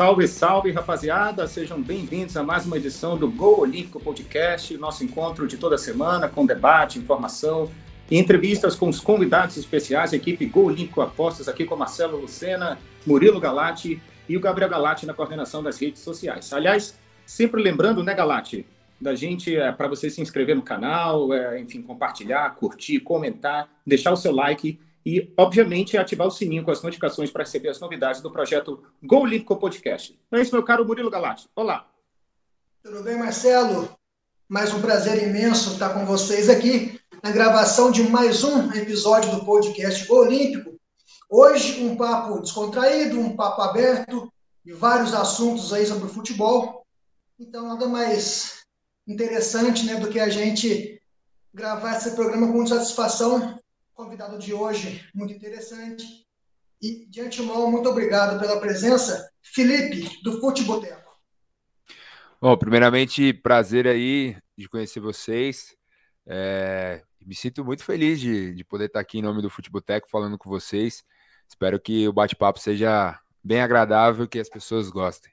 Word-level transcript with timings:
Salve, 0.00 0.26
salve, 0.26 0.70
rapaziada! 0.72 1.46
Sejam 1.46 1.78
bem-vindos 1.78 2.34
a 2.34 2.42
mais 2.42 2.64
uma 2.64 2.78
edição 2.78 3.18
do 3.18 3.30
Gol 3.30 3.60
Olímpico 3.60 4.00
Podcast, 4.00 4.74
nosso 4.78 5.04
encontro 5.04 5.46
de 5.46 5.58
toda 5.58 5.76
semana 5.76 6.26
com 6.26 6.46
debate, 6.46 6.98
informação 6.98 7.70
e 8.10 8.16
entrevistas 8.16 8.74
com 8.74 8.88
os 8.88 8.98
convidados 8.98 9.58
especiais, 9.58 10.14
a 10.14 10.16
equipe 10.16 10.46
Gol 10.46 10.68
Olímpico 10.68 11.02
Apostas, 11.02 11.48
aqui 11.48 11.66
com 11.66 11.76
Marcelo 11.76 12.18
Lucena, 12.18 12.78
Murilo 13.06 13.38
Galati 13.38 14.00
e 14.26 14.38
o 14.38 14.40
Gabriel 14.40 14.70
Galati 14.70 15.04
na 15.04 15.12
coordenação 15.12 15.62
das 15.62 15.78
redes 15.78 16.00
sociais. 16.00 16.50
Aliás, 16.50 16.98
sempre 17.26 17.62
lembrando, 17.62 18.02
né, 18.02 18.14
Galati, 18.14 18.64
da 18.98 19.14
gente, 19.14 19.54
é, 19.54 19.70
para 19.70 19.86
você 19.86 20.08
se 20.08 20.22
inscrever 20.22 20.56
no 20.56 20.62
canal, 20.62 21.30
é, 21.34 21.60
enfim, 21.60 21.82
compartilhar, 21.82 22.54
curtir, 22.54 23.00
comentar, 23.00 23.68
deixar 23.86 24.12
o 24.12 24.16
seu 24.16 24.34
like 24.34 24.80
e, 25.04 25.32
obviamente, 25.36 25.96
ativar 25.96 26.26
o 26.26 26.30
sininho 26.30 26.64
com 26.64 26.70
as 26.70 26.82
notificações 26.82 27.30
para 27.30 27.44
receber 27.44 27.68
as 27.68 27.80
novidades 27.80 28.20
do 28.20 28.30
projeto 28.30 28.82
Go 29.02 29.20
Olímpico 29.20 29.56
Podcast. 29.56 30.18
Não 30.30 30.38
é 30.38 30.42
isso, 30.42 30.54
meu 30.54 30.62
caro 30.62 30.84
Murilo 30.84 31.10
Galati? 31.10 31.48
Olá! 31.54 31.88
Tudo 32.82 33.02
bem, 33.02 33.18
Marcelo? 33.18 33.88
Mais 34.48 34.74
um 34.74 34.80
prazer 34.80 35.22
imenso 35.22 35.72
estar 35.72 35.90
com 35.90 36.04
vocês 36.04 36.48
aqui 36.48 37.00
na 37.22 37.30
gravação 37.30 37.90
de 37.90 38.02
mais 38.02 38.42
um 38.42 38.72
episódio 38.72 39.30
do 39.30 39.44
podcast 39.44 40.06
Go 40.06 40.16
Olímpico. 40.16 40.78
Hoje, 41.28 41.84
um 41.84 41.96
papo 41.96 42.40
descontraído, 42.40 43.20
um 43.20 43.36
papo 43.36 43.62
aberto 43.62 44.32
e 44.64 44.72
vários 44.72 45.14
assuntos 45.14 45.72
aí 45.72 45.86
sobre 45.86 46.06
o 46.06 46.08
futebol. 46.08 46.86
Então, 47.38 47.68
nada 47.68 47.88
mais 47.88 48.64
interessante 49.06 49.86
né, 49.86 49.96
do 49.96 50.08
que 50.08 50.18
a 50.18 50.28
gente 50.28 51.00
gravar 51.54 51.96
esse 51.96 52.12
programa 52.12 52.52
com 52.52 52.66
satisfação 52.66 53.59
convidado 54.00 54.38
de 54.38 54.54
hoje, 54.54 55.06
muito 55.14 55.34
interessante. 55.34 56.04
E, 56.80 57.06
de 57.10 57.20
antemão, 57.20 57.70
muito 57.70 57.86
obrigado 57.90 58.40
pela 58.40 58.58
presença. 58.58 59.30
Felipe, 59.42 60.22
do 60.22 60.40
Futeboteco. 60.40 61.10
Bom, 62.40 62.56
primeiramente, 62.56 63.34
prazer 63.34 63.86
aí 63.86 64.34
de 64.56 64.66
conhecer 64.66 65.00
vocês. 65.00 65.76
É, 66.26 67.02
me 67.20 67.34
sinto 67.34 67.62
muito 67.62 67.84
feliz 67.84 68.18
de, 68.18 68.54
de 68.54 68.64
poder 68.64 68.86
estar 68.86 69.00
aqui 69.00 69.18
em 69.18 69.22
nome 69.22 69.42
do 69.42 69.50
Futeboteco 69.50 70.08
falando 70.08 70.38
com 70.38 70.48
vocês. 70.48 71.04
Espero 71.46 71.78
que 71.78 72.08
o 72.08 72.12
bate-papo 72.12 72.58
seja 72.58 73.20
bem 73.44 73.60
agradável, 73.60 74.26
que 74.26 74.38
as 74.38 74.48
pessoas 74.48 74.88
gostem. 74.88 75.30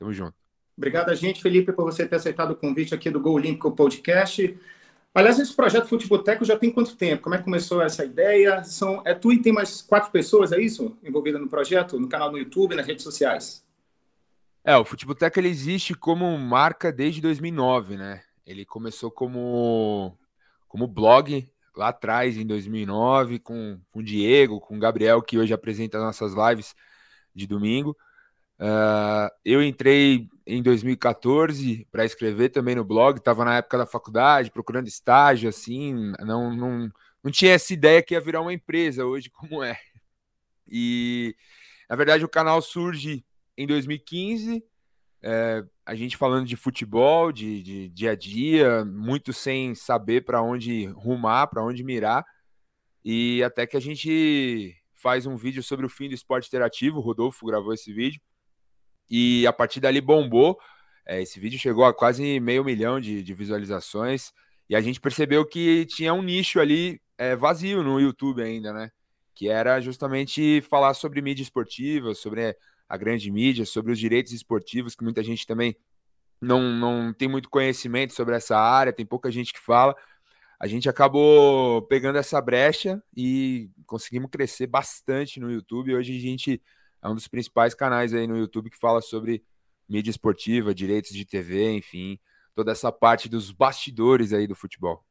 Tamo 0.00 0.12
junto. 0.12 0.34
Obrigado 0.76 1.10
a 1.10 1.14
gente, 1.14 1.40
Felipe, 1.40 1.72
por 1.72 1.84
você 1.84 2.08
ter 2.08 2.16
aceitado 2.16 2.50
o 2.52 2.56
convite 2.56 2.92
aqui 2.92 3.08
do 3.08 3.20
Gol 3.20 3.34
Olímpico 3.34 3.70
Podcast. 3.70 4.58
Aliás, 5.12 5.40
esse 5.40 5.54
projeto 5.54 5.88
Futeboteco 5.88 6.44
já 6.44 6.56
tem 6.56 6.70
quanto 6.70 6.96
tempo? 6.96 7.22
Como 7.22 7.34
é 7.34 7.38
que 7.38 7.44
começou 7.44 7.82
essa 7.82 8.04
ideia? 8.04 8.62
São, 8.62 9.02
é 9.04 9.12
tu 9.12 9.32
e 9.32 9.42
tem 9.42 9.52
mais 9.52 9.82
quatro 9.82 10.10
pessoas, 10.12 10.52
é 10.52 10.60
isso? 10.60 10.96
Envolvidas 11.02 11.40
no 11.40 11.48
projeto, 11.48 11.98
no 11.98 12.08
canal 12.08 12.30
no 12.30 12.38
YouTube, 12.38 12.76
nas 12.76 12.86
redes 12.86 13.02
sociais? 13.02 13.64
É, 14.62 14.76
o 14.76 14.84
Futeboteco 14.84 15.40
ele 15.40 15.48
existe 15.48 15.94
como 15.94 16.38
marca 16.38 16.92
desde 16.92 17.20
2009, 17.20 17.96
né? 17.96 18.22
Ele 18.46 18.64
começou 18.64 19.10
como, 19.10 20.16
como 20.68 20.86
blog 20.86 21.50
lá 21.74 21.88
atrás, 21.88 22.36
em 22.36 22.46
2009, 22.46 23.40
com, 23.40 23.80
com 23.90 24.00
o 24.00 24.02
Diego, 24.02 24.60
com 24.60 24.76
o 24.76 24.80
Gabriel, 24.80 25.22
que 25.22 25.38
hoje 25.38 25.52
apresenta 25.52 25.98
nossas 25.98 26.34
lives 26.34 26.74
de 27.34 27.46
domingo. 27.46 27.96
Uh, 28.60 29.32
eu 29.42 29.62
entrei 29.62 30.28
em 30.46 30.62
2014 30.62 31.88
para 31.90 32.04
escrever 32.04 32.50
também 32.50 32.74
no 32.74 32.84
blog, 32.84 33.16
estava 33.16 33.42
na 33.42 33.56
época 33.56 33.78
da 33.78 33.86
faculdade, 33.86 34.50
procurando 34.50 34.86
estágio, 34.86 35.48
assim, 35.48 36.12
não, 36.20 36.54
não, 36.54 36.90
não 37.24 37.30
tinha 37.30 37.52
essa 37.52 37.72
ideia 37.72 38.02
que 38.02 38.12
ia 38.12 38.20
virar 38.20 38.42
uma 38.42 38.52
empresa 38.52 39.06
hoje 39.06 39.30
como 39.32 39.62
é. 39.62 39.78
E, 40.68 41.34
na 41.88 41.96
verdade, 41.96 42.22
o 42.22 42.28
canal 42.28 42.60
surge 42.60 43.24
em 43.56 43.66
2015, 43.66 44.62
é, 45.22 45.64
a 45.86 45.94
gente 45.94 46.16
falando 46.18 46.46
de 46.46 46.56
futebol, 46.56 47.32
de, 47.32 47.62
de 47.62 47.88
dia 47.88 48.10
a 48.12 48.14
dia, 48.14 48.84
muito 48.84 49.32
sem 49.32 49.74
saber 49.74 50.24
para 50.24 50.42
onde 50.42 50.84
rumar, 50.88 51.48
para 51.48 51.64
onde 51.64 51.82
mirar, 51.82 52.24
e 53.02 53.42
até 53.42 53.66
que 53.66 53.76
a 53.76 53.80
gente 53.80 54.76
faz 54.94 55.24
um 55.24 55.34
vídeo 55.34 55.62
sobre 55.62 55.86
o 55.86 55.88
fim 55.88 56.08
do 56.08 56.14
esporte 56.14 56.48
interativo, 56.48 56.98
o 56.98 57.02
Rodolfo 57.02 57.46
gravou 57.46 57.72
esse 57.72 57.90
vídeo, 57.90 58.20
e 59.10 59.46
a 59.46 59.52
partir 59.52 59.80
dali 59.80 60.00
bombou. 60.00 60.58
É, 61.06 61.20
esse 61.20 61.40
vídeo 61.40 61.58
chegou 61.58 61.84
a 61.84 61.92
quase 61.92 62.38
meio 62.38 62.64
milhão 62.64 63.00
de, 63.00 63.22
de, 63.22 63.34
visualizações 63.34 64.32
e 64.68 64.76
a 64.76 64.80
gente 64.80 65.00
percebeu 65.00 65.44
que 65.44 65.84
tinha 65.86 66.14
um 66.14 66.22
nicho 66.22 66.60
ali 66.60 67.00
é, 67.18 67.34
vazio 67.34 67.82
no 67.82 67.98
YouTube 67.98 68.42
ainda, 68.42 68.72
né? 68.72 68.90
Que 69.34 69.48
era 69.48 69.80
justamente 69.80 70.60
falar 70.62 70.94
sobre 70.94 71.20
mídia 71.20 71.42
esportiva, 71.42 72.14
sobre 72.14 72.56
a 72.88 72.96
grande 72.96 73.30
mídia, 73.30 73.66
sobre 73.66 73.92
os 73.92 73.98
direitos 73.98 74.32
esportivos, 74.32 74.94
que 74.94 75.02
muita 75.02 75.22
gente 75.22 75.46
também 75.46 75.76
não, 76.40 76.72
não 76.72 77.12
tem 77.12 77.28
muito 77.28 77.48
conhecimento 77.50 78.14
sobre 78.14 78.34
essa 78.34 78.56
área, 78.56 78.92
tem 78.92 79.04
pouca 79.04 79.30
gente 79.30 79.52
que 79.52 79.60
fala. 79.60 79.94
A 80.58 80.66
gente 80.66 80.88
acabou 80.88 81.82
pegando 81.82 82.18
essa 82.18 82.40
brecha 82.40 83.02
e 83.16 83.70
conseguimos 83.86 84.30
crescer 84.30 84.66
bastante 84.66 85.40
no 85.40 85.50
YouTube. 85.50 85.94
Hoje 85.94 86.16
a 86.16 86.20
gente 86.20 86.62
é 87.02 87.08
um 87.08 87.14
dos 87.14 87.28
principais 87.28 87.74
canais 87.74 88.12
aí 88.14 88.26
no 88.26 88.36
YouTube 88.36 88.70
que 88.70 88.78
fala 88.78 89.00
sobre 89.00 89.42
mídia 89.88 90.10
esportiva, 90.10 90.74
direitos 90.74 91.12
de 91.12 91.24
TV, 91.24 91.72
enfim, 91.72 92.18
toda 92.54 92.72
essa 92.72 92.92
parte 92.92 93.28
dos 93.28 93.50
bastidores 93.50 94.32
aí 94.32 94.46
do 94.46 94.54
futebol. 94.54 95.04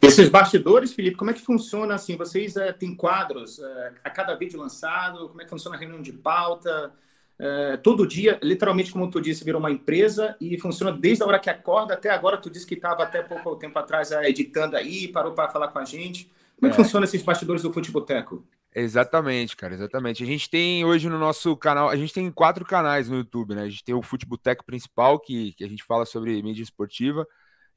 Esses 0.00 0.28
bastidores, 0.28 0.92
Felipe, 0.92 1.16
como 1.16 1.30
é 1.30 1.34
que 1.34 1.40
funciona 1.40 1.94
assim? 1.94 2.16
Vocês 2.16 2.56
é, 2.56 2.72
têm 2.72 2.94
quadros 2.94 3.58
é, 3.58 3.92
a 4.02 4.10
cada 4.10 4.34
vídeo 4.34 4.58
lançado? 4.58 5.28
Como 5.28 5.40
é 5.40 5.44
que 5.44 5.50
funciona 5.50 5.76
a 5.76 5.78
reunião 5.78 6.02
de 6.02 6.12
pauta? 6.12 6.92
É, 7.38 7.76
todo 7.76 8.06
dia, 8.06 8.38
literalmente, 8.42 8.92
como 8.92 9.10
tu 9.10 9.20
disse, 9.20 9.44
virou 9.44 9.60
uma 9.60 9.70
empresa 9.70 10.36
e 10.40 10.58
funciona 10.58 10.96
desde 10.96 11.22
a 11.22 11.26
hora 11.26 11.38
que 11.38 11.50
acorda 11.50 11.94
até 11.94 12.10
agora. 12.10 12.38
Tu 12.38 12.50
disse 12.50 12.66
que 12.66 12.74
estava 12.74 13.02
até 13.02 13.22
pouco 13.22 13.56
tempo 13.56 13.78
atrás 13.78 14.10
editando 14.12 14.76
aí, 14.76 15.08
parou 15.08 15.32
para 15.32 15.48
falar 15.48 15.68
com 15.68 15.78
a 15.78 15.84
gente. 15.84 16.30
Como 16.56 16.68
é 16.68 16.70
que 16.70 16.76
funciona 16.76 17.04
esses 17.04 17.22
bastidores 17.22 17.62
do 17.62 17.72
Futeboteco? 17.72 18.44
Exatamente, 18.76 19.56
cara, 19.56 19.74
exatamente. 19.74 20.24
A 20.24 20.26
gente 20.26 20.50
tem 20.50 20.84
hoje 20.84 21.08
no 21.08 21.16
nosso 21.16 21.56
canal, 21.56 21.88
a 21.88 21.96
gente 21.96 22.12
tem 22.12 22.28
quatro 22.32 22.64
canais 22.64 23.08
no 23.08 23.16
YouTube, 23.16 23.54
né? 23.54 23.62
A 23.62 23.68
gente 23.68 23.84
tem 23.84 23.94
o 23.94 24.02
Futeboteco 24.02 24.64
principal, 24.64 25.20
que, 25.20 25.52
que 25.52 25.62
a 25.62 25.68
gente 25.68 25.84
fala 25.84 26.04
sobre 26.04 26.42
mídia 26.42 26.64
esportiva 26.64 27.24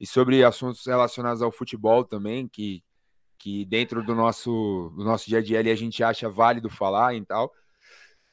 e 0.00 0.04
sobre 0.04 0.42
assuntos 0.42 0.84
relacionados 0.84 1.40
ao 1.40 1.52
futebol 1.52 2.04
também, 2.04 2.48
que, 2.48 2.82
que 3.38 3.64
dentro 3.66 4.02
do 4.02 4.12
nosso, 4.12 4.92
do 4.96 5.04
nosso 5.04 5.28
dia 5.28 5.38
a 5.38 5.42
dia 5.42 5.60
ali 5.60 5.70
a 5.70 5.76
gente 5.76 6.02
acha 6.02 6.28
válido 6.28 6.68
falar 6.68 7.14
e 7.14 7.24
tal. 7.24 7.46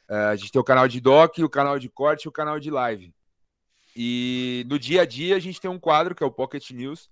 Uh, 0.10 0.32
a 0.32 0.36
gente 0.36 0.52
tem 0.52 0.60
o 0.60 0.66
canal 0.66 0.88
de 0.88 1.00
doc, 1.00 1.38
o 1.38 1.50
canal 1.50 1.78
de 1.78 1.90
corte 1.90 2.24
e 2.24 2.30
o 2.30 2.32
canal 2.32 2.60
de 2.60 2.72
live. 2.72 3.14
E 3.96 4.66
no 4.68 4.80
dia 4.80 5.04
a 5.04 5.06
dia 5.06 5.36
a 5.36 5.40
gente 5.40 5.62
tem 5.62 5.70
um 5.70 5.80
quadro 5.80 6.16
que 6.16 6.24
é 6.24 6.26
o 6.26 6.32
Pocket 6.32 6.72
News, 6.72 7.12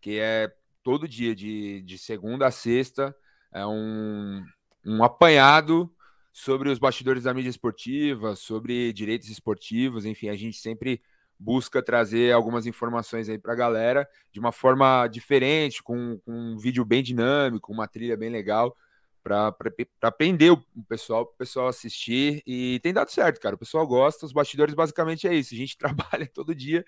que 0.00 0.20
é 0.20 0.52
todo 0.84 1.08
dia, 1.08 1.34
de, 1.34 1.82
de 1.82 1.98
segunda 1.98 2.46
a 2.46 2.50
sexta, 2.52 3.14
é 3.52 3.66
um, 3.66 4.44
um 4.84 5.02
apanhado 5.02 5.90
sobre 6.32 6.68
os 6.68 6.78
bastidores 6.78 7.24
da 7.24 7.34
mídia 7.34 7.50
esportiva, 7.50 8.34
sobre 8.34 8.92
direitos 8.92 9.28
esportivos, 9.28 10.04
enfim, 10.04 10.28
a 10.28 10.36
gente 10.36 10.58
sempre 10.58 11.00
busca 11.38 11.82
trazer 11.82 12.32
algumas 12.32 12.66
informações 12.66 13.28
aí 13.28 13.38
para 13.38 13.52
a 13.52 13.56
galera 13.56 14.08
de 14.32 14.40
uma 14.40 14.52
forma 14.52 15.06
diferente, 15.08 15.82
com, 15.82 16.18
com, 16.24 16.32
um 16.32 16.58
vídeo 16.58 16.84
bem 16.84 17.02
dinâmico, 17.02 17.72
uma 17.72 17.86
trilha 17.86 18.16
bem 18.16 18.30
legal, 18.30 18.76
para 19.22 19.54
aprender 20.02 20.50
o 20.50 20.62
pessoal, 20.88 21.22
o 21.22 21.26
pessoal 21.26 21.68
assistir. 21.68 22.42
E 22.46 22.78
tem 22.82 22.92
dado 22.92 23.10
certo, 23.10 23.40
cara. 23.40 23.54
O 23.54 23.58
pessoal 23.58 23.86
gosta. 23.86 24.26
Os 24.26 24.32
bastidores 24.32 24.74
basicamente 24.74 25.26
é 25.26 25.34
isso. 25.34 25.54
A 25.54 25.56
gente 25.56 25.76
trabalha 25.78 26.26
todo 26.26 26.54
dia. 26.54 26.84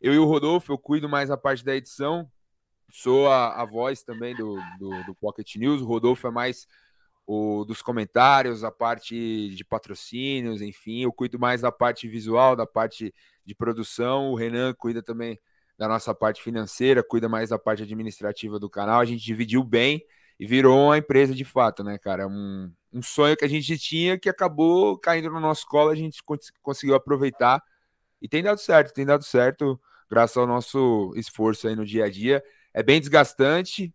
Eu 0.00 0.12
e 0.12 0.18
o 0.18 0.26
Rodolfo, 0.26 0.72
eu 0.72 0.78
cuido 0.78 1.08
mais 1.08 1.30
a 1.30 1.36
parte 1.36 1.64
da 1.64 1.74
edição, 1.74 2.30
sou 2.90 3.28
a, 3.28 3.62
a 3.62 3.64
voz 3.64 4.02
também 4.02 4.34
do, 4.34 4.56
do, 4.78 5.04
do 5.04 5.14
Pocket 5.14 5.56
News. 5.56 5.80
O 5.80 5.86
Rodolfo 5.86 6.26
é 6.26 6.30
mais 6.30 6.66
o 7.26 7.64
dos 7.64 7.82
comentários, 7.82 8.64
a 8.64 8.70
parte 8.70 9.50
de 9.54 9.64
patrocínios, 9.64 10.60
enfim, 10.60 11.02
eu 11.02 11.12
cuido 11.12 11.38
mais 11.38 11.60
da 11.60 11.70
parte 11.70 12.08
visual, 12.08 12.56
da 12.56 12.66
parte 12.66 13.14
de 13.44 13.54
produção, 13.54 14.30
o 14.32 14.34
Renan 14.34 14.74
cuida 14.74 15.02
também 15.02 15.38
da 15.78 15.88
nossa 15.88 16.14
parte 16.14 16.42
financeira, 16.42 17.02
cuida 17.02 17.28
mais 17.28 17.50
da 17.50 17.58
parte 17.58 17.82
administrativa 17.82 18.58
do 18.58 18.68
canal, 18.68 19.00
a 19.00 19.04
gente 19.04 19.24
dividiu 19.24 19.64
bem 19.64 20.04
e 20.38 20.46
virou 20.46 20.86
uma 20.86 20.98
empresa 20.98 21.34
de 21.34 21.44
fato, 21.44 21.84
né, 21.84 21.98
cara? 21.98 22.26
Um, 22.26 22.72
um 22.92 23.02
sonho 23.02 23.36
que 23.36 23.44
a 23.44 23.48
gente 23.48 23.78
tinha 23.78 24.18
que 24.18 24.28
acabou 24.28 24.98
caindo 24.98 25.30
no 25.30 25.40
nosso 25.40 25.66
colo, 25.66 25.90
a 25.90 25.94
gente 25.94 26.22
conseguiu 26.60 26.94
aproveitar 26.94 27.62
e 28.20 28.28
tem 28.28 28.42
dado 28.42 28.58
certo, 28.58 28.92
tem 28.92 29.06
dado 29.06 29.24
certo, 29.24 29.80
graças 30.10 30.36
ao 30.36 30.46
nosso 30.46 31.12
esforço 31.16 31.66
aí 31.66 31.74
no 31.74 31.84
dia 31.84 32.04
a 32.04 32.10
dia. 32.10 32.42
É 32.74 32.82
bem 32.82 33.00
desgastante, 33.00 33.92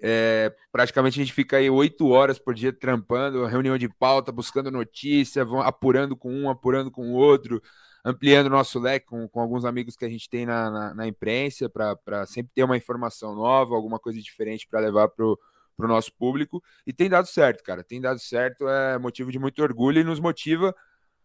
é, 0.00 0.54
praticamente 0.72 1.20
a 1.20 1.24
gente 1.24 1.32
fica 1.32 1.56
aí 1.56 1.70
oito 1.70 2.08
horas 2.08 2.38
por 2.38 2.54
dia 2.54 2.72
trampando, 2.72 3.46
reunião 3.46 3.78
de 3.78 3.88
pauta, 3.88 4.32
buscando 4.32 4.70
notícia, 4.70 5.44
vão 5.44 5.60
apurando 5.60 6.16
com 6.16 6.32
um, 6.32 6.50
apurando 6.50 6.90
com 6.90 7.10
o 7.10 7.14
outro, 7.14 7.62
ampliando 8.04 8.50
nosso 8.50 8.78
leque 8.78 9.06
com, 9.06 9.28
com 9.28 9.40
alguns 9.40 9.64
amigos 9.64 9.96
que 9.96 10.04
a 10.04 10.08
gente 10.08 10.28
tem 10.28 10.44
na, 10.44 10.70
na, 10.70 10.94
na 10.94 11.06
imprensa, 11.06 11.70
para 11.70 12.26
sempre 12.26 12.52
ter 12.54 12.64
uma 12.64 12.76
informação 12.76 13.34
nova, 13.34 13.74
alguma 13.74 13.98
coisa 13.98 14.20
diferente 14.20 14.66
para 14.68 14.80
levar 14.80 15.08
para 15.08 15.24
o 15.24 15.38
nosso 15.78 16.12
público. 16.14 16.62
E 16.86 16.92
tem 16.92 17.08
dado 17.08 17.26
certo, 17.26 17.62
cara, 17.62 17.82
tem 17.82 18.00
dado 18.00 18.18
certo, 18.18 18.68
é 18.68 18.98
motivo 18.98 19.32
de 19.32 19.38
muito 19.38 19.62
orgulho 19.62 20.00
e 20.00 20.04
nos 20.04 20.20
motiva 20.20 20.74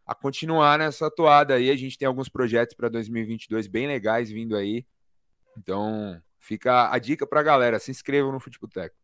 a 0.05 0.15
continuar 0.15 0.79
nessa 0.79 1.11
toada 1.11 1.55
aí. 1.55 1.69
A 1.69 1.75
gente 1.75 1.97
tem 1.97 2.07
alguns 2.07 2.29
projetos 2.29 2.75
para 2.75 2.87
2022 2.87 3.67
bem 3.67 3.87
legais 3.87 4.31
vindo 4.31 4.55
aí. 4.55 4.85
Então, 5.57 6.21
fica 6.39 6.91
a 6.91 6.97
dica 6.97 7.27
para 7.27 7.41
a 7.41 7.43
galera: 7.43 7.79
se 7.79 7.91
inscrevam 7.91 8.31
no 8.31 8.39
Futeboteco. 8.39 8.95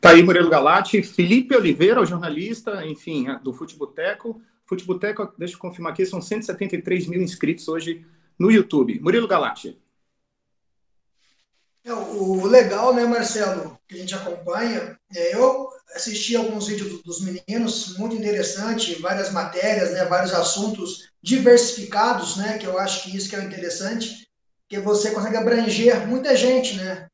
Tá 0.00 0.10
aí 0.10 0.22
Murilo 0.22 0.50
Galati, 0.50 1.02
Felipe 1.02 1.56
Oliveira, 1.56 2.00
o 2.00 2.06
jornalista, 2.06 2.84
enfim, 2.84 3.26
do 3.42 3.52
Futeboteco. 3.52 4.40
Futeboteco, 4.62 5.32
deixa 5.38 5.54
eu 5.54 5.58
confirmar 5.58 5.92
aqui, 5.92 6.04
são 6.04 6.20
173 6.20 7.06
mil 7.06 7.22
inscritos 7.22 7.66
hoje 7.68 8.04
no 8.38 8.50
YouTube. 8.50 9.00
Murilo 9.00 9.28
Galati. 9.28 9.80
É, 11.86 11.92
o 11.92 12.44
legal, 12.46 12.92
né, 12.92 13.04
Marcelo, 13.04 13.78
que 13.86 13.94
a 13.94 13.98
gente 13.98 14.12
acompanha, 14.12 14.98
é, 15.14 15.34
eu 15.36 15.68
assisti 15.94 16.34
alguns 16.34 16.66
vídeos 16.66 17.00
dos 17.02 17.20
meninos, 17.20 17.96
muito 17.96 18.16
interessante, 18.16 19.00
várias 19.00 19.30
matérias, 19.30 19.92
né, 19.92 20.04
vários 20.04 20.34
assuntos 20.34 21.10
diversificados, 21.22 22.36
né, 22.36 22.58
que 22.58 22.66
eu 22.66 22.76
acho 22.76 23.04
que 23.04 23.16
isso 23.16 23.30
que 23.30 23.36
é 23.36 23.44
interessante, 23.44 24.25
que 24.68 24.78
você 24.80 25.12
consegue 25.12 25.36
abranger 25.36 26.06
muita 26.06 26.36
gente, 26.36 26.76
né? 26.76 27.08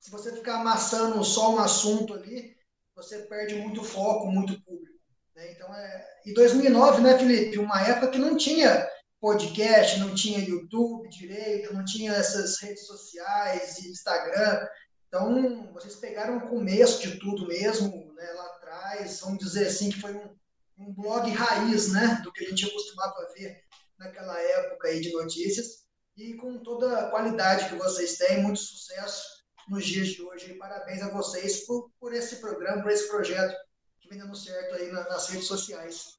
Se 0.00 0.10
você 0.10 0.32
ficar 0.32 0.60
amassando 0.60 1.22
só 1.24 1.54
um 1.54 1.58
assunto 1.58 2.14
ali, 2.14 2.54
você 2.94 3.20
perde 3.20 3.54
muito 3.56 3.82
foco, 3.82 4.26
muito 4.26 4.60
público. 4.62 4.98
Né? 5.34 5.52
Então, 5.52 5.74
é... 5.74 6.06
E 6.26 6.34
2009, 6.34 7.02
né, 7.02 7.18
Felipe? 7.18 7.58
Uma 7.58 7.80
época 7.82 8.08
que 8.08 8.18
não 8.18 8.36
tinha 8.36 8.88
podcast, 9.20 9.98
não 10.00 10.14
tinha 10.14 10.38
YouTube 10.38 11.08
direito, 11.08 11.72
não 11.72 11.84
tinha 11.84 12.12
essas 12.12 12.60
redes 12.60 12.86
sociais, 12.86 13.78
Instagram. 13.78 14.68
Então, 15.08 15.72
vocês 15.72 15.96
pegaram 15.96 16.36
o 16.36 16.48
começo 16.48 17.00
de 17.00 17.18
tudo 17.18 17.46
mesmo, 17.46 18.12
né, 18.14 18.32
lá 18.32 18.46
atrás, 18.46 19.20
vamos 19.20 19.38
dizer 19.38 19.68
assim, 19.68 19.90
que 19.90 20.00
foi 20.00 20.14
um, 20.14 20.36
um 20.76 20.92
blog 20.92 21.30
raiz, 21.30 21.90
né, 21.90 22.20
do 22.22 22.30
que 22.32 22.44
a 22.44 22.48
gente 22.50 22.70
costumava 22.70 23.32
ver 23.34 23.62
naquela 23.98 24.38
época 24.38 24.88
aí 24.88 25.00
de 25.00 25.12
notícias, 25.12 25.83
e 26.16 26.34
com 26.34 26.58
toda 26.58 26.98
a 26.98 27.10
qualidade 27.10 27.68
que 27.68 27.74
vocês 27.76 28.16
têm, 28.16 28.42
muito 28.42 28.60
sucesso 28.60 29.44
nos 29.68 29.84
dias 29.84 30.08
de 30.08 30.22
hoje. 30.22 30.54
Parabéns 30.54 31.02
a 31.02 31.10
vocês 31.10 31.66
por, 31.66 31.90
por 31.98 32.12
esse 32.12 32.36
programa, 32.36 32.82
por 32.82 32.90
esse 32.90 33.08
projeto 33.08 33.54
que 34.00 34.08
vem 34.08 34.18
dando 34.18 34.36
certo 34.36 34.74
aí 34.74 34.92
nas 34.92 35.28
redes 35.28 35.46
sociais. 35.46 36.18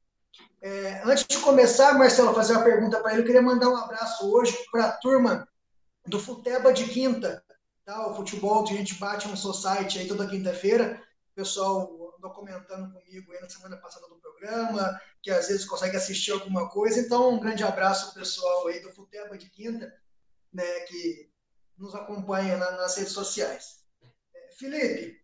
É, 0.62 1.01
antes 1.06 1.25
de 1.25 1.38
começar, 1.38 1.97
Marcelo, 1.97 2.33
fazer 2.33 2.53
uma 2.53 2.63
pergunta 2.63 3.00
para 3.00 3.13
ele, 3.13 3.21
eu 3.21 3.25
queria 3.25 3.42
mandar 3.42 3.69
um 3.69 3.77
abraço 3.77 4.30
hoje 4.30 4.57
para 4.71 4.86
a 4.88 4.92
turma 4.92 5.47
do 6.06 6.19
Futeba 6.19 6.74
de 6.74 6.86
Quinta, 6.86 7.44
tá? 7.86 8.07
o 8.07 8.15
futebol 8.15 8.63
que 8.63 8.74
a 8.74 8.77
gente 8.77 8.95
bate 8.95 9.27
no 9.27 9.38
society 9.38 10.00
aí 10.00 10.07
toda 10.07 10.27
quinta-feira. 10.27 11.01
Pessoal 11.33 12.04
andou 12.25 12.31
comentando 12.31 12.92
comigo 12.92 13.31
aí 13.31 13.42
na 13.42 13.50
semana 13.50 13.77
passada 13.77 14.07
do 14.07 14.16
programa, 14.16 15.00
que 15.22 15.30
às 15.30 15.48
vezes 15.48 15.66
consegue 15.66 15.95
assistir 15.95 16.31
alguma 16.31 16.69
coisa. 16.69 17.00
Então, 17.00 17.30
um 17.30 17.39
grande 17.39 17.63
abraço 17.63 18.07
ao 18.07 18.13
pessoal 18.13 18.68
aí 18.68 18.80
do 18.80 18.92
Futeba 18.92 19.38
de 19.38 19.50
Quinta, 19.50 19.94
né, 20.51 20.80
que 20.81 21.30
nos 21.77 21.94
acompanha 21.94 22.57
na, 22.57 22.72
nas 22.72 22.98
redes 22.98 23.13
sociais. 23.13 23.83
É, 24.33 24.51
Felipe, 24.57 25.22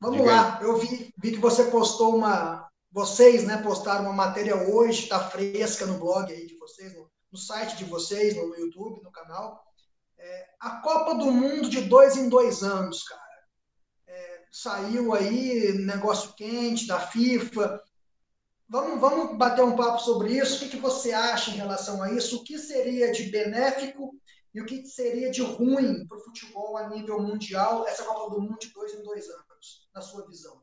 vamos 0.00 0.18
Diga 0.18 0.30
lá. 0.30 0.58
Eu 0.62 0.76
vi, 0.78 1.12
vi 1.18 1.32
que 1.32 1.38
você 1.38 1.64
postou 1.64 2.16
uma, 2.16 2.68
vocês 2.90 3.44
né, 3.44 3.60
postaram 3.62 4.04
uma 4.04 4.12
matéria 4.12 4.56
hoje, 4.56 5.02
está 5.02 5.28
fresca 5.28 5.86
no 5.86 5.98
blog 5.98 6.32
aí 6.32 6.46
de 6.46 6.56
vocês, 6.56 6.94
no, 6.94 7.10
no 7.30 7.38
site 7.38 7.76
de 7.76 7.84
vocês, 7.84 8.36
no, 8.36 8.56
YouTube, 8.56 9.02
no 9.02 9.10
canal. 9.10 9.62
É, 10.18 10.46
a 10.60 10.80
Copa 10.80 11.16
do 11.16 11.30
Mundo 11.32 11.68
de 11.68 11.82
dois 11.82 12.16
em 12.16 12.28
dois 12.28 12.62
anos, 12.62 13.02
cara. 13.02 13.31
Saiu 14.52 15.14
aí 15.14 15.72
negócio 15.78 16.34
quente 16.34 16.86
da 16.86 17.00
FIFA. 17.00 17.82
Vamos, 18.68 19.00
vamos 19.00 19.38
bater 19.38 19.64
um 19.64 19.74
papo 19.74 19.98
sobre 19.98 20.36
isso. 20.36 20.56
O 20.56 20.58
que, 20.58 20.68
que 20.68 20.76
você 20.76 21.14
acha 21.14 21.50
em 21.50 21.54
relação 21.54 22.02
a 22.02 22.12
isso? 22.12 22.36
O 22.36 22.44
que 22.44 22.58
seria 22.58 23.10
de 23.10 23.30
benéfico 23.30 24.14
e 24.54 24.60
o 24.60 24.66
que 24.66 24.84
seria 24.84 25.30
de 25.30 25.40
ruim 25.40 26.06
para 26.06 26.18
o 26.18 26.20
futebol 26.20 26.76
a 26.76 26.86
nível 26.90 27.18
mundial, 27.22 27.86
essa 27.88 28.04
Copa 28.04 28.34
do 28.34 28.42
Mundo 28.42 28.58
de 28.58 28.70
dois 28.74 28.92
em 28.92 29.02
dois 29.02 29.26
anos, 29.30 29.88
na 29.94 30.02
sua 30.02 30.26
visão? 30.26 30.60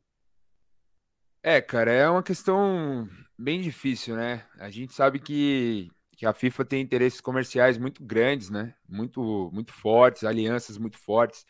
É, 1.42 1.60
cara, 1.60 1.92
é 1.92 2.08
uma 2.08 2.22
questão 2.22 3.10
bem 3.36 3.60
difícil, 3.60 4.16
né? 4.16 4.46
A 4.60 4.70
gente 4.70 4.94
sabe 4.94 5.20
que, 5.20 5.90
que 6.16 6.28
a 6.28 6.34
FIFA 6.34 6.64
tem 6.64 6.82
interesses 6.82 7.20
comerciais 7.20 7.80
muito 7.80 8.04
grandes, 8.04 8.52
né? 8.52 8.76
Muito, 8.88 9.50
muito 9.52 9.74
fortes, 9.74 10.24
alianças 10.24 10.78
muito 10.78 11.00
fortes. 11.00 11.44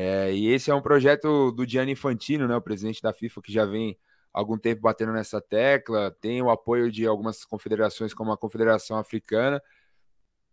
É, 0.00 0.32
e 0.32 0.46
esse 0.46 0.70
é 0.70 0.74
um 0.76 0.80
projeto 0.80 1.50
do 1.50 1.68
Gianni 1.68 1.90
Infantino, 1.90 2.46
né? 2.46 2.54
O 2.54 2.62
presidente 2.62 3.02
da 3.02 3.12
FIFA, 3.12 3.42
que 3.42 3.52
já 3.52 3.64
vem 3.64 3.98
algum 4.32 4.56
tempo 4.56 4.80
batendo 4.80 5.12
nessa 5.12 5.40
tecla, 5.40 6.16
tem 6.20 6.40
o 6.40 6.50
apoio 6.50 6.88
de 6.88 7.04
algumas 7.04 7.44
confederações, 7.44 8.14
como 8.14 8.30
a 8.30 8.38
Confederação 8.38 8.96
Africana. 8.96 9.60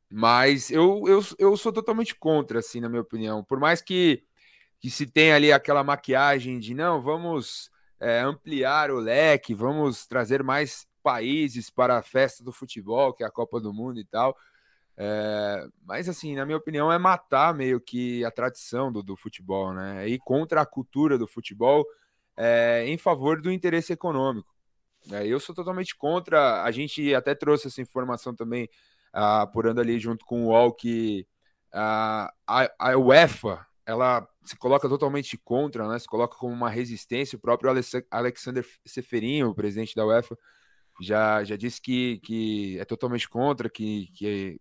Mas 0.10 0.72
eu, 0.72 1.04
eu, 1.08 1.24
eu 1.38 1.56
sou 1.58 1.72
totalmente 1.72 2.16
contra, 2.16 2.58
assim, 2.58 2.80
na 2.80 2.90
minha 2.90 3.04
opinião. 3.04 3.44
Por 3.44 3.60
mais 3.60 3.84
que, 3.84 4.24
que 4.80 4.90
se 4.90 5.06
tenha 5.06 5.36
ali 5.36 5.54
aquela 5.54 5.84
maquiagem 5.84 6.58
de 6.58 6.74
não, 6.74 7.00
vamos 7.00 7.70
é, 8.00 8.22
ampliar 8.22 8.90
o 8.90 8.98
leque, 8.98 9.54
vamos 9.54 10.08
trazer 10.08 10.42
mais 10.42 10.88
países 11.04 11.70
para 11.70 12.00
a 12.00 12.02
festa 12.02 12.44
do 12.44 12.52
futebol, 12.52 13.14
que 13.14 13.24
é 13.24 13.28
a 13.28 13.32
Copa 13.32 13.62
do 13.62 13.72
Mundo 13.72 14.00
e 14.00 14.06
tal. 14.06 14.36
É, 14.98 15.68
mas, 15.84 16.08
assim, 16.08 16.36
na 16.36 16.46
minha 16.46 16.58
opinião, 16.58 16.92
é 16.92 16.98
matar 16.98 17.54
meio 17.54 17.82
que 17.82 18.24
a 18.24 18.32
tradição 18.32 18.92
do, 18.92 19.04
do 19.04 19.16
futebol, 19.16 19.74
né? 19.74 20.06
É 20.06 20.10
ir 20.10 20.20
contra 20.20 20.62
a 20.62 20.66
cultura 20.66 21.18
do 21.18 21.28
futebol 21.28 21.86
é, 22.38 22.86
em 22.88 22.98
favor 22.98 23.42
do 23.42 23.52
interesse 23.52 23.94
econômico. 23.94 24.54
É, 25.12 25.28
eu 25.28 25.40
sou 25.40 25.54
totalmente 25.54 25.96
contra. 25.96 26.64
A 26.64 26.72
gente 26.72 27.14
até 27.14 27.36
trouxe 27.36 27.68
essa 27.68 27.82
informação 27.82 28.34
também, 28.34 28.70
apurando 29.14 29.82
ali 29.82 30.00
junto 30.00 30.26
com 30.26 30.46
o 30.46 30.48
UOL, 30.48 30.74
que 30.74 31.28
a, 31.74 32.32
a 32.48 32.98
UEFA 32.98 33.66
ela 33.86 34.28
se 34.44 34.58
coloca 34.58 34.90
totalmente 34.90 35.38
contra, 35.38 35.88
né? 35.88 36.00
Se 36.00 36.08
coloca 36.08 36.38
como 36.38 36.54
uma 36.54 36.70
resistência. 36.70 37.38
O 37.38 37.40
próprio 37.40 37.72
Alexander 38.12 38.66
Seferin, 38.86 39.44
o 39.44 39.54
presidente 39.54 39.96
da 39.96 40.06
UEFA, 40.06 40.38
já, 41.02 41.44
já 41.44 41.56
disse 41.56 41.82
que, 41.82 42.20
que 42.20 42.80
é 42.80 42.86
totalmente 42.86 43.30
contra, 43.30 43.70
que, 43.70 44.08
que, 44.16 44.60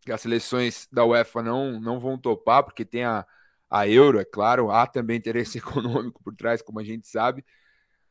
que 0.00 0.12
as 0.12 0.20
seleções 0.20 0.88
da 0.90 1.04
UEFA 1.04 1.42
não, 1.42 1.80
não 1.80 2.00
vão 2.00 2.18
topar, 2.18 2.62
porque 2.64 2.84
tem 2.84 3.04
a, 3.04 3.26
a 3.68 3.88
Euro, 3.88 4.18
é 4.18 4.24
claro, 4.24 4.70
há 4.70 4.86
também 4.86 5.16
interesse 5.16 5.58
econômico 5.58 6.22
por 6.22 6.34
trás, 6.34 6.62
como 6.62 6.80
a 6.80 6.84
gente 6.84 7.08
sabe. 7.08 7.44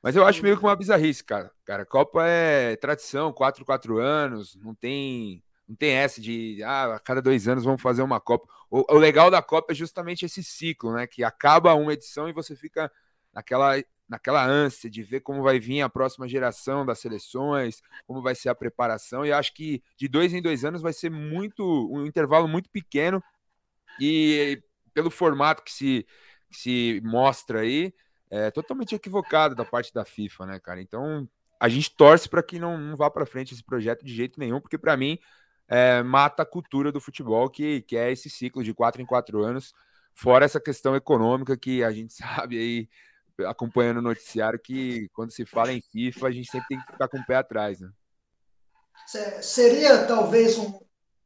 Mas 0.01 0.15
eu 0.15 0.25
acho 0.25 0.41
meio 0.43 0.58
que 0.58 0.63
uma 0.63 0.75
bizarrice, 0.75 1.24
cara. 1.24 1.51
Cara, 1.65 1.86
Copa 1.86 2.25
é 2.25 2.75
tradição, 2.77 3.34
4, 3.34 3.65
4 3.65 3.98
anos, 4.00 4.55
não 4.55 4.74
tem 4.74 5.43
não 5.67 5.75
tem 5.75 5.91
essa 5.91 6.19
de, 6.19 6.63
ah, 6.63 6.96
a 6.96 7.00
cada 7.00 7.22
dois 7.22 7.48
anos 7.48 7.63
vamos 7.63 7.81
fazer 7.81 8.01
uma 8.01 8.19
Copa. 8.19 8.48
O, 8.72 8.96
o, 8.96 8.98
legal 8.98 9.29
da 9.29 9.39
Copa 9.39 9.72
é 9.72 9.75
justamente 9.75 10.25
esse 10.25 10.43
ciclo, 10.43 10.93
né? 10.93 11.05
Que 11.05 11.24
acaba 11.24 11.75
uma 11.75 11.93
edição 11.93 12.27
e 12.27 12.34
você 12.34 12.55
fica 12.55 12.91
naquela, 13.31 13.77
naquela 14.10 14.44
ânsia 14.44 14.89
de 14.89 15.04
ver 15.04 15.22
como 15.22 15.44
vai 15.44 15.60
vir 15.60 15.82
a 15.82 15.89
próxima 15.89 16.28
geração 16.28 16.86
das 16.86 17.00
seleções, 17.00 17.82
como 18.08 18.22
vai 18.22 18.34
ser 18.34 18.50
a 18.50 18.56
preparação. 18.56 19.25
E 19.25 19.32
acho 19.32 19.54
que 19.54 19.84
de 19.96 20.08
dois 20.08 20.34
em 20.34 20.42
dois 20.42 20.66
anos 20.66 20.82
vai 20.82 20.92
ser 20.92 21.12
muito 21.12 21.63
um 21.92 22.06
intervalo 22.06 22.48
muito 22.48 22.70
pequeno. 22.70 23.24
E 24.00 24.62
pelo 24.94 25.12
formato 25.12 25.63
que 25.63 25.72
se, 25.72 26.08
que 26.50 26.58
se 26.58 27.01
mostra 27.04 27.62
aí, 27.62 27.94
é 28.30 28.50
totalmente 28.50 28.96
equivocado 28.96 29.56
da 29.56 29.63
parte 29.63 29.94
da 29.94 30.04
FIFA, 30.04 30.46
né, 30.48 30.60
cara? 30.60 30.82
Então 30.82 31.30
a 31.60 31.70
gente 31.70 31.96
torce 31.96 32.28
para 32.28 32.42
que 32.42 32.58
não, 32.58 32.78
não 32.78 32.96
vá 32.96 33.10
para 33.10 33.25
frente 33.25 33.54
esse 33.54 33.63
projeto 33.63 34.04
de 34.04 34.13
jeito 34.13 34.39
nenhum, 34.39 34.60
porque 34.60 34.78
para 34.78 34.96
mim 34.98 35.20
é, 35.68 36.01
mata 36.01 36.44
a 36.44 36.46
cultura 36.46 36.92
do 36.92 37.00
futebol, 37.00 37.50
que, 37.50 37.82
que 37.84 37.96
é 37.96 38.12
esse 38.12 38.30
ciclo 38.30 38.63
de 38.63 38.74
quatro 38.74 39.01
em 39.01 39.06
quatro 39.06 39.44
anos, 39.44 39.74
fora 40.13 40.46
essa 40.46 40.60
questão 40.60 40.96
econômica 40.96 41.56
que 41.56 41.84
a 41.84 41.92
gente 41.92 42.13
sabe 42.13 42.58
aí, 42.58 42.89
acompanhando 43.48 43.98
o 43.98 44.03
noticiário, 44.03 44.60
que 44.60 45.08
quando 45.13 45.31
se 45.31 45.46
fala 45.46 45.72
em 45.72 45.81
FIFA, 45.81 46.27
a 46.27 46.31
gente 46.31 46.51
sempre 46.51 46.67
tem 46.69 46.79
que 46.79 46.91
ficar 46.91 47.08
com 47.08 47.17
o 47.17 47.25
pé 47.25 47.36
atrás, 47.36 47.79
né? 47.79 47.89
Seria 49.41 50.05
talvez 50.05 50.58
um, 50.58 50.79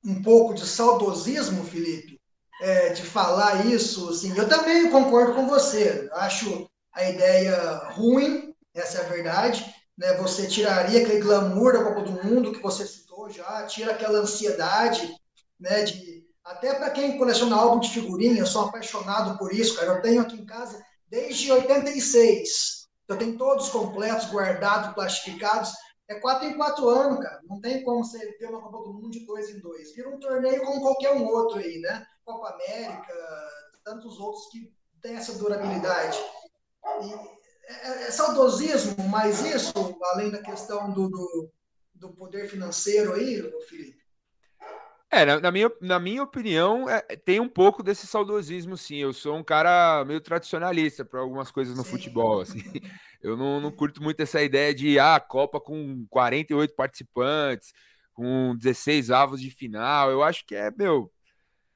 um 0.05 0.21
pouco 0.21 0.53
de 0.53 0.65
saudosismo, 0.65 1.63
Felipe, 1.65 2.19
é, 2.61 2.89
de 2.89 3.01
falar 3.03 3.65
isso. 3.65 4.09
Assim, 4.09 4.37
eu 4.37 4.47
também 4.47 4.89
concordo 4.89 5.33
com 5.33 5.47
você. 5.47 6.09
Acho 6.13 6.69
a 6.93 7.09
ideia 7.09 7.75
ruim, 7.91 8.55
essa 8.73 8.99
é 8.99 9.05
a 9.05 9.09
verdade. 9.09 9.65
Né? 9.97 10.13
Você 10.17 10.47
tiraria 10.47 11.01
aquele 11.01 11.21
glamour 11.21 11.73
da 11.73 11.83
Copa 11.83 12.01
do 12.03 12.23
Mundo 12.23 12.53
que 12.53 12.61
você 12.61 12.85
já, 13.29 13.65
tira 13.65 13.91
aquela 13.91 14.19
ansiedade, 14.19 15.15
né, 15.59 15.83
de 15.83 16.23
até 16.43 16.73
para 16.73 16.89
quem 16.89 17.17
coleciona 17.17 17.55
álbum 17.55 17.79
de 17.79 17.89
figurinha, 17.89 18.39
eu 18.39 18.45
sou 18.45 18.65
apaixonado 18.65 19.37
por 19.37 19.53
isso, 19.53 19.75
cara. 19.75 19.93
Eu 19.93 20.01
tenho 20.01 20.21
aqui 20.21 20.35
em 20.35 20.45
casa 20.45 20.83
desde 21.13 21.51
86. 21.51 22.87
Eu 23.07 23.17
tenho 23.17 23.37
todos 23.37 23.69
completos, 23.69 24.31
guardados, 24.31 24.95
plastificados. 24.95 25.71
É 26.07 26.15
quatro 26.15 26.47
em 26.47 26.57
quatro 26.57 26.89
anos, 26.89 27.19
cara. 27.19 27.39
Não 27.43 27.61
tem 27.61 27.83
como 27.83 28.03
você 28.03 28.33
ter 28.33 28.47
uma 28.47 28.61
Copa 28.61 28.79
do 28.79 28.93
Mundo 28.93 29.11
de 29.11 29.23
dois 29.25 29.49
em 29.51 29.59
dois. 29.59 29.93
Vira 29.93 30.09
um 30.09 30.19
torneio 30.19 30.65
como 30.65 30.81
qualquer 30.81 31.13
um 31.13 31.25
outro 31.25 31.59
aí, 31.59 31.79
né? 31.79 32.03
Copa 32.25 32.49
América, 32.49 33.13
tantos 33.83 34.19
outros 34.19 34.47
que 34.49 34.73
têm 35.01 35.15
essa 35.15 35.37
durabilidade. 35.37 36.17
É, 37.65 37.73
é, 37.73 38.07
é 38.07 38.11
saudosismo, 38.11 39.07
mas 39.09 39.45
isso, 39.45 39.73
além 40.13 40.31
da 40.31 40.41
questão 40.41 40.91
do, 40.91 41.09
do 41.09 41.51
do 42.03 42.13
poder 42.13 42.49
financeiro 42.49 43.13
aí, 43.13 43.41
Felipe? 43.69 43.92
É, 45.13 45.25
na, 45.25 45.39
na, 45.39 45.51
minha, 45.51 45.71
na 45.79 45.99
minha 45.99 46.23
opinião, 46.23 46.89
é, 46.89 46.99
tem 47.15 47.39
um 47.39 47.47
pouco 47.47 47.83
desse 47.83 48.07
saudosismo, 48.07 48.75
sim. 48.75 48.97
Eu 48.97 49.13
sou 49.13 49.37
um 49.37 49.43
cara 49.43 50.03
meio 50.05 50.19
tradicionalista 50.19 51.05
para 51.05 51.19
algumas 51.19 51.51
coisas 51.51 51.77
no 51.77 51.83
sim. 51.83 51.91
futebol, 51.91 52.41
assim. 52.41 52.63
Eu 53.21 53.37
não, 53.37 53.61
não 53.61 53.71
curto 53.71 54.01
muito 54.01 54.19
essa 54.21 54.41
ideia 54.41 54.73
de 54.73 54.97
ah, 54.97 55.19
Copa 55.19 55.61
com 55.61 56.05
48 56.09 56.73
participantes, 56.75 57.71
com 58.11 58.55
16 58.57 59.11
avos 59.11 59.39
de 59.39 59.51
final. 59.51 60.09
Eu 60.09 60.23
acho 60.23 60.43
que 60.47 60.55
é, 60.55 60.71
meu, 60.71 61.11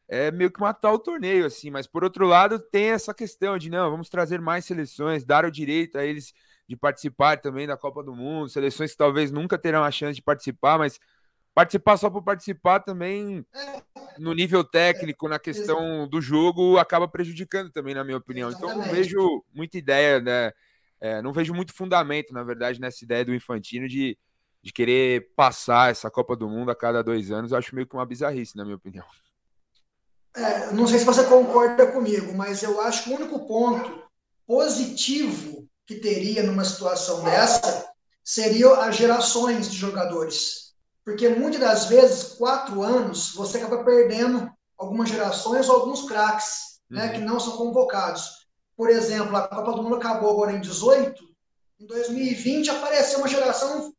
é 0.07 0.31
meio 0.31 0.51
que 0.51 0.59
matar 0.59 0.91
o 0.91 0.99
torneio, 0.99 1.45
assim. 1.45 1.69
Mas 1.69 1.85
por 1.85 2.03
outro 2.03 2.25
lado, 2.25 2.59
tem 2.59 2.89
essa 2.89 3.13
questão 3.13 3.55
de 3.57 3.69
não, 3.69 3.91
vamos 3.91 4.09
trazer 4.09 4.41
mais 4.41 4.65
seleções, 4.65 5.23
dar 5.23 5.45
o 5.45 5.51
direito 5.51 5.97
a 5.99 6.03
eles 6.03 6.33
de 6.67 6.75
participar 6.75 7.39
também 7.39 7.67
da 7.67 7.77
Copa 7.77 8.03
do 8.03 8.15
Mundo, 8.15 8.49
seleções 8.49 8.91
que 8.91 8.97
talvez 8.97 9.31
nunca 9.31 9.57
terão 9.59 9.83
a 9.83 9.91
chance 9.91 10.15
de 10.15 10.21
participar, 10.23 10.77
mas 10.77 10.99
participar 11.57 11.97
só 11.97 12.07
por 12.07 12.21
participar 12.21 12.81
também 12.81 13.43
no 14.19 14.31
nível 14.35 14.63
técnico, 14.63 15.27
na 15.27 15.39
questão 15.39 16.07
do 16.07 16.21
jogo, 16.21 16.77
acaba 16.77 17.07
prejudicando 17.07 17.71
também, 17.71 17.95
na 17.95 18.03
minha 18.03 18.17
opinião. 18.17 18.51
Então 18.51 18.77
não 18.77 18.83
vejo 18.83 19.43
muita 19.51 19.75
ideia, 19.75 20.19
né? 20.19 20.51
É, 21.01 21.19
não 21.19 21.33
vejo 21.33 21.55
muito 21.55 21.73
fundamento, 21.73 22.31
na 22.31 22.43
verdade, 22.43 22.79
nessa 22.79 23.03
ideia 23.03 23.25
do 23.25 23.33
Infantino 23.33 23.87
de, 23.87 24.15
de 24.61 24.71
querer 24.71 25.31
passar 25.35 25.89
essa 25.89 26.11
Copa 26.11 26.35
do 26.35 26.47
Mundo 26.47 26.69
a 26.69 26.75
cada 26.75 27.03
dois 27.03 27.31
anos. 27.31 27.51
Eu 27.51 27.57
acho 27.57 27.73
meio 27.73 27.87
que 27.87 27.95
uma 27.95 28.05
bizarrice, 28.05 28.55
na 28.55 28.63
minha 28.63 28.75
opinião. 28.75 29.05
É, 30.35 30.71
não 30.73 30.85
sei 30.85 30.99
se 30.99 31.05
você 31.05 31.23
concorda 31.23 31.87
comigo, 31.87 32.35
mas 32.35 32.61
eu 32.61 32.79
acho 32.81 33.05
que 33.05 33.09
o 33.09 33.15
único 33.15 33.47
ponto 33.47 34.03
positivo 34.45 35.67
que 35.87 35.95
teria 35.95 36.43
numa 36.43 36.63
situação 36.63 37.23
dessa 37.23 37.89
seriam 38.23 38.79
as 38.79 38.95
gerações 38.95 39.71
de 39.71 39.75
jogadores. 39.75 40.66
Porque 41.07 41.29
muitas 41.29 41.61
das 41.61 41.85
vezes, 41.85 42.33
quatro 42.33 42.83
anos, 42.83 43.33
você 43.33 43.59
acaba 43.59 43.81
perdendo 43.81 44.51
algumas 44.77 45.07
gerações 45.07 45.69
ou 45.69 45.75
alguns 45.75 46.05
craques 46.05 46.81
né, 46.89 46.99
uhum. 46.99 47.07
né, 47.07 47.13
que 47.13 47.21
não 47.23 47.39
são 47.39 47.55
convocados. 47.55 48.45
Por 48.75 48.89
exemplo, 48.89 49.33
a 49.37 49.47
Copa 49.47 49.71
do 49.71 49.83
Mundo 49.83 49.95
acabou 49.95 50.31
agora 50.31 50.51
em 50.51 50.59
18, 50.59 51.23
em 51.79 51.85
2020 51.85 52.71
apareceu 52.71 53.19
uma 53.19 53.27
geração 53.29 53.93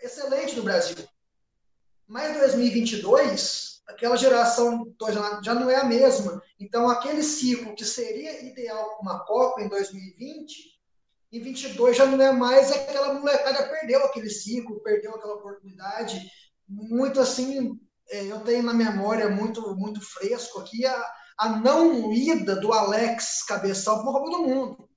excelente 0.00 0.56
no 0.56 0.64
Brasil. 0.64 0.96
Mas 2.08 2.34
em 2.34 2.40
2022, 2.40 3.82
aquela 3.86 4.16
geração 4.16 4.92
já 5.44 5.54
não 5.54 5.70
é 5.70 5.76
a 5.76 5.84
mesma. 5.84 6.42
Então, 6.58 6.90
aquele 6.90 7.22
ciclo 7.22 7.76
que 7.76 7.84
seria 7.84 8.44
ideal 8.44 8.96
para 8.96 9.02
uma 9.02 9.24
Copa 9.24 9.62
em 9.62 9.68
2020, 9.68 10.79
em 11.32 11.40
22 11.40 11.96
já 11.96 12.06
não 12.06 12.20
é 12.20 12.32
mais, 12.32 12.72
aquela 12.72 13.14
molecada 13.14 13.68
perdeu 13.68 14.04
aquele 14.04 14.28
ciclo, 14.28 14.82
perdeu 14.82 15.14
aquela 15.14 15.34
oportunidade. 15.34 16.20
Muito 16.68 17.20
assim, 17.20 17.78
é, 18.08 18.24
eu 18.24 18.40
tenho 18.40 18.62
na 18.62 18.74
memória 18.74 19.28
muito, 19.28 19.76
muito 19.76 20.00
fresco 20.00 20.60
aqui 20.60 20.84
a, 20.84 21.12
a 21.38 21.48
não 21.60 22.12
ida 22.12 22.56
do 22.56 22.72
Alex 22.72 23.44
Cabeção 23.44 24.02
para 24.02 24.12
Copa 24.12 24.30
do 24.30 24.42
Mundo. 24.42 24.88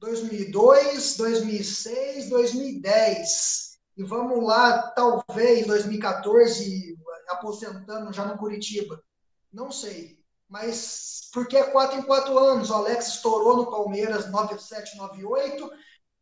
2002, 0.00 1.16
2006, 1.16 2.28
2010. 2.28 3.78
E 3.96 4.02
vamos 4.02 4.44
lá, 4.44 4.88
talvez 4.88 5.66
2014, 5.66 6.96
aposentando 7.28 8.12
já 8.12 8.26
no 8.26 8.36
Curitiba. 8.36 9.02
Não 9.50 9.70
sei 9.70 10.23
mas 10.48 11.28
porque 11.32 11.56
é 11.56 11.64
4 11.64 11.98
em 11.98 12.02
4 12.02 12.38
anos. 12.38 12.70
O 12.70 12.74
Alex 12.74 13.08
estourou 13.08 13.56
no 13.56 13.70
Palmeiras 13.70 14.30
97, 14.30 14.96
98. 14.96 15.70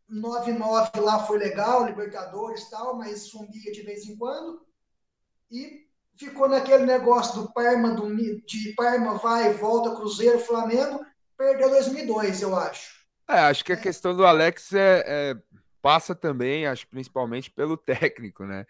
99 0.09 1.00
lá 1.00 1.25
foi 1.26 1.38
legal, 1.38 1.87
Libertadores 1.87 2.69
tal, 2.69 2.97
mas 2.97 3.29
sumia 3.29 3.73
de 3.73 3.83
vez 3.83 4.07
em 4.07 4.17
quando. 4.17 4.61
E 5.50 5.87
ficou 6.17 6.49
naquele 6.49 6.85
negócio 6.85 7.43
do 7.43 7.52
Parma, 7.52 7.95
do, 7.95 8.14
de 8.47 8.75
Parma 8.75 9.19
vai 9.19 9.52
volta, 9.52 9.95
Cruzeiro, 9.95 10.38
Flamengo. 10.38 11.05
Perdeu 11.37 11.71
2002, 11.71 12.43
eu 12.43 12.57
acho. 12.57 13.02
É, 13.29 13.38
acho 13.41 13.64
que 13.64 13.73
a 13.73 13.76
questão 13.76 14.14
do 14.14 14.26
Alex 14.26 14.73
é, 14.73 15.05
é, 15.07 15.37
passa 15.81 16.14
também, 16.14 16.67
acho 16.67 16.87
principalmente 16.87 17.50
pelo 17.50 17.76
técnico, 17.76 18.45
né? 18.45 18.67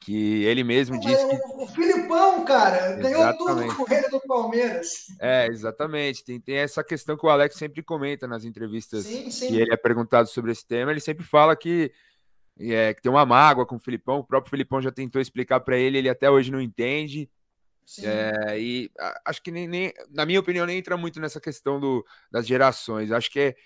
Que 0.00 0.44
ele 0.44 0.64
mesmo 0.64 0.98
disse 0.98 1.28
que... 1.28 1.36
O 1.54 1.66
Filipão, 1.66 2.42
cara, 2.46 2.94
ganhou 2.94 3.36
tudo 3.36 3.76
com 3.76 3.94
ele 3.94 4.08
do 4.08 4.18
Palmeiras. 4.20 5.08
É, 5.20 5.46
exatamente. 5.46 6.24
Tem, 6.24 6.40
tem 6.40 6.56
essa 6.56 6.82
questão 6.82 7.18
que 7.18 7.26
o 7.26 7.28
Alex 7.28 7.54
sempre 7.54 7.82
comenta 7.82 8.26
nas 8.26 8.44
entrevistas 8.44 9.04
sim, 9.04 9.30
sim. 9.30 9.48
que 9.48 9.60
ele 9.60 9.72
é 9.72 9.76
perguntado 9.76 10.26
sobre 10.26 10.52
esse 10.52 10.66
tema. 10.66 10.90
Ele 10.90 11.00
sempre 11.00 11.22
fala 11.22 11.54
que, 11.54 11.92
é, 12.58 12.94
que 12.94 13.02
tem 13.02 13.12
uma 13.12 13.26
mágoa 13.26 13.66
com 13.66 13.76
o 13.76 13.80
Filipão. 13.80 14.20
O 14.20 14.24
próprio 14.24 14.50
Filipão 14.50 14.80
já 14.80 14.90
tentou 14.90 15.20
explicar 15.20 15.60
para 15.60 15.76
ele, 15.76 15.98
ele 15.98 16.08
até 16.08 16.30
hoje 16.30 16.50
não 16.50 16.60
entende. 16.60 17.30
É, 18.02 18.58
e 18.58 18.90
acho 19.24 19.42
que 19.42 19.50
nem, 19.50 19.68
nem, 19.68 19.92
na 20.10 20.24
minha 20.24 20.40
opinião, 20.40 20.64
nem 20.64 20.78
entra 20.78 20.96
muito 20.96 21.20
nessa 21.20 21.40
questão 21.40 21.78
do, 21.78 22.06
das 22.30 22.46
gerações. 22.46 23.12
Acho 23.12 23.30
que 23.30 23.40
é, 23.40 23.56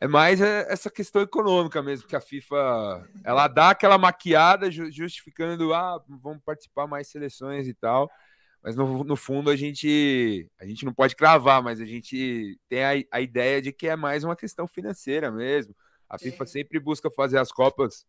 é 0.00 0.08
mais 0.08 0.40
é, 0.40 0.66
essa 0.72 0.90
questão 0.90 1.20
econômica 1.20 1.82
mesmo, 1.82 2.08
que 2.08 2.16
a 2.16 2.20
FIFA 2.20 3.06
ela 3.22 3.46
dá 3.46 3.70
aquela 3.70 3.98
maquiada 3.98 4.70
justificando, 4.70 5.74
ah, 5.74 6.02
vamos 6.08 6.42
participar 6.42 6.86
mais 6.86 7.08
seleções 7.08 7.68
e 7.68 7.74
tal. 7.74 8.10
Mas 8.62 8.74
no, 8.76 9.04
no 9.04 9.16
fundo 9.16 9.50
a 9.50 9.56
gente 9.56 10.50
a 10.58 10.66
gente 10.66 10.84
não 10.84 10.92
pode 10.92 11.14
cravar, 11.14 11.62
mas 11.62 11.80
a 11.80 11.84
gente 11.84 12.58
tem 12.68 12.82
a, 12.84 12.90
a 13.12 13.20
ideia 13.20 13.60
de 13.60 13.72
que 13.72 13.88
é 13.88 13.96
mais 13.96 14.24
uma 14.24 14.34
questão 14.34 14.66
financeira 14.66 15.30
mesmo. 15.30 15.74
A 16.08 16.18
FIFA 16.18 16.46
sempre 16.46 16.80
busca 16.80 17.10
fazer 17.10 17.38
as 17.38 17.52
Copas 17.52 18.06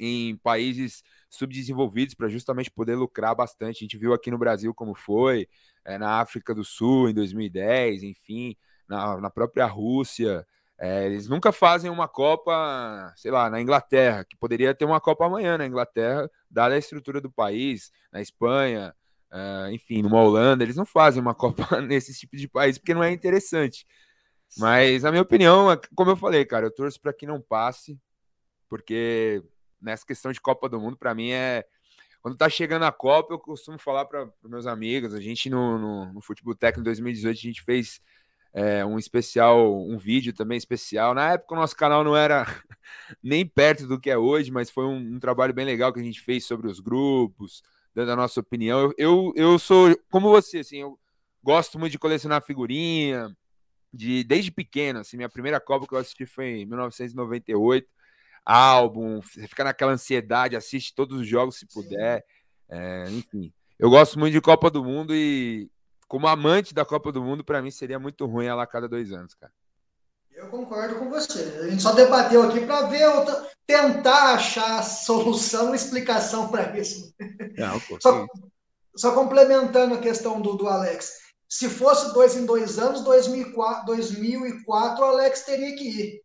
em 0.00 0.36
países 0.38 1.04
subdesenvolvidos 1.30 2.14
para 2.14 2.28
justamente 2.28 2.70
poder 2.70 2.96
lucrar 2.96 3.34
bastante. 3.34 3.76
A 3.76 3.84
gente 3.84 3.98
viu 3.98 4.12
aqui 4.12 4.30
no 4.30 4.38
Brasil 4.38 4.74
como 4.74 4.94
foi, 4.94 5.46
é, 5.84 5.98
na 5.98 6.20
África 6.20 6.54
do 6.54 6.64
Sul 6.64 7.10
em 7.10 7.14
2010, 7.14 8.02
enfim, 8.02 8.56
na, 8.88 9.20
na 9.20 9.30
própria 9.30 9.66
Rússia. 9.66 10.46
É, 10.78 11.06
eles 11.06 11.28
nunca 11.28 11.52
fazem 11.52 11.90
uma 11.90 12.08
Copa, 12.08 13.12
sei 13.16 13.30
lá, 13.30 13.48
na 13.48 13.60
Inglaterra, 13.60 14.24
que 14.24 14.36
poderia 14.36 14.74
ter 14.74 14.84
uma 14.84 15.00
Copa 15.00 15.24
amanhã 15.24 15.56
na 15.56 15.66
Inglaterra, 15.66 16.28
dada 16.50 16.74
a 16.74 16.78
estrutura 16.78 17.20
do 17.20 17.30
país, 17.30 17.92
na 18.12 18.20
Espanha, 18.20 18.94
uh, 19.32 19.70
enfim, 19.70 20.02
numa 20.02 20.20
Holanda, 20.20 20.64
eles 20.64 20.76
não 20.76 20.84
fazem 20.84 21.22
uma 21.22 21.34
Copa 21.34 21.80
nesse 21.80 22.12
tipo 22.14 22.36
de 22.36 22.48
país 22.48 22.78
porque 22.78 22.94
não 22.94 23.04
é 23.04 23.12
interessante. 23.12 23.86
Mas, 24.58 25.02
na 25.02 25.10
minha 25.10 25.22
opinião, 25.22 25.70
é 25.70 25.78
como 25.94 26.10
eu 26.10 26.16
falei, 26.16 26.44
cara, 26.44 26.66
eu 26.66 26.74
torço 26.74 27.00
para 27.00 27.12
que 27.12 27.26
não 27.26 27.40
passe, 27.40 27.98
porque 28.68 29.42
nessa 29.80 30.06
questão 30.06 30.32
de 30.32 30.40
Copa 30.40 30.68
do 30.68 30.80
Mundo, 30.80 30.96
para 30.96 31.14
mim 31.14 31.30
é. 31.30 31.64
Quando 32.20 32.38
tá 32.38 32.48
chegando 32.48 32.84
a 32.84 32.92
Copa, 32.92 33.34
eu 33.34 33.38
costumo 33.38 33.78
falar 33.78 34.06
para 34.06 34.26
meus 34.44 34.66
amigos, 34.66 35.12
a 35.12 35.20
gente 35.20 35.50
no, 35.50 35.78
no, 35.78 36.12
no 36.14 36.22
Futebol 36.22 36.54
em 36.54 36.82
2018, 36.82 37.36
a 37.36 37.40
gente 37.40 37.62
fez 37.62 38.00
é, 38.54 38.86
um 38.86 38.96
especial, 38.96 39.84
um 39.84 39.98
vídeo 39.98 40.32
também 40.32 40.56
especial. 40.56 41.12
Na 41.12 41.32
época 41.32 41.54
o 41.54 41.58
nosso 41.58 41.76
canal 41.76 42.04
não 42.04 42.16
era 42.16 42.46
nem 43.20 43.44
perto 43.44 43.86
do 43.88 43.98
que 43.98 44.08
é 44.08 44.16
hoje, 44.16 44.52
mas 44.52 44.70
foi 44.70 44.84
um, 44.84 45.16
um, 45.16 45.18
trabalho 45.18 45.52
bem 45.52 45.66
legal 45.66 45.92
que 45.92 45.98
a 45.98 46.04
gente 46.04 46.20
fez 46.20 46.46
sobre 46.46 46.68
os 46.68 46.78
grupos, 46.78 47.62
dando 47.92 48.12
a 48.12 48.16
nossa 48.16 48.38
opinião. 48.38 48.80
Eu, 48.80 48.94
eu, 48.96 49.32
eu 49.34 49.58
sou 49.58 49.98
como 50.08 50.30
você, 50.30 50.58
assim, 50.58 50.78
eu 50.78 50.96
gosto 51.42 51.78
muito 51.80 51.92
de 51.92 51.98
colecionar 51.98 52.44
figurinha, 52.44 53.36
de 53.92 54.22
desde 54.22 54.52
pequeno, 54.52 55.00
assim, 55.00 55.16
minha 55.16 55.28
primeira 55.28 55.60
Copa 55.60 55.86
que 55.86 55.94
eu 55.94 55.98
assisti 55.98 56.24
foi 56.24 56.60
em 56.60 56.66
1998. 56.66 57.88
Álbum, 58.46 59.20
você 59.22 59.48
fica 59.48 59.64
naquela 59.64 59.92
ansiedade, 59.92 60.54
assiste 60.54 60.94
todos 60.94 61.18
os 61.18 61.26
jogos 61.26 61.56
se 61.56 61.66
puder. 61.66 62.24
É, 62.68 63.04
enfim, 63.10 63.52
eu 63.78 63.90
gosto 63.90 64.18
muito 64.18 64.32
de 64.32 64.40
Copa 64.40 64.70
do 64.70 64.84
Mundo 64.84 65.14
e, 65.14 65.70
como 66.08 66.26
amante 66.26 66.74
da 66.74 66.84
Copa 66.84 67.10
do 67.10 67.22
Mundo, 67.22 67.44
para 67.44 67.62
mim 67.62 67.70
seria 67.70 67.98
muito 67.98 68.26
ruim 68.26 68.46
ela 68.46 68.62
a 68.62 68.66
cada 68.66 68.88
dois 68.88 69.12
anos, 69.12 69.34
cara. 69.34 69.52
Eu 70.34 70.48
concordo 70.48 70.96
com 70.96 71.08
você. 71.08 71.40
A 71.62 71.70
gente 71.70 71.82
só 71.82 71.92
debateu 71.92 72.42
aqui 72.42 72.60
para 72.66 72.88
ver, 72.88 73.08
tentar 73.66 74.34
achar 74.34 74.82
solução, 74.82 75.74
explicação 75.74 76.48
para 76.48 76.76
isso. 76.78 77.14
Não, 77.56 77.80
só, 78.00 78.26
só, 78.96 79.14
complementando 79.14 79.94
a 79.94 80.00
questão 80.00 80.40
do, 80.40 80.54
do 80.54 80.66
Alex. 80.66 81.22
Se 81.48 81.68
fosse 81.68 82.12
dois 82.12 82.36
em 82.36 82.44
dois 82.44 82.78
anos, 82.78 83.02
2004, 83.02 83.86
2004 83.86 85.04
o 85.04 85.08
Alex 85.08 85.42
teria 85.42 85.76
que 85.76 85.84
ir 85.88 86.22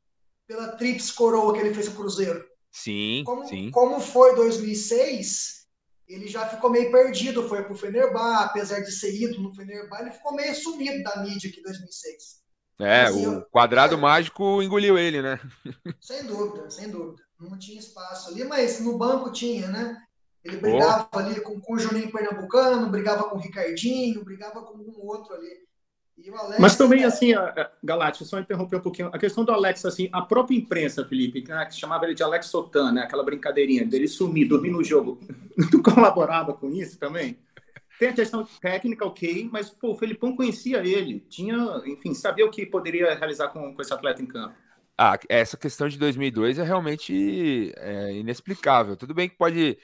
pela 0.47 0.69
trips 0.69 1.11
coroa 1.11 1.53
que 1.53 1.59
ele 1.59 1.73
fez 1.73 1.87
o 1.87 1.95
Cruzeiro. 1.95 2.43
Sim, 2.71 3.23
como, 3.25 3.47
sim. 3.47 3.69
Como 3.69 3.99
foi 3.99 4.35
2006, 4.35 5.58
ele 6.09 6.27
já 6.27 6.47
ficou 6.47 6.71
meio 6.71 6.91
perdido, 6.91 7.47
foi 7.47 7.63
pro 7.63 7.75
Fenerbah, 7.75 8.45
apesar 8.45 8.79
de 8.79 8.91
ser 8.91 9.15
ido 9.15 9.39
no 9.39 9.53
Fenerbah, 9.53 10.01
ele 10.01 10.11
ficou 10.11 10.33
meio 10.33 10.55
sumido 10.55 11.03
da 11.03 11.23
mídia 11.23 11.49
aqui 11.49 11.59
em 11.59 11.63
2006. 11.63 12.39
É, 12.79 13.03
assim, 13.03 13.27
o 13.27 13.41
quadrado 13.51 13.93
eu... 13.93 13.99
mágico 13.99 14.63
engoliu 14.63 14.97
ele, 14.97 15.21
né? 15.21 15.39
Sem 16.01 16.25
dúvida, 16.25 16.69
sem 16.69 16.89
dúvida. 16.89 17.21
Não 17.39 17.57
tinha 17.59 17.79
espaço 17.79 18.29
ali, 18.29 18.43
mas 18.43 18.79
no 18.79 18.97
banco 18.97 19.31
tinha, 19.31 19.67
né? 19.67 19.97
Ele 20.43 20.57
brigava 20.57 21.09
oh. 21.13 21.17
ali 21.19 21.41
com, 21.41 21.59
com 21.59 21.73
o 21.73 21.79
Juninho 21.79 22.11
Pernambucano, 22.11 22.89
brigava 22.89 23.29
com 23.29 23.35
o 23.35 23.39
Ricardinho, 23.39 24.23
brigava 24.23 24.61
com 24.63 24.77
um 24.77 25.05
outro 25.05 25.33
ali. 25.33 25.68
Alex, 26.27 26.59
Mas 26.59 26.75
também, 26.75 27.03
é... 27.03 27.05
assim, 27.05 27.31
Galate, 27.83 28.25
só 28.25 28.39
interromper 28.39 28.77
um 28.77 28.81
pouquinho, 28.81 29.09
a 29.13 29.17
questão 29.17 29.43
do 29.45 29.51
Alex, 29.51 29.85
assim, 29.85 30.09
a 30.11 30.21
própria 30.21 30.57
imprensa, 30.57 31.05
Felipe, 31.05 31.43
né, 31.47 31.65
que 31.65 31.75
chamava 31.75 32.05
ele 32.05 32.13
de 32.13 32.23
Alex 32.23 32.47
Sotan, 32.47 32.91
né, 32.91 33.03
aquela 33.03 33.23
brincadeirinha 33.23 33.85
dele 33.85 34.07
sumir, 34.07 34.47
dormir 34.47 34.71
no 34.71 34.83
jogo, 34.83 35.19
tu 35.71 35.81
colaborava 35.81 36.53
com 36.53 36.69
isso 36.71 36.97
também? 36.97 37.37
Tem 37.99 38.09
a 38.09 38.13
questão 38.13 38.47
técnica, 38.61 39.05
ok, 39.05 39.49
mas, 39.51 39.69
pô, 39.69 39.91
o 39.91 39.97
Felipão 39.97 40.35
conhecia 40.35 40.77
ele, 40.85 41.19
tinha, 41.29 41.81
enfim, 41.85 42.13
sabia 42.13 42.45
o 42.45 42.51
que 42.51 42.65
poderia 42.65 43.13
realizar 43.15 43.49
com, 43.49 43.73
com 43.73 43.81
esse 43.81 43.93
atleta 43.93 44.21
em 44.21 44.25
campo. 44.25 44.55
Ah, 44.97 45.17
essa 45.29 45.55
questão 45.55 45.87
de 45.87 45.97
2002 45.97 46.59
é 46.59 46.63
realmente 46.63 47.73
é, 47.77 48.13
inexplicável. 48.13 48.97
Tudo 48.97 49.13
bem 49.13 49.29
que 49.29 49.37
pode 49.37 49.77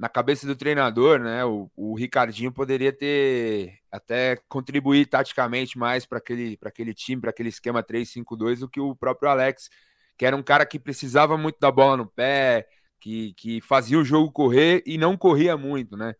na 0.00 0.08
cabeça 0.08 0.46
do 0.46 0.56
treinador, 0.56 1.20
né? 1.20 1.44
O, 1.44 1.70
o 1.76 1.94
Ricardinho 1.94 2.50
poderia 2.50 2.90
ter 2.90 3.74
até 3.92 4.34
contribuir 4.48 5.04
taticamente 5.04 5.76
mais 5.76 6.06
para 6.06 6.16
aquele, 6.16 6.58
aquele 6.64 6.94
time, 6.94 7.20
para 7.20 7.28
aquele 7.28 7.50
esquema 7.50 7.82
3-5-2 7.82 8.60
do 8.60 8.68
que 8.68 8.80
o 8.80 8.96
próprio 8.96 9.28
Alex, 9.28 9.68
que 10.16 10.24
era 10.24 10.34
um 10.34 10.42
cara 10.42 10.64
que 10.64 10.78
precisava 10.78 11.36
muito 11.36 11.60
da 11.60 11.70
bola 11.70 11.98
no 11.98 12.06
pé, 12.06 12.66
que, 12.98 13.34
que 13.34 13.60
fazia 13.60 13.98
o 13.98 14.04
jogo 14.04 14.32
correr 14.32 14.82
e 14.86 14.96
não 14.96 15.18
corria 15.18 15.54
muito, 15.54 15.98
né? 15.98 16.14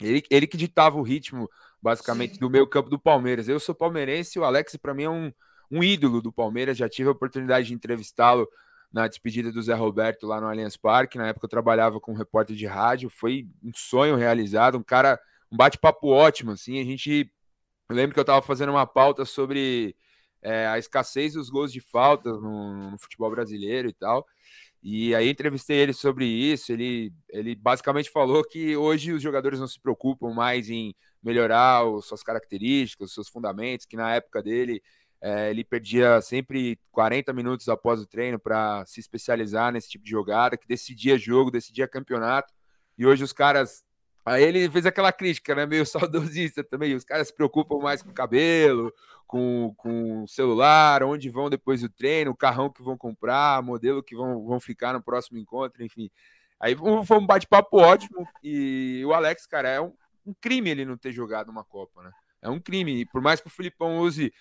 Ele, 0.00 0.24
ele 0.28 0.46
que 0.48 0.56
ditava 0.56 0.98
o 0.98 1.02
ritmo, 1.02 1.48
basicamente, 1.80 2.34
Sim. 2.34 2.40
do 2.40 2.50
meio 2.50 2.66
campo 2.66 2.90
do 2.90 2.98
Palmeiras. 2.98 3.48
Eu 3.48 3.60
sou 3.60 3.72
palmeirense 3.72 4.36
e 4.36 4.40
o 4.40 4.44
Alex, 4.44 4.74
para 4.74 4.94
mim, 4.94 5.04
é 5.04 5.10
um, 5.10 5.32
um 5.70 5.80
ídolo 5.84 6.20
do 6.20 6.32
Palmeiras. 6.32 6.76
Já 6.76 6.88
tive 6.88 7.08
a 7.08 7.12
oportunidade 7.12 7.68
de 7.68 7.74
entrevistá-lo 7.74 8.48
na 8.92 9.08
despedida 9.08 9.50
do 9.50 9.62
Zé 9.62 9.74
Roberto 9.74 10.26
lá 10.26 10.40
no 10.40 10.46
Allianz 10.46 10.76
Parque. 10.76 11.16
Na 11.16 11.28
época 11.28 11.46
eu 11.46 11.50
trabalhava 11.50 11.98
com 11.98 12.12
um 12.12 12.16
repórter 12.16 12.54
de 12.54 12.66
rádio, 12.66 13.08
foi 13.08 13.48
um 13.62 13.72
sonho 13.74 14.16
realizado, 14.16 14.76
um 14.76 14.82
cara, 14.82 15.18
um 15.50 15.56
bate-papo 15.56 16.08
ótimo, 16.08 16.52
assim. 16.52 16.80
A 16.80 16.84
gente, 16.84 17.32
eu 17.88 17.96
lembro 17.96 18.12
que 18.12 18.20
eu 18.20 18.22
estava 18.22 18.42
fazendo 18.42 18.70
uma 18.70 18.86
pauta 18.86 19.24
sobre 19.24 19.96
é, 20.42 20.66
a 20.66 20.78
escassez 20.78 21.34
dos 21.34 21.48
gols 21.48 21.72
de 21.72 21.80
falta 21.80 22.30
no, 22.32 22.90
no, 22.90 22.98
futebol 22.98 23.30
brasileiro 23.30 23.88
e 23.88 23.92
tal. 23.94 24.26
E 24.82 25.14
aí 25.14 25.30
entrevistei 25.30 25.78
ele 25.78 25.92
sobre 25.92 26.26
isso. 26.26 26.72
Ele, 26.72 27.12
ele 27.30 27.54
basicamente 27.54 28.10
falou 28.10 28.44
que 28.44 28.76
hoje 28.76 29.12
os 29.12 29.22
jogadores 29.22 29.60
não 29.60 29.68
se 29.68 29.80
preocupam 29.80 30.34
mais 30.34 30.68
em 30.68 30.94
melhorar 31.22 31.86
as 31.86 32.06
suas 32.06 32.22
características, 32.22 33.08
os 33.10 33.14
seus 33.14 33.28
fundamentos, 33.28 33.86
que 33.86 33.96
na 33.96 34.14
época 34.14 34.42
dele 34.42 34.82
é, 35.22 35.50
ele 35.50 35.62
perdia 35.62 36.20
sempre 36.20 36.76
40 36.90 37.32
minutos 37.32 37.68
após 37.68 38.00
o 38.00 38.06
treino 38.06 38.40
para 38.40 38.84
se 38.86 38.98
especializar 38.98 39.72
nesse 39.72 39.88
tipo 39.88 40.04
de 40.04 40.10
jogada, 40.10 40.56
que 40.56 40.66
decidia 40.66 41.16
jogo, 41.16 41.48
decidia 41.48 41.86
campeonato. 41.86 42.52
E 42.98 43.06
hoje 43.06 43.22
os 43.22 43.32
caras. 43.32 43.84
Aí 44.24 44.42
ele 44.42 44.68
fez 44.68 44.84
aquela 44.84 45.12
crítica, 45.12 45.54
né? 45.54 45.64
Meio 45.64 45.86
saudosista 45.86 46.64
também. 46.64 46.96
Os 46.96 47.04
caras 47.04 47.28
se 47.28 47.34
preocupam 47.34 47.78
mais 47.78 48.02
com 48.02 48.10
o 48.10 48.14
cabelo, 48.14 48.92
com, 49.24 49.72
com 49.76 50.24
o 50.24 50.28
celular, 50.28 51.04
onde 51.04 51.30
vão 51.30 51.48
depois 51.48 51.82
do 51.82 51.88
treino, 51.88 52.32
o 52.32 52.36
carrão 52.36 52.68
que 52.68 52.82
vão 52.82 52.98
comprar, 52.98 53.62
modelo 53.62 54.02
que 54.02 54.16
vão, 54.16 54.44
vão 54.44 54.58
ficar 54.58 54.92
no 54.92 55.02
próximo 55.02 55.38
encontro, 55.38 55.84
enfim. 55.84 56.10
Aí 56.58 56.76
foi 57.06 57.18
um 57.18 57.26
bate-papo 57.26 57.78
ótimo. 57.78 58.26
E 58.42 59.04
o 59.06 59.12
Alex, 59.12 59.46
cara, 59.46 59.68
é 59.68 59.80
um, 59.80 59.92
um 60.26 60.34
crime 60.34 60.70
ele 60.70 60.84
não 60.84 60.96
ter 60.96 61.12
jogado 61.12 61.48
uma 61.48 61.62
Copa, 61.62 62.02
né? 62.02 62.10
É 62.42 62.50
um 62.50 62.58
crime. 62.58 63.02
E 63.02 63.06
por 63.06 63.22
mais 63.22 63.40
que 63.40 63.46
o 63.46 63.50
Filipão 63.50 63.98
use 63.98 64.32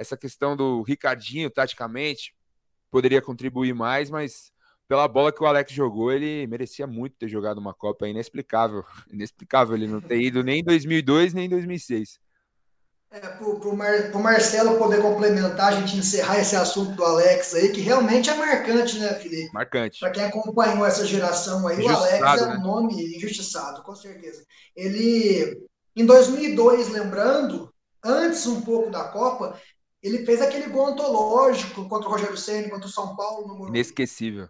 essa 0.00 0.16
questão 0.16 0.56
do 0.56 0.80
Ricardinho, 0.80 1.50
taticamente, 1.50 2.34
poderia 2.90 3.20
contribuir 3.20 3.74
mais, 3.74 4.08
mas 4.08 4.50
pela 4.88 5.06
bola 5.06 5.30
que 5.30 5.42
o 5.42 5.46
Alex 5.46 5.70
jogou, 5.72 6.10
ele 6.10 6.46
merecia 6.46 6.86
muito 6.86 7.16
ter 7.18 7.28
jogado 7.28 7.58
uma 7.58 7.74
Copa. 7.74 8.06
É 8.06 8.08
inexplicável. 8.08 8.82
Inexplicável 9.12 9.76
ele 9.76 9.86
não 9.86 10.00
ter 10.00 10.18
ido 10.18 10.42
nem 10.42 10.60
em 10.60 10.64
2002, 10.64 11.34
nem 11.34 11.44
em 11.44 11.48
2006. 11.50 12.18
É, 13.12 13.18
para 13.18 13.44
o 13.44 13.76
Mar, 13.76 14.10
Marcelo 14.14 14.78
poder 14.78 15.02
complementar, 15.02 15.72
a 15.72 15.80
gente 15.80 15.96
encerrar 15.96 16.38
esse 16.38 16.56
assunto 16.56 16.92
do 16.92 17.04
Alex 17.04 17.54
aí, 17.54 17.70
que 17.70 17.80
realmente 17.80 18.30
é 18.30 18.34
marcante, 18.34 18.98
né, 19.00 19.14
Felipe? 19.14 19.52
Marcante. 19.52 19.98
Para 19.98 20.12
quem 20.12 20.24
acompanhou 20.24 20.86
essa 20.86 21.04
geração 21.04 21.66
aí, 21.66 21.84
o 21.84 21.88
Alex 21.88 22.40
é 22.40 22.44
um 22.44 22.48
né? 22.48 22.58
nome 22.58 23.16
injustiçado, 23.16 23.82
com 23.82 23.94
certeza. 23.96 24.44
Ele, 24.74 25.60
em 25.94 26.06
2002, 26.06 26.88
lembrando, 26.88 27.70
antes 28.02 28.46
um 28.46 28.60
pouco 28.62 28.90
da 28.90 29.04
Copa, 29.04 29.60
ele 30.02 30.24
fez 30.24 30.40
aquele 30.40 30.68
gol 30.68 30.86
antológico 30.86 31.86
contra 31.88 32.08
o 32.08 32.12
Rogério 32.12 32.36
Senna, 32.36 32.70
contra 32.70 32.86
o 32.86 32.90
São 32.90 33.14
Paulo. 33.14 33.46
No 33.58 33.68
Inesquecível. 33.68 34.48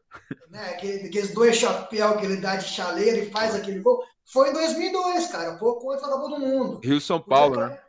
Né, 0.49 0.71
aqueles 0.71 1.35
dois 1.35 1.57
chapéus 1.57 2.19
que 2.19 2.25
ele 2.25 2.37
dá 2.37 2.57
de 2.57 2.69
chaleira 2.69 3.19
e 3.19 3.31
faz 3.31 3.55
aquele 3.55 3.81
gol. 3.81 4.03
Foi 4.25 4.51
em 4.51 4.53
2002, 4.53 5.27
cara, 5.29 5.57
pouco 5.57 5.91
antes 5.91 6.05
da 6.05 6.13
Copa 6.13 6.29
do 6.29 6.41
Mundo. 6.41 6.81
Rio-São 6.85 7.21
Paulo, 7.21 7.55
podia, 7.55 7.69
né? 7.69 7.81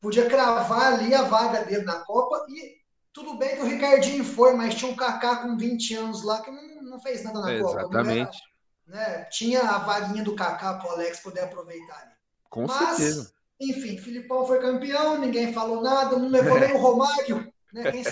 Podia 0.00 0.26
cravar 0.28 0.94
ali 0.94 1.14
a 1.14 1.22
vaga 1.22 1.64
dele 1.64 1.84
na 1.84 2.00
Copa 2.00 2.46
e 2.48 2.80
tudo 3.12 3.36
bem 3.36 3.56
que 3.56 3.62
o 3.62 3.66
Ricardinho 3.66 4.24
foi, 4.24 4.54
mas 4.54 4.74
tinha 4.74 4.90
um 4.90 4.96
Kaká 4.96 5.36
com 5.36 5.58
20 5.58 5.94
anos 5.96 6.22
lá 6.22 6.40
que 6.40 6.50
não, 6.50 6.82
não 6.82 7.00
fez 7.00 7.22
nada 7.22 7.40
na 7.40 7.52
Exatamente. 7.52 7.82
Copa. 7.82 7.96
Exatamente. 7.96 8.42
Né? 8.86 9.24
Tinha 9.24 9.60
a 9.62 9.78
vaguinha 9.78 10.24
do 10.24 10.34
Kaká 10.34 10.74
para 10.74 10.88
o 10.88 10.92
Alex 10.92 11.20
poder 11.20 11.40
aproveitar 11.40 12.00
ali. 12.00 12.12
Com 12.48 12.66
mas, 12.66 12.96
certeza 12.96 13.39
enfim, 13.60 13.98
Filipão 13.98 14.46
foi 14.46 14.58
campeão, 14.58 15.18
ninguém 15.18 15.52
falou 15.52 15.82
nada, 15.82 16.18
não 16.18 16.28
levou 16.28 16.58
nem 16.58 16.72
o 16.72 16.78
Romário, 16.78 17.52
né? 17.72 17.92
quem, 17.92 18.02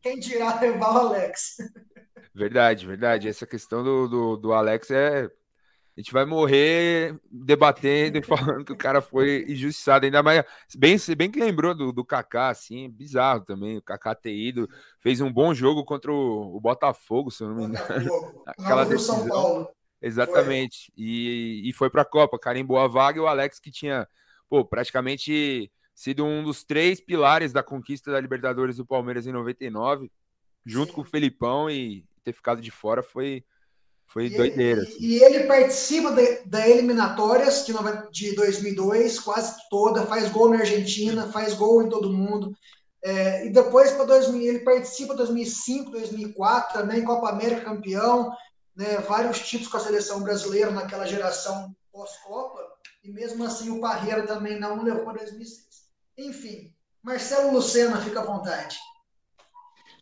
quem 0.00 0.20
dirá 0.20 0.60
levar 0.60 0.94
o 0.94 0.98
Alex. 1.08 1.56
Verdade, 2.32 2.86
verdade. 2.86 3.28
Essa 3.28 3.46
questão 3.46 3.82
do, 3.82 4.08
do, 4.08 4.36
do, 4.36 4.52
Alex 4.52 4.90
é. 4.90 5.28
A 5.94 6.00
gente 6.00 6.10
vai 6.10 6.24
morrer 6.24 7.20
debatendo 7.30 8.16
e 8.16 8.22
falando 8.22 8.64
que 8.64 8.72
o 8.72 8.78
cara 8.78 9.02
foi 9.02 9.44
injustiçado, 9.46 10.06
ainda 10.06 10.22
mais. 10.22 10.42
Bem, 10.74 10.96
bem 11.14 11.30
que 11.30 11.38
lembrou 11.38 11.74
do, 11.74 11.92
do 11.92 12.02
Kaká, 12.02 12.48
assim, 12.48 12.88
bizarro 12.88 13.44
também. 13.44 13.76
O 13.76 13.82
Kaká 13.82 14.14
ter 14.14 14.34
ido, 14.34 14.66
fez 15.00 15.20
um 15.20 15.30
bom 15.30 15.52
jogo 15.52 15.84
contra 15.84 16.10
o, 16.10 16.56
o 16.56 16.60
Botafogo, 16.60 17.30
se 17.30 17.42
eu 17.42 17.48
não 17.48 17.56
me 17.56 17.64
engano. 17.64 18.42
Aquela 18.46 18.84
decisão. 18.84 19.18
São 19.18 19.28
Paulo. 19.28 19.68
Exatamente. 20.00 20.90
Foi. 20.94 21.04
E, 21.04 21.68
e 21.68 21.72
foi 21.74 21.90
para 21.90 22.00
a 22.00 22.06
Copa, 22.06 22.38
carimbou 22.38 22.78
a 22.78 22.88
vaga 22.88 23.18
e 23.18 23.20
o 23.20 23.26
Alex 23.26 23.60
que 23.60 23.70
tinha 23.70 24.08
pô, 24.52 24.62
praticamente 24.62 25.72
sido 25.94 26.26
um 26.26 26.44
dos 26.44 26.62
três 26.62 27.00
pilares 27.00 27.54
da 27.54 27.62
conquista 27.62 28.12
da 28.12 28.20
Libertadores 28.20 28.76
do 28.76 28.84
Palmeiras 28.84 29.26
em 29.26 29.32
99, 29.32 30.12
junto 30.66 30.90
Sim. 30.90 30.94
com 30.94 31.00
o 31.00 31.04
Felipão 31.06 31.70
e 31.70 32.04
ter 32.22 32.34
ficado 32.34 32.60
de 32.60 32.70
fora 32.70 33.02
foi 33.02 33.42
foi 34.06 34.26
e 34.26 34.36
doideira. 34.36 34.82
Ele, 34.82 34.88
assim. 34.90 34.98
E 35.00 35.22
ele 35.22 35.44
participa 35.44 36.12
de, 36.12 36.44
da 36.44 36.68
eliminatórias 36.68 37.64
de, 37.64 37.72
de 38.10 38.36
2002, 38.36 39.20
quase 39.20 39.56
toda, 39.70 40.04
faz 40.04 40.28
gol 40.28 40.50
na 40.50 40.58
Argentina, 40.58 41.32
faz 41.32 41.54
gol 41.54 41.82
em 41.82 41.88
todo 41.88 42.12
mundo. 42.12 42.54
É, 43.02 43.46
e 43.46 43.48
depois 43.48 43.92
para 43.92 44.04
2000, 44.04 44.42
ele 44.42 44.58
participa 44.58 45.14
2005, 45.14 45.92
2004 45.92 46.78
também 46.78 47.04
Copa 47.04 47.30
América 47.30 47.64
campeão, 47.64 48.30
né, 48.76 48.98
vários 48.98 49.38
títulos 49.38 49.72
com 49.72 49.78
a 49.78 49.80
seleção 49.80 50.22
brasileira 50.22 50.70
naquela 50.70 51.06
geração 51.06 51.74
pós-Copa 51.90 52.61
e 53.02 53.10
mesmo 53.10 53.44
assim 53.44 53.70
o 53.70 53.80
Parreira 53.80 54.26
também 54.26 54.58
não 54.58 54.82
levou 54.82 55.04
para 55.04 55.18
2006. 55.18 55.82
Enfim, 56.18 56.72
Marcelo 57.02 57.52
Lucena, 57.52 58.00
fica 58.00 58.20
à 58.20 58.24
vontade. 58.24 58.78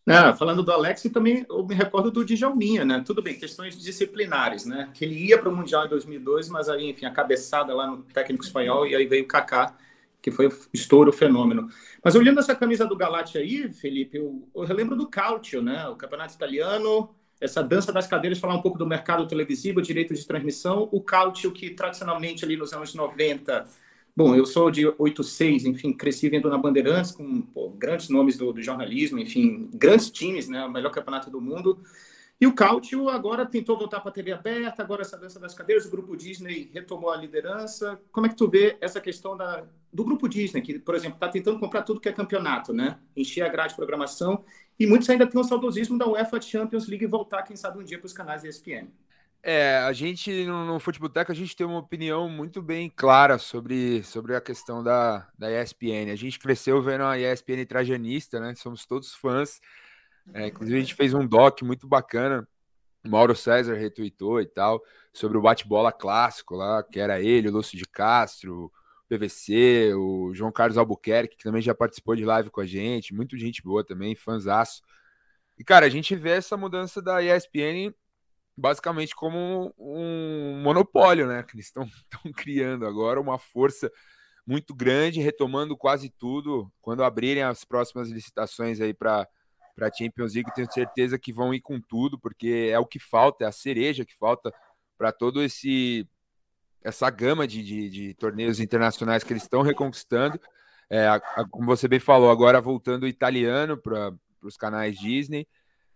Não, 0.07 0.35
falando 0.37 0.63
do 0.63 0.73
Alex, 0.73 1.03
também 1.13 1.47
eu 1.49 1.65
me 1.65 1.75
recordo 1.75 2.11
do 2.11 2.25
Djalminha, 2.25 2.85
né? 2.85 3.03
Tudo 3.05 3.23
bem, 3.23 3.39
questões 3.39 3.77
disciplinares, 3.79 4.65
né? 4.65 4.91
Que 4.95 5.05
ele 5.05 5.15
ia 5.15 5.39
para 5.39 5.49
o 5.49 5.55
Mundial 5.55 5.87
em 5.87 5.89
2002, 5.89 6.49
mas 6.49 6.69
aí, 6.69 6.91
enfim, 6.91 7.07
a 7.07 7.13
cabeçada 7.13 7.75
lá 7.75 7.87
no 7.87 8.03
técnico 8.03 8.45
espanhol, 8.45 8.87
e 8.87 8.97
aí 8.97 9.07
veio 9.07 9.25
o 9.25 9.29
Kaká, 9.29 9.77
que 10.21 10.31
foi 10.31 10.51
estouro, 10.73 11.13
fenômeno. 11.13 11.69
Mas 12.03 12.15
olhando 12.15 12.41
essa 12.41 12.55
camisa 12.55 12.87
do 12.87 12.97
Galate 12.97 13.39
aí, 13.39 13.71
Felipe, 13.71 14.19
eu, 14.19 14.49
eu 14.55 14.65
relembro 14.65 14.97
do 14.97 15.09
Calcio, 15.09 15.63
né? 15.63 15.87
O 15.89 15.97
campeonato 15.97 16.35
italiano, 16.35 17.15
essa 17.41 17.63
dança 17.63 17.93
das 17.93 18.07
cadeiras, 18.07 18.39
falar 18.39 18.55
um 18.55 18.61
pouco 18.61 18.79
do 18.79 18.87
mercado 18.87 19.27
televisivo, 19.27 19.81
direito 19.81 20.13
de 20.13 20.27
transmissão, 20.27 20.89
o 20.93 21.01
Cautio, 21.01 21.51
que 21.51 21.71
tradicionalmente 21.71 22.45
ali 22.45 22.57
nos 22.57 22.73
anos 22.73 22.95
90, 22.95 23.67
bom, 24.15 24.35
eu 24.35 24.45
sou 24.45 24.71
de 24.71 24.87
86, 24.99 25.65
enfim, 25.65 25.93
cresci 25.93 26.29
vendo 26.29 26.51
na 26.51 26.59
Bandeirantes 26.59 27.13
com 27.13 27.41
pô, 27.41 27.71
grandes 27.71 28.11
nomes 28.11 28.37
do, 28.37 28.53
do, 28.53 28.63
jornalismo, 28.63 29.19
enfim, 29.19 29.71
grandes 29.73 30.11
times, 30.11 30.49
né, 30.49 30.65
o 30.67 30.71
melhor 30.71 30.91
campeonato 30.91 31.31
do 31.31 31.41
mundo, 31.41 31.79
e 32.39 32.47
o 32.47 32.55
Cautio 32.55 33.09
agora 33.09 33.47
tentou 33.47 33.79
voltar 33.79 34.01
para 34.01 34.11
a 34.11 34.15
TV 34.15 34.33
aberta, 34.33 34.83
agora 34.83 35.03
essa 35.03 35.17
dança 35.17 35.41
das 35.41 35.55
cadeiras, 35.55 35.87
o 35.87 35.91
grupo 35.91 36.17
Disney 36.17 36.71
retomou 36.75 37.11
a 37.11 37.17
liderança, 37.17 37.99
como 38.13 38.27
é 38.27 38.29
que 38.29 38.37
tu 38.37 38.49
vê 38.49 38.77
essa 38.81 39.01
questão 39.01 39.37
da, 39.37 39.65
do 39.93 40.05
grupo 40.05 40.29
Disney, 40.29 40.63
que, 40.63 40.79
por 40.79 40.95
exemplo, 40.95 41.17
está 41.17 41.29
tentando 41.29 41.59
comprar 41.59 41.83
tudo 41.83 42.01
que 42.01 42.09
é 42.09 42.13
campeonato, 42.13 42.73
né, 42.73 42.99
encher 43.17 43.43
a 43.43 43.49
grade 43.49 43.71
de 43.71 43.77
programação, 43.77 44.45
e 44.79 44.87
muitos 44.87 45.09
ainda 45.11 45.27
têm 45.27 45.41
o 45.41 45.45
saudosismo 45.45 45.99
da 45.99 46.07
UEFA 46.07 46.41
Champions 46.41 46.87
League 46.87 47.07
voltar, 47.07 47.43
quem 47.43 47.57
sabe, 47.57 47.79
um 47.79 47.85
dia 47.85 47.99
para 47.99 48.07
os 48.07 48.13
canais 48.13 48.45
ESPN. 48.45 48.89
É, 49.43 49.79
a 49.79 49.93
gente 49.93 50.45
no, 50.45 50.67
no 50.67 50.79
Futeboteco 50.79 51.33
a 51.33 51.35
gente 51.35 51.57
tem 51.57 51.67
uma 51.67 51.79
opinião 51.79 52.29
muito 52.29 52.61
bem 52.61 52.93
clara 52.95 53.39
sobre, 53.39 54.03
sobre 54.03 54.37
a 54.37 54.41
questão 54.41 54.83
da, 54.83 55.27
da 55.39 55.51
ESPN. 55.51 56.13
A 56.13 56.17
gente 56.17 56.39
cresceu 56.39 56.83
vendo 56.83 57.05
a 57.05 57.19
ESPN 57.19 57.65
trajanista, 57.67 58.39
né? 58.39 58.55
Somos 58.55 58.85
todos 58.85 59.15
fãs. 59.15 59.59
É, 60.35 60.49
inclusive 60.49 60.77
a 60.77 60.81
gente 60.81 60.95
fez 60.95 61.15
um 61.15 61.27
doc 61.27 61.63
muito 61.63 61.87
bacana. 61.87 62.47
Mauro 63.03 63.35
César 63.35 63.75
retweetou 63.75 64.43
e 64.43 64.47
tal, 64.47 64.83
sobre 65.11 65.39
o 65.39 65.41
bate-bola 65.41 65.91
clássico 65.91 66.55
lá, 66.55 66.83
que 66.83 67.01
era 67.01 67.19
ele, 67.19 67.49
o 67.49 67.53
Lúcio 67.53 67.79
de 67.79 67.87
Castro, 67.87 68.71
PVC, 69.11 69.93
o 69.95 70.33
João 70.33 70.53
Carlos 70.53 70.79
Albuquerque, 70.79 71.37
que 71.37 71.43
também 71.43 71.61
já 71.61 71.75
participou 71.75 72.15
de 72.15 72.25
live 72.25 72.51
com 72.51 72.61
a 72.61 72.67
gente, 72.67 73.13
muita 73.13 73.37
gente 73.37 73.63
boa 73.63 73.85
também, 73.85 74.15
fanzaço. 74.15 74.83
E, 75.59 75.65
cara, 75.65 75.87
a 75.87 75.89
gente 75.89 76.15
vê 76.15 76.31
essa 76.31 76.57
mudança 76.57 77.03
da 77.03 77.21
ESPN 77.23 77.93
basicamente 78.57 79.15
como 79.15 79.75
um 79.79 80.61
monopólio, 80.63 81.27
né? 81.27 81.43
Que 81.43 81.57
eles 81.57 81.67
estão 81.67 81.89
criando 82.37 82.87
agora 82.87 83.21
uma 83.21 83.39
força 83.39 83.91
muito 84.47 84.75
grande, 84.75 85.21
retomando 85.21 85.77
quase 85.77 86.09
tudo. 86.09 86.71
Quando 86.81 87.03
abrirem 87.03 87.43
as 87.43 87.65
próximas 87.65 88.11
licitações 88.11 88.81
aí 88.81 88.95
para 88.95 89.27
a 89.81 89.93
Champions 89.93 90.35
League, 90.35 90.55
tenho 90.55 90.71
certeza 90.71 91.19
que 91.19 91.33
vão 91.33 91.53
ir 91.53 91.61
com 91.61 91.81
tudo, 91.81 92.19
porque 92.19 92.71
é 92.73 92.79
o 92.79 92.87
que 92.87 92.99
falta, 92.99 93.45
é 93.45 93.49
a 93.49 93.53
cereja 93.53 94.05
que 94.05 94.17
falta 94.17 94.53
para 94.97 95.11
todo 95.11 95.43
esse 95.43 96.07
essa 96.83 97.09
gama 97.11 97.47
de, 97.47 97.63
de, 97.63 97.91
de, 97.91 98.15
torneios 98.15 98.61
internacionais 98.61 99.23
que 99.23 99.33
eles 99.33 99.43
estão 99.43 99.63
reconquistando. 99.63 100.41
É, 100.89 101.07
a, 101.07 101.15
a, 101.15 101.49
como 101.49 101.67
você 101.67 101.87
bem 101.87 102.01
falou, 102.01 102.31
agora 102.31 102.61
voltando 102.61 103.05
o 103.05 103.09
italiano 103.09 103.77
para 103.77 104.13
os 104.43 104.57
canais 104.57 104.99
Disney. 104.99 105.47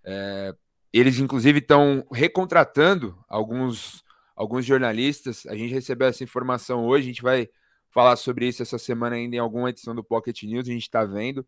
É, 0.04 0.54
eles, 0.92 1.18
inclusive, 1.18 1.58
estão 1.58 2.06
recontratando 2.12 3.18
alguns, 3.28 4.04
alguns 4.36 4.64
jornalistas. 4.64 5.44
A 5.46 5.56
gente 5.56 5.72
recebeu 5.72 6.06
essa 6.06 6.22
informação 6.22 6.86
hoje, 6.86 7.04
a 7.04 7.08
gente 7.08 7.22
vai 7.22 7.48
falar 7.90 8.16
sobre 8.16 8.46
isso 8.46 8.62
essa 8.62 8.78
semana 8.78 9.16
ainda 9.16 9.36
em 9.36 9.38
alguma 9.38 9.70
edição 9.70 9.94
do 9.94 10.04
Pocket 10.04 10.42
News, 10.42 10.68
a 10.68 10.72
gente 10.72 10.82
está 10.82 11.04
vendo. 11.04 11.46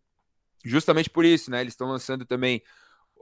Justamente 0.65 1.11
por 1.11 1.25
isso, 1.25 1.51
né? 1.51 1.61
Eles 1.61 1.75
estão 1.75 1.89
lançando 1.89 2.25
também 2.25 2.63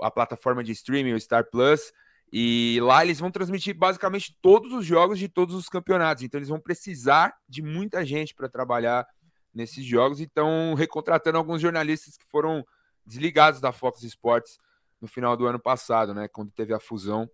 a 0.00 0.10
plataforma 0.10 0.62
de 0.62 0.72
streaming, 0.72 1.12
o 1.12 1.20
Star 1.20 1.44
Plus, 1.50 1.92
e 2.36 2.80
lá 2.80 3.04
eles 3.04 3.20
vão 3.20 3.30
transmitir 3.30 3.78
basicamente 3.78 4.36
todos 4.42 4.72
os 4.72 4.84
jogos 4.84 5.20
de 5.20 5.28
todos 5.28 5.54
os 5.54 5.68
campeonatos. 5.68 6.24
Então 6.24 6.36
eles 6.36 6.48
vão 6.48 6.58
precisar 6.58 7.32
de 7.48 7.62
muita 7.62 8.04
gente 8.04 8.34
para 8.34 8.48
trabalhar 8.48 9.06
nesses 9.54 9.84
jogos. 9.84 10.18
Então, 10.18 10.74
recontratando 10.74 11.38
alguns 11.38 11.62
jornalistas 11.62 12.16
que 12.16 12.26
foram 12.26 12.66
desligados 13.06 13.60
da 13.60 13.70
Fox 13.70 14.02
Sports 14.02 14.58
no 15.00 15.06
final 15.06 15.36
do 15.36 15.46
ano 15.46 15.60
passado, 15.60 16.12
né? 16.12 16.26
Quando 16.26 16.50
teve 16.50 16.74
a 16.74 16.80
fusão 16.80 17.30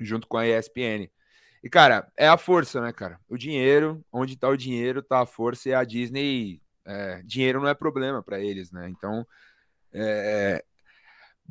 junto 0.00 0.26
com 0.26 0.36
a 0.36 0.44
ESPN. 0.44 1.08
E, 1.62 1.70
cara, 1.70 2.10
é 2.16 2.26
a 2.26 2.36
força, 2.36 2.80
né, 2.80 2.92
cara? 2.92 3.20
O 3.28 3.38
dinheiro, 3.38 4.04
onde 4.12 4.36
tá 4.36 4.48
o 4.48 4.56
dinheiro, 4.56 5.04
tá 5.04 5.20
a 5.20 5.26
força 5.26 5.68
e 5.68 5.74
a 5.74 5.84
Disney. 5.84 6.60
É, 6.84 7.22
dinheiro 7.22 7.60
não 7.60 7.68
é 7.68 7.74
problema 7.74 8.20
para 8.20 8.40
eles, 8.40 8.72
né? 8.72 8.88
Então, 8.88 9.24
é, 9.92 10.64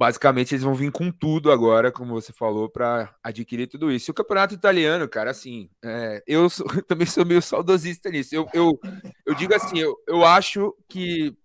basicamente, 0.01 0.55
eles 0.55 0.63
vão 0.63 0.73
vir 0.73 0.91
com 0.91 1.11
tudo 1.11 1.51
agora, 1.51 1.91
como 1.91 2.19
você 2.19 2.33
falou, 2.33 2.67
para 2.67 3.13
adquirir 3.23 3.67
tudo 3.67 3.91
isso. 3.91 4.09
E 4.09 4.11
o 4.11 4.15
campeonato 4.15 4.55
italiano, 4.55 5.07
cara, 5.07 5.29
assim, 5.29 5.69
é, 5.85 6.23
eu, 6.25 6.49
sou, 6.49 6.65
também 6.87 7.05
sou 7.05 7.23
meio 7.23 7.39
saudosista 7.39 8.09
nisso. 8.09 8.33
Eu, 8.33 8.47
eu, 8.51 8.79
eu 9.27 9.35
digo 9.35 9.53
assim, 9.53 9.77
eu, 9.77 9.95
eu 10.07 10.25
acho 10.25 10.75
que 10.89 11.37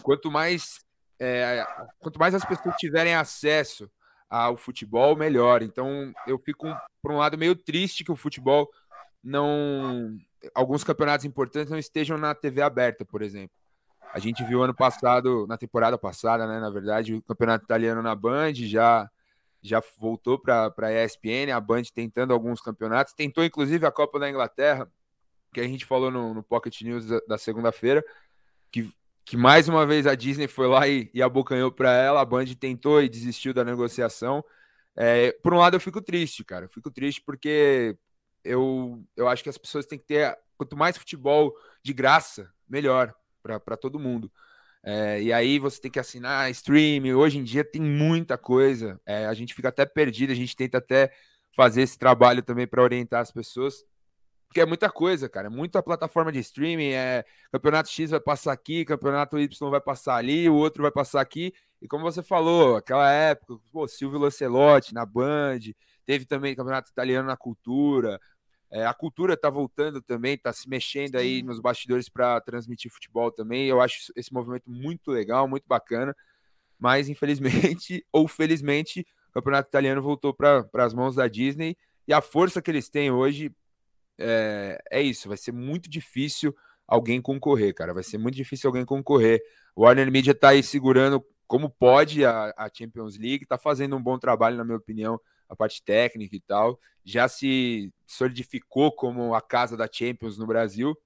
quanto 0.00 0.30
mais, 0.30 0.78
é, 1.18 1.66
quanto 1.98 2.20
mais 2.20 2.36
as 2.36 2.44
pessoas 2.44 2.76
tiverem 2.76 3.16
acesso 3.16 3.90
ao 4.30 4.56
futebol, 4.56 5.16
melhor. 5.16 5.60
Então, 5.60 6.12
eu 6.24 6.38
fico, 6.38 6.68
por 7.02 7.10
um 7.10 7.16
lado, 7.16 7.36
meio 7.36 7.56
triste 7.56 8.04
que 8.04 8.12
o 8.12 8.16
futebol 8.16 8.70
não. 9.24 10.16
Alguns 10.54 10.84
campeonatos 10.84 11.26
importantes 11.26 11.68
não 11.68 11.78
estejam 11.78 12.16
na 12.16 12.32
TV 12.32 12.62
aberta, 12.62 13.04
por 13.04 13.22
exemplo. 13.22 13.58
A 14.12 14.18
gente 14.18 14.42
viu 14.44 14.62
ano 14.62 14.74
passado, 14.74 15.46
na 15.46 15.56
temporada 15.56 15.98
passada, 15.98 16.46
né? 16.46 16.60
Na 16.60 16.70
verdade, 16.70 17.14
o 17.14 17.22
campeonato 17.22 17.64
italiano 17.64 18.02
na 18.02 18.14
Band 18.14 18.54
já 18.54 19.10
já 19.60 19.82
voltou 19.98 20.38
para 20.38 20.72
a 20.78 21.04
ESPN, 21.04 21.52
a 21.52 21.60
Band 21.60 21.82
tentando 21.92 22.32
alguns 22.32 22.60
campeonatos, 22.60 23.12
tentou 23.12 23.44
inclusive 23.44 23.84
a 23.84 23.90
Copa 23.90 24.18
da 24.18 24.30
Inglaterra, 24.30 24.88
que 25.52 25.60
a 25.60 25.64
gente 25.64 25.84
falou 25.84 26.12
no, 26.12 26.32
no 26.32 26.44
Pocket 26.44 26.80
News 26.82 27.06
da, 27.06 27.20
da 27.28 27.38
segunda-feira, 27.38 28.04
que 28.70 28.88
que 29.28 29.36
mais 29.36 29.68
uma 29.68 29.84
vez 29.84 30.06
a 30.06 30.14
Disney 30.14 30.48
foi 30.48 30.66
lá 30.66 30.88
e, 30.88 31.10
e 31.12 31.22
abocanhou 31.22 31.70
para 31.70 31.92
ela, 31.92 32.22
a 32.22 32.24
Band 32.24 32.46
tentou 32.58 33.02
e 33.02 33.10
desistiu 33.10 33.52
da 33.52 33.62
negociação. 33.62 34.42
É, 34.96 35.32
por 35.42 35.52
um 35.52 35.58
lado, 35.58 35.76
eu 35.76 35.80
fico 35.80 36.00
triste, 36.00 36.42
cara. 36.42 36.64
Eu 36.64 36.68
fico 36.70 36.90
triste 36.90 37.20
porque 37.20 37.94
eu, 38.42 39.04
eu 39.14 39.28
acho 39.28 39.42
que 39.42 39.50
as 39.50 39.58
pessoas 39.58 39.84
têm 39.84 39.98
que 39.98 40.06
ter. 40.06 40.34
Quanto 40.56 40.74
mais 40.78 40.96
futebol 40.96 41.54
de 41.82 41.92
graça, 41.92 42.50
melhor 42.66 43.14
para 43.42 43.76
todo 43.76 43.98
mundo. 43.98 44.30
É, 44.82 45.20
e 45.22 45.32
aí 45.32 45.58
você 45.58 45.80
tem 45.80 45.90
que 45.90 45.98
assinar 45.98 46.50
stream. 46.50 47.04
Hoje 47.16 47.38
em 47.38 47.44
dia 47.44 47.64
tem 47.64 47.82
muita 47.82 48.38
coisa. 48.38 49.00
É, 49.04 49.26
a 49.26 49.34
gente 49.34 49.54
fica 49.54 49.68
até 49.68 49.84
perdido, 49.84 50.32
a 50.32 50.36
gente 50.36 50.56
tenta 50.56 50.78
até 50.78 51.12
fazer 51.56 51.82
esse 51.82 51.98
trabalho 51.98 52.42
também 52.42 52.66
para 52.66 52.82
orientar 52.82 53.20
as 53.20 53.30
pessoas. 53.32 53.84
Porque 54.46 54.60
é 54.60 54.66
muita 54.66 54.90
coisa, 54.90 55.28
cara. 55.28 55.48
É 55.48 55.50
muita 55.50 55.82
plataforma 55.82 56.32
de 56.32 56.38
streaming. 56.38 56.92
É 56.92 57.24
campeonato 57.52 57.90
X 57.90 58.10
vai 58.10 58.20
passar 58.20 58.52
aqui, 58.52 58.84
campeonato 58.84 59.38
Y 59.38 59.70
vai 59.70 59.80
passar 59.80 60.16
ali, 60.16 60.48
o 60.48 60.54
outro 60.54 60.82
vai 60.82 60.92
passar 60.92 61.20
aqui. 61.20 61.52
E 61.80 61.86
como 61.86 62.02
você 62.02 62.22
falou, 62.22 62.76
aquela 62.76 63.10
época, 63.12 63.56
pô, 63.70 63.86
Silvio 63.86 64.18
Lancelotti 64.18 64.94
na 64.94 65.04
Band, 65.06 65.60
teve 66.04 66.24
também 66.24 66.54
campeonato 66.56 66.90
italiano 66.90 67.28
na 67.28 67.36
cultura. 67.36 68.18
É, 68.70 68.84
a 68.84 68.92
cultura 68.92 69.36
tá 69.36 69.48
voltando 69.48 70.02
também, 70.02 70.36
tá 70.36 70.52
se 70.52 70.68
mexendo 70.68 71.16
aí 71.16 71.42
nos 71.42 71.58
bastidores 71.58 72.08
para 72.08 72.40
transmitir 72.40 72.90
futebol 72.90 73.30
também. 73.32 73.66
Eu 73.66 73.80
acho 73.80 74.12
esse 74.14 74.32
movimento 74.32 74.70
muito 74.70 75.10
legal, 75.10 75.48
muito 75.48 75.64
bacana. 75.66 76.14
Mas 76.78 77.08
infelizmente 77.08 78.04
ou 78.12 78.28
felizmente, 78.28 79.06
o 79.30 79.32
campeonato 79.32 79.68
italiano 79.68 80.02
voltou 80.02 80.34
para 80.34 80.68
as 80.74 80.94
mãos 80.94 81.14
da 81.14 81.26
Disney 81.26 81.76
e 82.06 82.12
a 82.12 82.20
força 82.20 82.62
que 82.62 82.70
eles 82.70 82.88
têm 82.88 83.10
hoje 83.10 83.50
é, 84.18 84.78
é 84.90 85.02
isso, 85.02 85.28
vai 85.28 85.36
ser 85.36 85.52
muito 85.52 85.88
difícil 85.88 86.54
alguém 86.86 87.20
concorrer, 87.20 87.74
cara. 87.74 87.94
Vai 87.94 88.02
ser 88.02 88.18
muito 88.18 88.34
difícil 88.34 88.68
alguém 88.68 88.84
concorrer. 88.84 89.42
O 89.76 89.82
Warner 89.82 90.10
Media 90.10 90.34
tá 90.34 90.48
aí 90.48 90.62
segurando 90.62 91.24
como 91.46 91.70
pode 91.70 92.24
a, 92.24 92.52
a, 92.56 92.68
Champions 92.72 93.16
League, 93.16 93.46
tá 93.46 93.56
fazendo 93.56 93.96
um 93.96 94.02
bom 94.02 94.18
trabalho, 94.18 94.56
na 94.56 94.64
minha 94.64 94.76
opinião, 94.76 95.20
a 95.48 95.56
parte 95.56 95.82
técnica 95.82 96.36
e 96.36 96.40
tal. 96.40 96.78
Já 97.04 97.28
se 97.28 97.92
solidificou 98.06 98.92
como 98.92 99.34
a 99.34 99.40
casa 99.40 99.76
da 99.76 99.88
Champions 99.90 100.36
no 100.38 100.46
Brasil, 100.46 100.96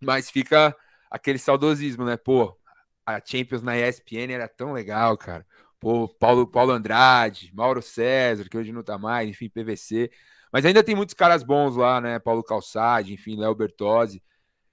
mas 0.00 0.30
fica 0.30 0.76
aquele 1.10 1.38
saudosismo, 1.38 2.04
né? 2.04 2.16
Pô, 2.16 2.58
a 3.04 3.20
Champions 3.24 3.62
na 3.62 3.78
ESPN 3.78 4.32
era 4.32 4.48
tão 4.48 4.72
legal, 4.72 5.16
cara. 5.16 5.46
Pô, 5.78 6.08
Paulo, 6.08 6.46
Paulo 6.46 6.72
Andrade, 6.72 7.52
Mauro 7.54 7.82
César, 7.82 8.48
que 8.48 8.58
hoje 8.58 8.72
não 8.72 8.82
tá 8.82 8.98
mais, 8.98 9.28
enfim, 9.28 9.48
PVC. 9.48 10.10
Mas 10.52 10.64
ainda 10.64 10.82
tem 10.82 10.94
muitos 10.94 11.14
caras 11.14 11.42
bons 11.42 11.76
lá, 11.76 12.00
né? 12.00 12.18
Paulo 12.18 12.42
Calçade, 12.42 13.12
enfim, 13.12 13.36
Léo 13.38 13.54
Bertozzi. 13.54 14.22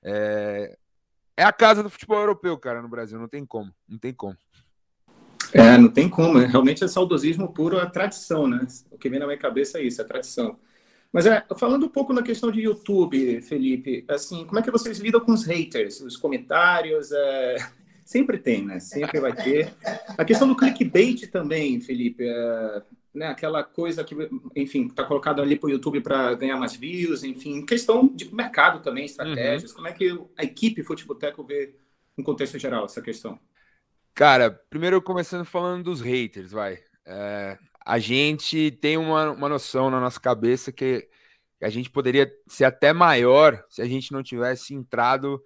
É... 0.02 0.78
é 1.38 1.44
a 1.44 1.54
casa 1.54 1.84
do 1.84 1.90
futebol 1.90 2.20
europeu, 2.20 2.58
cara, 2.58 2.82
no 2.82 2.90
Brasil. 2.90 3.20
Não 3.20 3.28
tem 3.28 3.46
como, 3.46 3.74
não 3.88 4.00
tem 4.00 4.14
como. 4.14 4.38
É, 5.54 5.78
não 5.78 5.90
tem 5.90 6.10
como. 6.10 6.40
Realmente 6.40 6.84
é 6.84 6.88
saudosismo 6.88 7.54
puro, 7.54 7.80
a 7.80 7.86
tradição, 7.86 8.48
né? 8.48 8.66
O 8.92 8.98
que 8.98 9.10
vem 9.10 9.20
na 9.20 9.26
minha 9.26 9.38
cabeça 9.38 9.80
é 9.80 9.84
isso, 9.84 10.02
a 10.02 10.06
tradição. 10.06 10.58
Mas 11.12 11.26
é, 11.26 11.46
falando 11.58 11.86
um 11.86 11.90
pouco 11.90 12.12
na 12.12 12.24
questão 12.24 12.52
de 12.52 12.62
YouTube, 12.62 13.42
Felipe, 13.42 14.04
assim, 14.08 14.46
como 14.46 14.60
é 14.60 14.64
que 14.64 14.72
vocês 14.72 14.98
lidam 14.98 15.22
com 15.22 15.32
os 15.32 15.46
haters, 15.46 16.02
os 16.02 16.18
comentários? 16.18 17.12
É... 17.12 17.56
Sempre 18.04 18.38
tem, 18.38 18.66
né? 18.66 18.80
Sempre 18.80 19.20
vai 19.20 19.34
ter. 19.34 19.74
A 20.18 20.26
questão 20.26 20.48
do 20.48 20.58
clickbait 20.58 21.28
também, 21.28 21.80
Felipe. 21.80 22.26
É 22.28 22.82
né, 23.14 23.28
aquela 23.28 23.64
coisa 23.64 24.04
que, 24.04 24.16
enfim, 24.56 24.88
está 24.88 25.04
colocado 25.04 25.42
ali 25.42 25.56
para 25.56 25.68
o 25.68 25.70
YouTube 25.70 26.02
para 26.02 26.34
ganhar 26.34 26.58
mais 26.58 26.76
views, 26.76 27.24
enfim, 27.24 27.64
questão 27.64 28.08
de 28.08 28.34
mercado 28.34 28.82
também, 28.82 29.06
estratégias. 29.06 29.70
Uhum. 29.72 29.76
Como 29.76 29.88
é 29.88 29.94
que 29.94 30.20
a 30.36 30.44
equipe 30.44 30.84
Futeboteco 30.84 31.44
vê, 31.44 31.76
em 32.18 32.24
contexto 32.24 32.58
geral, 32.58 32.86
essa 32.86 33.02
questão? 33.02 33.40
Cara, 34.16 34.52
primeiro 34.70 35.02
começando 35.02 35.44
falando 35.44 35.86
dos 35.86 36.00
haters, 36.00 36.52
vai. 36.52 36.80
É, 37.04 37.58
a 37.84 37.98
gente 37.98 38.70
tem 38.80 38.96
uma, 38.96 39.32
uma 39.32 39.50
noção 39.50 39.90
na 39.90 40.00
nossa 40.00 40.20
cabeça 40.20 40.72
que 40.72 41.10
a 41.60 41.70
gente 41.70 41.90
poderia 41.90 42.32
ser 42.48 42.66
até 42.66 42.94
maior 42.94 43.64
se 43.70 43.82
a 43.82 43.86
gente 43.86 44.12
não 44.12 44.22
tivesse 44.22 44.76
entrado 44.76 45.42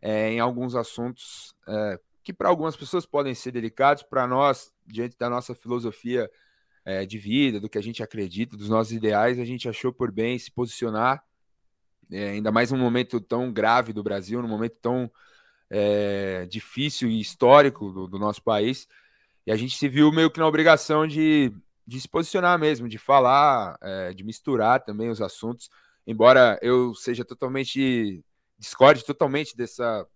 é, 0.00 0.30
em 0.30 0.38
alguns 0.38 0.76
assuntos 0.76 1.54
é, 1.66 1.98
que 2.22 2.32
para 2.32 2.48
algumas 2.48 2.76
pessoas 2.76 3.04
podem 3.04 3.34
ser 3.34 3.50
delicados, 3.50 4.04
para 4.04 4.28
nós, 4.28 4.72
diante 4.86 5.18
da 5.18 5.28
nossa 5.28 5.52
filosofia 5.52 6.30
é, 6.84 7.04
de 7.04 7.18
vida, 7.18 7.58
do 7.58 7.68
que 7.68 7.78
a 7.78 7.82
gente 7.82 8.02
acredita, 8.02 8.56
dos 8.56 8.68
nossos 8.68 8.92
ideais, 8.92 9.40
a 9.40 9.44
gente 9.44 9.68
achou 9.68 9.92
por 9.92 10.12
bem 10.12 10.38
se 10.38 10.52
posicionar, 10.52 11.24
é, 12.12 12.30
ainda 12.30 12.52
mais 12.52 12.70
num 12.70 12.78
momento 12.78 13.20
tão 13.20 13.52
grave 13.52 13.92
do 13.92 14.04
Brasil, 14.04 14.40
num 14.40 14.48
momento 14.48 14.76
tão 14.80 15.10
é, 15.70 16.46
difícil 16.46 17.08
e 17.08 17.20
histórico 17.20 17.90
do, 17.92 18.06
do, 18.06 18.18
nosso 18.18 18.42
país, 18.42 18.86
e 19.46 19.52
a 19.52 19.56
gente 19.56 19.76
se 19.76 19.88
viu 19.88 20.10
meio 20.12 20.30
que 20.30 20.38
na 20.38 20.46
obrigação 20.46 21.06
de, 21.06 21.52
de 21.86 22.00
se 22.00 22.08
posicionar 22.08 22.58
mesmo, 22.58 22.88
de 22.88 22.98
falar, 22.98 23.76
é, 23.82 24.14
de 24.14 24.24
misturar 24.24 24.82
também 24.84 25.10
os 25.10 25.20
assuntos, 25.20 25.68
embora 26.06 26.58
eu 26.62 26.94
seja 26.94 27.24
totalmente 27.24 28.24
discorde 28.58 29.04
totalmente 29.04 29.56
dessa 29.56 30.06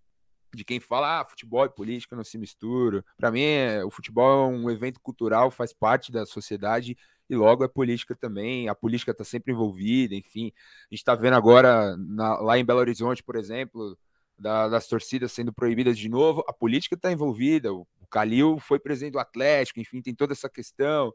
de 0.54 0.64
quem 0.64 0.80
fala, 0.80 1.20
ah, 1.20 1.24
futebol 1.24 1.64
e 1.64 1.68
política 1.68 2.16
não 2.16 2.24
se 2.24 2.38
misturam. 2.38 3.02
Para 3.16 3.30
mim, 3.30 3.42
é, 3.42 3.84
o 3.84 3.90
futebol 3.90 4.50
é 4.50 4.56
um 4.56 4.70
evento 4.70 5.00
cultural, 5.00 5.50
faz 5.50 5.72
parte 5.72 6.10
da 6.10 6.24
sociedade 6.24 6.96
e 7.28 7.36
logo 7.36 7.64
é 7.64 7.68
política 7.68 8.16
também. 8.16 8.68
A 8.68 8.74
política 8.74 9.12
está 9.12 9.24
sempre 9.24 9.52
envolvida, 9.52 10.14
enfim. 10.14 10.52
A 10.90 10.94
gente 10.94 11.00
está 11.00 11.14
vendo 11.14 11.34
agora 11.34 11.96
na, 11.98 12.38
lá 12.38 12.58
em 12.58 12.64
Belo 12.64 12.80
Horizonte, 12.80 13.22
por 13.22 13.36
exemplo, 13.36 13.96
da, 14.38 14.68
das 14.68 14.86
torcidas 14.86 15.32
sendo 15.32 15.52
proibidas 15.52 15.98
de 15.98 16.08
novo, 16.08 16.44
a 16.46 16.52
política 16.52 16.94
está 16.94 17.10
envolvida, 17.10 17.72
o, 17.72 17.86
Calil 18.10 18.58
foi 18.58 18.78
presidente 18.78 19.12
do 19.12 19.18
Atlético, 19.18 19.80
enfim, 19.80 20.00
tem 20.00 20.14
toda 20.14 20.32
essa 20.32 20.48
questão 20.48 21.12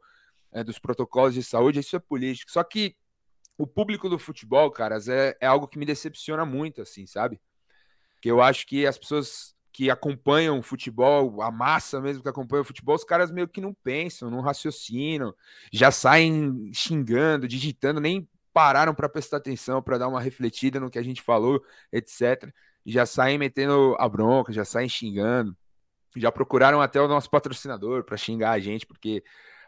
é, 0.52 0.64
dos 0.64 0.80
protocolos 0.80 1.34
de 1.34 1.44
saúde, 1.44 1.80
isso 1.80 1.96
é 1.96 2.00
político. 2.00 2.52
Só 2.52 2.64
que 2.64 2.96
o 3.58 3.66
público 3.68 4.08
do 4.08 4.20
futebol, 4.20 4.70
caras, 4.72 5.08
é, 5.08 5.36
é 5.42 5.48
algo 5.48 5.68
que 5.68 5.80
me 5.80 5.86
decepciona 5.86 6.46
muito, 6.46 6.82
assim, 6.82 7.06
sabe? 7.06 7.42
Que 8.22 8.30
eu 8.30 8.42
acho 8.42 8.66
que 8.68 8.86
as 8.86 8.98
pessoas 8.98 9.56
que 9.72 9.90
acompanham 9.90 10.60
o 10.60 10.64
futebol, 10.64 11.42
a 11.42 11.52
massa 11.52 12.00
mesmo 12.00 12.22
que 12.22 12.30
acompanha 12.30 12.62
o 12.62 12.66
futebol, 12.66 12.96
os 12.96 13.04
caras 13.04 13.32
meio 13.32 13.48
que 13.48 13.60
não 13.60 13.74
pensam, 13.74 14.30
não 14.30 14.40
raciocinam, 14.40 15.34
já 15.72 15.90
saem 15.90 16.72
xingando, 16.72 17.48
digitando, 17.48 18.00
nem 18.00 18.30
pararam 18.54 18.94
para 18.94 19.10
prestar 19.10 19.38
atenção, 19.38 19.82
para 19.82 19.98
dar 19.98 20.08
uma 20.08 20.22
refletida 20.22 20.80
no 20.80 20.92
que 20.92 21.00
a 21.00 21.04
gente 21.04 21.24
falou, 21.24 21.64
etc. 21.92 22.54
Já 22.86 23.06
saem 23.06 23.38
metendo 23.38 23.96
a 23.98 24.08
bronca, 24.10 24.52
já 24.52 24.66
saem 24.66 24.90
xingando. 24.90 25.56
Já 26.16 26.32
procuraram 26.32 26.82
até 26.82 27.02
o 27.02 27.08
nosso 27.08 27.30
patrocinador 27.30 28.04
para 28.04 28.18
xingar 28.18 28.52
a 28.52 28.60
gente, 28.60 28.86
porque 28.86 29.24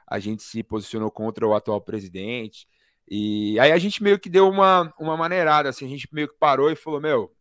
a 0.08 0.20
gente 0.20 0.44
se 0.44 0.62
posicionou 0.62 1.10
contra 1.10 1.48
o 1.48 1.56
atual 1.56 1.82
presidente. 1.82 2.68
E 3.10 3.60
aí 3.60 3.72
a 3.72 3.78
gente 3.78 4.02
meio 4.02 4.20
que 4.20 4.30
deu 4.30 4.50
uma, 4.50 4.94
uma 5.00 5.16
maneirada, 5.16 5.70
assim, 5.70 5.86
a 5.86 5.90
gente 5.90 6.08
meio 6.12 6.28
que 6.28 6.38
parou 6.40 6.72
e 6.72 6.76
falou, 6.76 7.00
meu, 7.00 7.36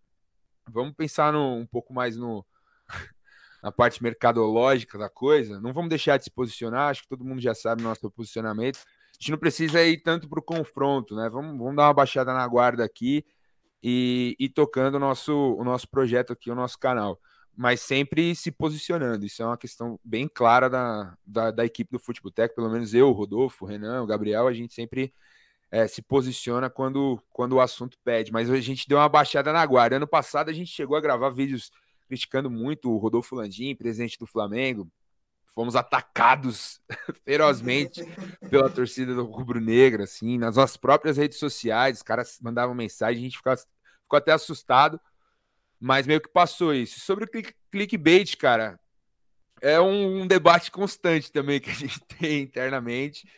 vamos 0.68 0.94
pensar 0.94 1.32
no, 1.32 1.56
um 1.56 1.66
pouco 1.66 1.92
mais 1.92 2.16
no, 2.16 2.44
na 3.62 3.72
parte 3.72 4.02
mercadológica 4.02 4.98
da 4.98 5.08
coisa, 5.08 5.60
não 5.60 5.72
vamos 5.72 5.88
deixar 5.88 6.18
de 6.18 6.24
se 6.24 6.30
posicionar, 6.30 6.90
acho 6.90 7.02
que 7.02 7.08
todo 7.08 7.24
mundo 7.24 7.40
já 7.40 7.54
sabe 7.54 7.82
o 7.82 7.84
nosso 7.84 8.10
posicionamento, 8.10 8.76
a 8.78 9.16
gente 9.18 9.30
não 9.30 9.38
precisa 9.38 9.82
ir 9.82 10.02
tanto 10.02 10.28
para 10.28 10.40
o 10.40 10.42
confronto, 10.42 11.14
né? 11.14 11.30
Vamos, 11.30 11.56
vamos 11.56 11.76
dar 11.76 11.84
uma 11.84 11.94
baixada 11.94 12.34
na 12.34 12.46
guarda 12.46 12.84
aqui 12.84 13.24
e, 13.86 14.34
e 14.40 14.48
tocando 14.48 14.94
o 14.94 14.98
nosso, 14.98 15.34
o 15.34 15.62
nosso 15.62 15.86
projeto 15.86 16.32
aqui, 16.32 16.50
o 16.50 16.54
nosso 16.54 16.78
canal. 16.78 17.20
Mas 17.54 17.82
sempre 17.82 18.34
se 18.34 18.50
posicionando. 18.50 19.26
Isso 19.26 19.42
é 19.42 19.46
uma 19.46 19.58
questão 19.58 20.00
bem 20.02 20.26
clara 20.26 20.70
da, 20.70 21.14
da, 21.24 21.50
da 21.50 21.66
equipe 21.66 21.92
do 21.92 21.98
Futebol 21.98 22.32
Tech, 22.32 22.54
pelo 22.54 22.70
menos 22.70 22.94
eu, 22.94 23.10
o 23.10 23.12
Rodolfo, 23.12 23.66
o 23.66 23.68
Renan, 23.68 24.02
o 24.02 24.06
Gabriel, 24.06 24.48
a 24.48 24.54
gente 24.54 24.72
sempre 24.72 25.12
é, 25.70 25.86
se 25.86 26.00
posiciona 26.00 26.70
quando, 26.70 27.20
quando 27.30 27.52
o 27.52 27.60
assunto 27.60 27.98
pede. 28.02 28.32
Mas 28.32 28.50
a 28.50 28.58
gente 28.58 28.88
deu 28.88 28.96
uma 28.96 29.08
baixada 29.08 29.52
na 29.52 29.64
guarda. 29.66 29.96
Ano 29.96 30.08
passado 30.08 30.48
a 30.48 30.52
gente 30.54 30.72
chegou 30.72 30.96
a 30.96 31.00
gravar 31.00 31.28
vídeos 31.28 31.70
criticando 32.08 32.50
muito 32.50 32.90
o 32.90 32.96
Rodolfo 32.96 33.36
Landim, 33.36 33.74
presidente 33.76 34.18
do 34.18 34.26
Flamengo, 34.26 34.90
fomos 35.54 35.76
atacados 35.76 36.80
ferozmente 37.24 38.02
pela 38.50 38.70
torcida 38.70 39.14
do 39.14 39.24
Rubro 39.24 39.60
Negro, 39.60 40.02
assim, 40.02 40.38
nas 40.38 40.56
nossas 40.56 40.76
próprias 40.76 41.16
redes 41.16 41.38
sociais, 41.38 41.98
os 41.98 42.02
caras 42.02 42.38
mandavam 42.42 42.74
mensagem, 42.74 43.20
a 43.20 43.24
gente 43.24 43.36
ficou, 43.36 43.52
ficou 44.04 44.16
até 44.16 44.32
assustado, 44.32 45.00
mas 45.80 46.06
meio 46.06 46.20
que 46.20 46.28
passou 46.28 46.72
isso. 46.72 47.00
Sobre 47.00 47.24
o 47.24 47.28
click, 47.28 47.52
clickbait, 47.70 48.36
cara, 48.36 48.78
é 49.60 49.80
um, 49.80 50.22
um, 50.22 50.26
debate 50.26 50.70
constante 50.70 51.32
também 51.32 51.60
que 51.60 51.70
a 51.70 51.74
gente 51.74 52.00
tem 52.18 52.42
internamente, 52.42 53.28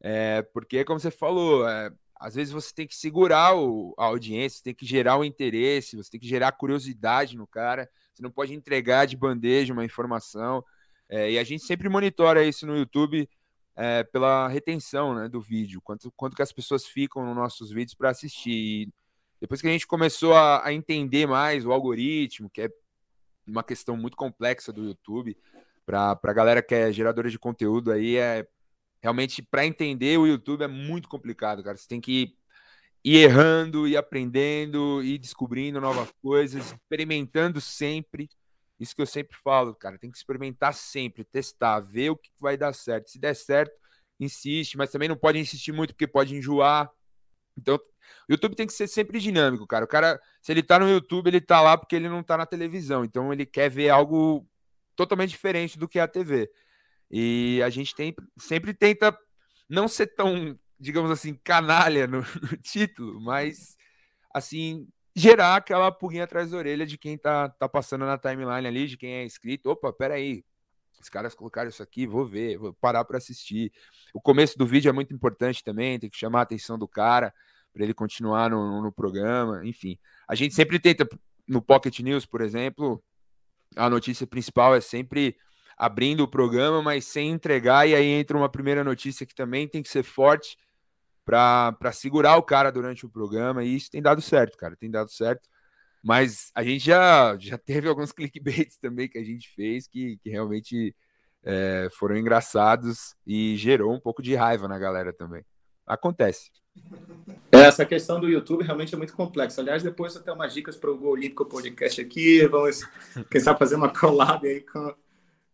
é, 0.00 0.42
porque, 0.52 0.84
como 0.84 0.98
você 0.98 1.10
falou, 1.10 1.68
é, 1.68 1.90
às 2.18 2.34
vezes 2.34 2.52
você 2.52 2.74
tem 2.74 2.86
que 2.86 2.96
segurar 2.96 3.54
o, 3.56 3.94
a 3.98 4.04
audiência, 4.04 4.62
tem 4.62 4.74
que 4.74 4.86
gerar 4.86 5.16
o 5.16 5.24
interesse, 5.24 5.96
você 5.96 6.10
tem 6.10 6.20
que 6.20 6.28
gerar 6.28 6.52
curiosidade 6.52 7.36
no 7.36 7.46
cara, 7.46 7.88
você 8.12 8.22
não 8.22 8.30
pode 8.30 8.54
entregar 8.54 9.06
de 9.06 9.16
bandeja 9.16 9.72
uma 9.72 9.84
informação, 9.84 10.64
é, 11.08 11.32
e 11.32 11.38
a 11.38 11.44
gente 11.44 11.64
sempre 11.64 11.88
monitora 11.88 12.44
isso 12.44 12.66
no 12.66 12.76
YouTube 12.76 13.28
é, 13.76 14.02
pela 14.04 14.48
retenção 14.48 15.14
né, 15.14 15.28
do 15.28 15.40
vídeo, 15.40 15.80
quanto, 15.82 16.10
quanto 16.12 16.34
que 16.34 16.42
as 16.42 16.52
pessoas 16.52 16.86
ficam 16.86 17.24
nos 17.24 17.36
nossos 17.36 17.70
vídeos 17.70 17.94
para 17.94 18.10
assistir. 18.10 18.50
E 18.50 18.92
depois 19.46 19.60
que 19.60 19.68
a 19.68 19.70
gente 19.70 19.86
começou 19.86 20.34
a, 20.34 20.66
a, 20.66 20.72
entender 20.72 21.24
mais 21.24 21.64
o 21.64 21.70
algoritmo, 21.70 22.50
que 22.50 22.62
é 22.62 22.70
uma 23.46 23.62
questão 23.62 23.96
muito 23.96 24.16
complexa 24.16 24.72
do 24.72 24.84
YouTube, 24.84 25.38
para 25.86 26.18
a 26.20 26.32
galera 26.32 26.60
que 26.60 26.74
é 26.74 26.92
geradora 26.92 27.30
de 27.30 27.38
conteúdo 27.38 27.92
aí, 27.92 28.16
é 28.16 28.44
realmente 29.00 29.40
para 29.42 29.64
entender 29.64 30.18
o 30.18 30.26
YouTube 30.26 30.64
é 30.64 30.66
muito 30.66 31.08
complicado, 31.08 31.62
cara. 31.62 31.76
Você 31.76 31.86
tem 31.86 32.00
que 32.00 32.34
ir 33.04 33.18
errando, 33.18 33.86
ir 33.86 33.96
aprendendo, 33.96 35.00
ir 35.04 35.16
descobrindo 35.18 35.80
novas 35.80 36.10
coisas, 36.20 36.72
experimentando 36.72 37.60
sempre. 37.60 38.28
Isso 38.80 38.96
que 38.96 39.00
eu 39.00 39.06
sempre 39.06 39.38
falo, 39.44 39.76
cara, 39.76 39.96
tem 39.96 40.10
que 40.10 40.18
experimentar 40.18 40.74
sempre, 40.74 41.22
testar, 41.22 41.78
ver 41.78 42.10
o 42.10 42.16
que 42.16 42.30
vai 42.40 42.56
dar 42.56 42.74
certo. 42.74 43.10
Se 43.10 43.20
der 43.20 43.34
certo, 43.34 43.72
insiste, 44.18 44.76
mas 44.76 44.90
também 44.90 45.08
não 45.08 45.16
pode 45.16 45.38
insistir 45.38 45.70
muito 45.70 45.94
porque 45.94 46.08
pode 46.08 46.34
enjoar. 46.34 46.90
Então, 47.56 47.78
o 48.28 48.32
YouTube 48.32 48.56
tem 48.56 48.66
que 48.66 48.72
ser 48.72 48.88
sempre 48.88 49.20
dinâmico, 49.20 49.66
cara. 49.66 49.84
O 49.84 49.88
cara, 49.88 50.20
se 50.42 50.52
ele 50.52 50.62
tá 50.62 50.78
no 50.78 50.88
YouTube, 50.88 51.28
ele 51.28 51.40
tá 51.40 51.60
lá 51.60 51.76
porque 51.76 51.96
ele 51.96 52.08
não 52.08 52.22
tá 52.22 52.36
na 52.36 52.46
televisão. 52.46 53.04
Então, 53.04 53.32
ele 53.32 53.46
quer 53.46 53.68
ver 53.70 53.90
algo 53.90 54.46
totalmente 54.96 55.30
diferente 55.30 55.78
do 55.78 55.88
que 55.88 55.98
é 55.98 56.02
a 56.02 56.08
TV. 56.08 56.50
E 57.10 57.62
a 57.62 57.70
gente 57.70 57.94
tem, 57.94 58.14
sempre 58.36 58.74
tenta 58.74 59.16
não 59.68 59.86
ser 59.86 60.08
tão, 60.08 60.58
digamos 60.78 61.10
assim, 61.10 61.34
canalha 61.34 62.06
no, 62.06 62.18
no 62.42 62.56
título, 62.56 63.20
mas 63.20 63.76
assim, 64.34 64.88
gerar 65.14 65.56
aquela 65.56 65.90
pulguinha 65.92 66.24
atrás 66.24 66.50
da 66.50 66.58
orelha 66.58 66.86
de 66.86 66.98
quem 66.98 67.16
tá, 67.16 67.48
tá 67.48 67.68
passando 67.68 68.04
na 68.04 68.18
timeline 68.18 68.66
ali, 68.66 68.86
de 68.86 68.96
quem 68.96 69.14
é 69.14 69.24
inscrito. 69.24 69.70
Opa, 69.70 69.92
peraí, 69.92 70.44
os 71.00 71.08
caras 71.08 71.34
colocaram 71.34 71.68
isso 71.68 71.82
aqui, 71.82 72.06
vou 72.06 72.26
ver, 72.26 72.58
vou 72.58 72.74
parar 72.74 73.04
para 73.04 73.18
assistir. 73.18 73.72
O 74.12 74.20
começo 74.20 74.58
do 74.58 74.66
vídeo 74.66 74.88
é 74.88 74.92
muito 74.92 75.14
importante 75.14 75.62
também, 75.62 75.98
tem 75.98 76.10
que 76.10 76.16
chamar 76.16 76.40
a 76.40 76.42
atenção 76.42 76.78
do 76.78 76.88
cara 76.88 77.32
para 77.76 77.84
ele 77.84 77.92
continuar 77.92 78.48
no, 78.48 78.80
no, 78.80 78.90
programa, 78.90 79.60
enfim. 79.62 79.98
A 80.26 80.34
gente 80.34 80.54
sempre 80.54 80.78
tenta, 80.78 81.06
no 81.46 81.60
Pocket 81.60 82.00
News, 82.00 82.24
por 82.24 82.40
exemplo, 82.40 83.04
a 83.76 83.90
notícia 83.90 84.26
principal 84.26 84.74
é 84.74 84.80
sempre 84.80 85.36
abrindo 85.76 86.22
o 86.22 86.28
programa, 86.28 86.80
mas 86.80 87.04
sem 87.04 87.30
entregar, 87.30 87.86
e 87.86 87.94
aí 87.94 88.06
entra 88.06 88.34
uma 88.34 88.48
primeira 88.48 88.82
notícia 88.82 89.26
que 89.26 89.34
também 89.34 89.68
tem 89.68 89.82
que 89.82 89.90
ser 89.90 90.02
forte 90.02 90.56
para 91.22 91.92
segurar 91.92 92.38
o 92.38 92.42
cara 92.42 92.72
durante 92.72 93.04
o 93.04 93.10
programa, 93.10 93.62
e 93.62 93.76
isso 93.76 93.90
tem 93.90 94.00
dado 94.00 94.22
certo, 94.22 94.56
cara, 94.56 94.74
tem 94.74 94.90
dado 94.90 95.10
certo. 95.10 95.46
Mas 96.02 96.50
a 96.54 96.64
gente 96.64 96.82
já, 96.82 97.36
já 97.38 97.58
teve 97.58 97.88
alguns 97.88 98.10
clickbaits 98.12 98.78
também 98.78 99.06
que 99.06 99.18
a 99.18 99.24
gente 99.24 99.50
fez 99.54 99.86
que, 99.86 100.16
que 100.22 100.30
realmente 100.30 100.96
é, 101.44 101.88
foram 101.92 102.16
engraçados 102.16 103.14
e 103.26 103.54
gerou 103.58 103.92
um 103.92 104.00
pouco 104.00 104.22
de 104.22 104.34
raiva 104.34 104.66
na 104.66 104.78
galera 104.78 105.12
também. 105.12 105.44
Acontece. 105.86 106.50
Essa 107.50 107.84
questão 107.84 108.20
do 108.20 108.28
YouTube 108.28 108.64
realmente 108.64 108.94
é 108.94 108.98
muito 108.98 109.14
complexa. 109.14 109.60
Aliás, 109.60 109.82
depois 109.82 110.14
tenho 110.14 110.36
umas 110.36 110.52
dicas 110.52 110.76
para 110.76 110.90
o 110.90 110.96
Gol 110.96 111.12
Olímpico 111.12 111.44
Podcast 111.44 112.00
aqui. 112.00 112.46
Vamos, 112.46 112.86
quem 113.30 113.40
sabe, 113.40 113.58
fazer 113.58 113.76
uma 113.76 113.88
collab 113.88 114.46
aí 114.46 114.60
com, 114.60 114.94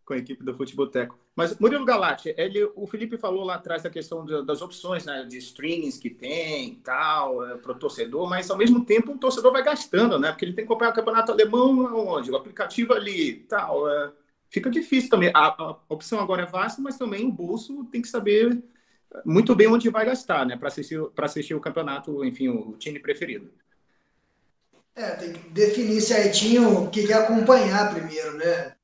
com 0.05 0.13
a 0.13 0.17
equipe 0.17 0.43
do 0.43 0.53
Futeboteco. 0.53 1.17
Mas, 1.35 1.57
Murilo 1.57 1.85
Galati, 1.85 2.33
ele, 2.37 2.63
o 2.75 2.85
Felipe 2.85 3.17
falou 3.17 3.43
lá 3.43 3.55
atrás 3.55 3.81
da 3.81 3.89
questão 3.89 4.23
de, 4.23 4.45
das 4.45 4.61
opções 4.61 5.05
né, 5.05 5.25
de 5.27 5.37
streamings 5.37 5.97
que 5.97 6.09
tem 6.09 6.75
tal, 6.75 7.43
é, 7.43 7.57
para 7.57 7.71
o 7.71 7.79
torcedor, 7.79 8.29
mas 8.29 8.51
ao 8.51 8.57
mesmo 8.57 8.85
tempo 8.85 9.13
o 9.13 9.17
torcedor 9.17 9.51
vai 9.51 9.63
gastando, 9.63 10.19
né? 10.19 10.31
Porque 10.31 10.45
ele 10.45 10.53
tem 10.53 10.63
que 10.63 10.69
comprar 10.69 10.89
o 10.89 10.93
campeonato 10.93 11.31
alemão 11.31 11.85
onde? 12.07 12.29
O 12.29 12.35
aplicativo 12.35 12.93
ali 12.93 13.35
tal. 13.49 13.89
É, 13.89 14.11
fica 14.49 14.69
difícil 14.69 15.09
também. 15.09 15.31
A, 15.33 15.47
a, 15.47 15.77
opção 15.89 16.19
agora 16.19 16.43
é 16.43 16.45
vasta, 16.45 16.81
mas 16.81 16.97
também 16.97 17.25
o 17.25 17.31
bolso 17.31 17.85
tem 17.85 18.01
que 18.01 18.07
saber 18.07 18.61
muito 19.25 19.55
bem 19.55 19.67
onde 19.67 19.89
vai 19.89 20.05
gastar, 20.05 20.45
né? 20.45 20.57
Para 20.57 20.67
assistir, 20.67 20.99
assistir 21.17 21.53
o 21.53 21.61
campeonato, 21.61 22.23
enfim, 22.25 22.49
o 22.49 22.73
time 22.77 22.99
preferido. 22.99 23.51
É, 24.95 25.11
tem 25.11 25.33
que 25.33 25.49
definir 25.49 26.01
certinho 26.01 26.83
o 26.83 26.89
que 26.89 27.07
quer 27.07 27.15
acompanhar 27.15 27.93
primeiro, 27.93 28.37
né? 28.37 28.75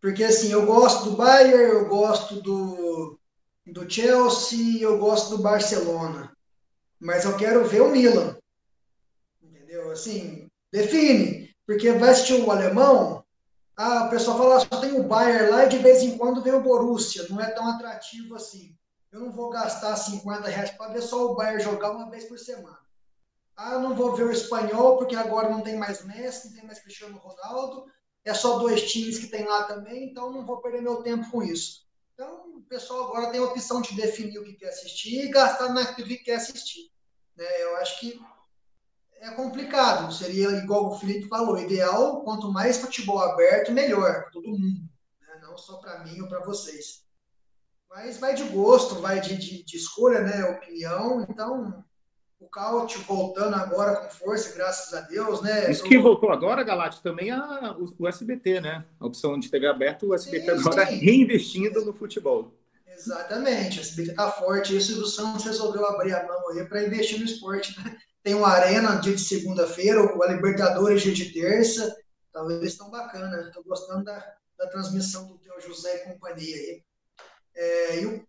Porque 0.00 0.24
assim, 0.24 0.50
eu 0.50 0.66
gosto 0.66 1.10
do 1.10 1.16
Bayern, 1.16 1.74
eu 1.74 1.88
gosto 1.88 2.40
do, 2.40 3.18
do 3.66 3.88
Chelsea, 3.88 4.82
eu 4.82 4.98
gosto 4.98 5.36
do 5.36 5.42
Barcelona. 5.42 6.32
Mas 6.98 7.24
eu 7.24 7.36
quero 7.36 7.64
ver 7.64 7.82
o 7.82 7.90
Milan. 7.90 8.36
Entendeu? 9.42 9.90
Assim, 9.90 10.48
define. 10.72 11.54
Porque 11.66 11.92
vai 11.92 12.10
assistir 12.10 12.34
o 12.34 12.50
alemão, 12.50 13.22
ah, 13.76 14.06
o 14.06 14.10
pessoal 14.10 14.38
fala, 14.38 14.56
ah, 14.56 14.60
só 14.60 14.80
tem 14.80 14.92
o 14.92 15.04
Bayern 15.04 15.50
lá 15.50 15.64
e 15.64 15.68
de 15.68 15.78
vez 15.78 16.02
em 16.02 16.16
quando 16.16 16.42
vem 16.42 16.52
o 16.52 16.62
Borussia. 16.62 17.26
Não 17.28 17.40
é 17.40 17.50
tão 17.50 17.68
atrativo 17.68 18.34
assim. 18.34 18.76
Eu 19.12 19.20
não 19.20 19.30
vou 19.30 19.50
gastar 19.50 19.94
50 19.94 20.48
reais 20.48 20.70
para 20.70 20.92
ver 20.92 21.02
só 21.02 21.26
o 21.26 21.34
Bayern 21.34 21.62
jogar 21.62 21.90
uma 21.90 22.10
vez 22.10 22.24
por 22.24 22.38
semana. 22.38 22.78
Ah, 23.54 23.78
não 23.78 23.94
vou 23.94 24.16
ver 24.16 24.24
o 24.24 24.32
espanhol 24.32 24.96
porque 24.96 25.14
agora 25.14 25.50
não 25.50 25.60
tem 25.60 25.76
mais 25.76 26.04
Messi, 26.04 26.48
não 26.48 26.54
tem 26.54 26.66
mais 26.66 26.80
Cristiano 26.80 27.18
Ronaldo 27.18 27.84
é 28.24 28.32
só 28.32 28.58
dois 28.58 28.90
times 28.90 29.18
que 29.18 29.26
tem 29.26 29.44
lá 29.44 29.64
também, 29.64 30.04
então 30.04 30.32
não 30.32 30.46
vou 30.46 30.60
perder 30.60 30.80
meu 30.80 31.02
tempo 31.02 31.28
com 31.30 31.42
isso. 31.42 31.82
Então, 32.14 32.56
o 32.56 32.62
pessoal 32.62 33.04
agora 33.08 33.30
tem 33.30 33.40
a 33.40 33.44
opção 33.44 33.82
de 33.82 33.96
definir 33.96 34.38
o 34.38 34.44
que 34.44 34.54
quer 34.54 34.68
assistir 34.68 35.24
e 35.24 35.30
gastar 35.30 35.70
naquilo 35.70 36.08
que 36.08 36.18
quer 36.18 36.36
assistir. 36.36 36.90
Né? 37.36 37.44
Eu 37.62 37.76
acho 37.76 37.98
que 37.98 38.20
é 39.16 39.30
complicado. 39.32 40.12
Seria, 40.12 40.50
igual 40.50 40.86
o 40.86 40.98
Felipe 40.98 41.28
falou, 41.28 41.58
ideal, 41.58 42.22
quanto 42.22 42.52
mais 42.52 42.78
futebol 42.78 43.18
aberto, 43.18 43.72
melhor 43.72 44.22
para 44.22 44.30
todo 44.30 44.50
mundo. 44.50 44.88
Né? 45.20 45.40
Não 45.42 45.58
só 45.58 45.78
para 45.78 46.04
mim 46.04 46.20
ou 46.20 46.28
para 46.28 46.44
vocês. 46.44 47.04
Mas 47.94 48.18
vai 48.18 48.34
de 48.34 48.44
gosto, 48.44 48.94
vai 48.96 49.20
de, 49.20 49.36
de, 49.36 49.62
de 49.62 49.76
escolha, 49.76 50.22
né? 50.22 50.44
opinião. 50.44 51.26
Então, 51.28 51.84
o 52.40 52.48
Caute 52.48 52.98
voltando 53.00 53.54
agora 53.54 53.96
com 53.96 54.10
força, 54.10 54.54
graças 54.56 54.94
a 54.94 55.02
Deus, 55.02 55.42
né? 55.42 55.70
Isso 55.70 55.84
que 55.84 55.98
voltou 55.98 56.30
agora, 56.30 56.64
Galate, 56.64 57.02
também 57.02 57.30
a, 57.30 57.76
o, 57.78 57.94
o, 57.98 58.08
SBT, 58.08 58.62
né? 58.62 58.84
A 58.98 59.06
opção 59.06 59.38
de 59.38 59.50
TV 59.50 59.66
aberto, 59.66 60.06
o 60.06 60.14
SBT 60.14 60.44
sim, 60.44 60.60
agora 60.60 60.86
sim. 60.86 60.96
reinvestindo 60.96 61.84
no 61.84 61.92
futebol. 61.92 62.54
Exatamente, 62.86 63.78
o 63.78 63.82
SBT 63.82 64.14
tá 64.14 64.30
forte. 64.32 64.74
Isso 64.74 65.00
o 65.00 65.06
Santos 65.06 65.44
resolveu 65.44 65.84
abrir 65.86 66.14
a 66.14 66.26
mão 66.26 66.48
aí 66.48 66.64
para 66.64 66.84
investir 66.84 67.18
no 67.18 67.26
esporte, 67.26 67.78
né? 67.78 67.98
Tem 68.22 68.34
o 68.34 68.44
Arena 68.44 68.96
dia 69.00 69.14
de 69.14 69.20
segunda-feira, 69.20 70.00
o 70.00 70.32
Libertadores 70.32 71.02
dia 71.02 71.12
de 71.12 71.32
terça. 71.32 71.94
Talvez 72.32 72.62
estão 72.62 72.90
bacana. 72.90 73.48
Estou 73.48 73.62
gostando 73.64 74.04
da, 74.04 74.34
da 74.58 74.66
transmissão 74.68 75.26
do 75.26 75.38
teu 75.38 75.60
José 75.60 75.96
e 75.96 76.12
companhia 76.12 76.56
aí. 76.56 76.82
É, 77.54 78.00
e 78.00 78.06
o, 78.06 78.26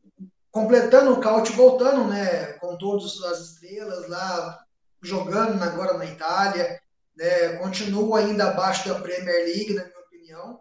completando 0.53 1.11
o 1.11 1.19
caute, 1.19 1.51
voltando, 1.53 2.05
né, 2.05 2.53
com 2.53 2.77
todas 2.77 3.19
as 3.23 3.39
estrelas 3.39 4.07
lá, 4.07 4.63
jogando 5.01 5.61
agora 5.63 5.97
na 5.97 6.05
Itália, 6.05 6.79
né, 7.17 7.57
continua 7.57 8.19
ainda 8.19 8.49
abaixo 8.49 8.87
da 8.87 8.99
Premier 8.99 9.45
League, 9.45 9.73
na 9.73 9.83
minha 9.83 9.99
opinião, 9.99 10.59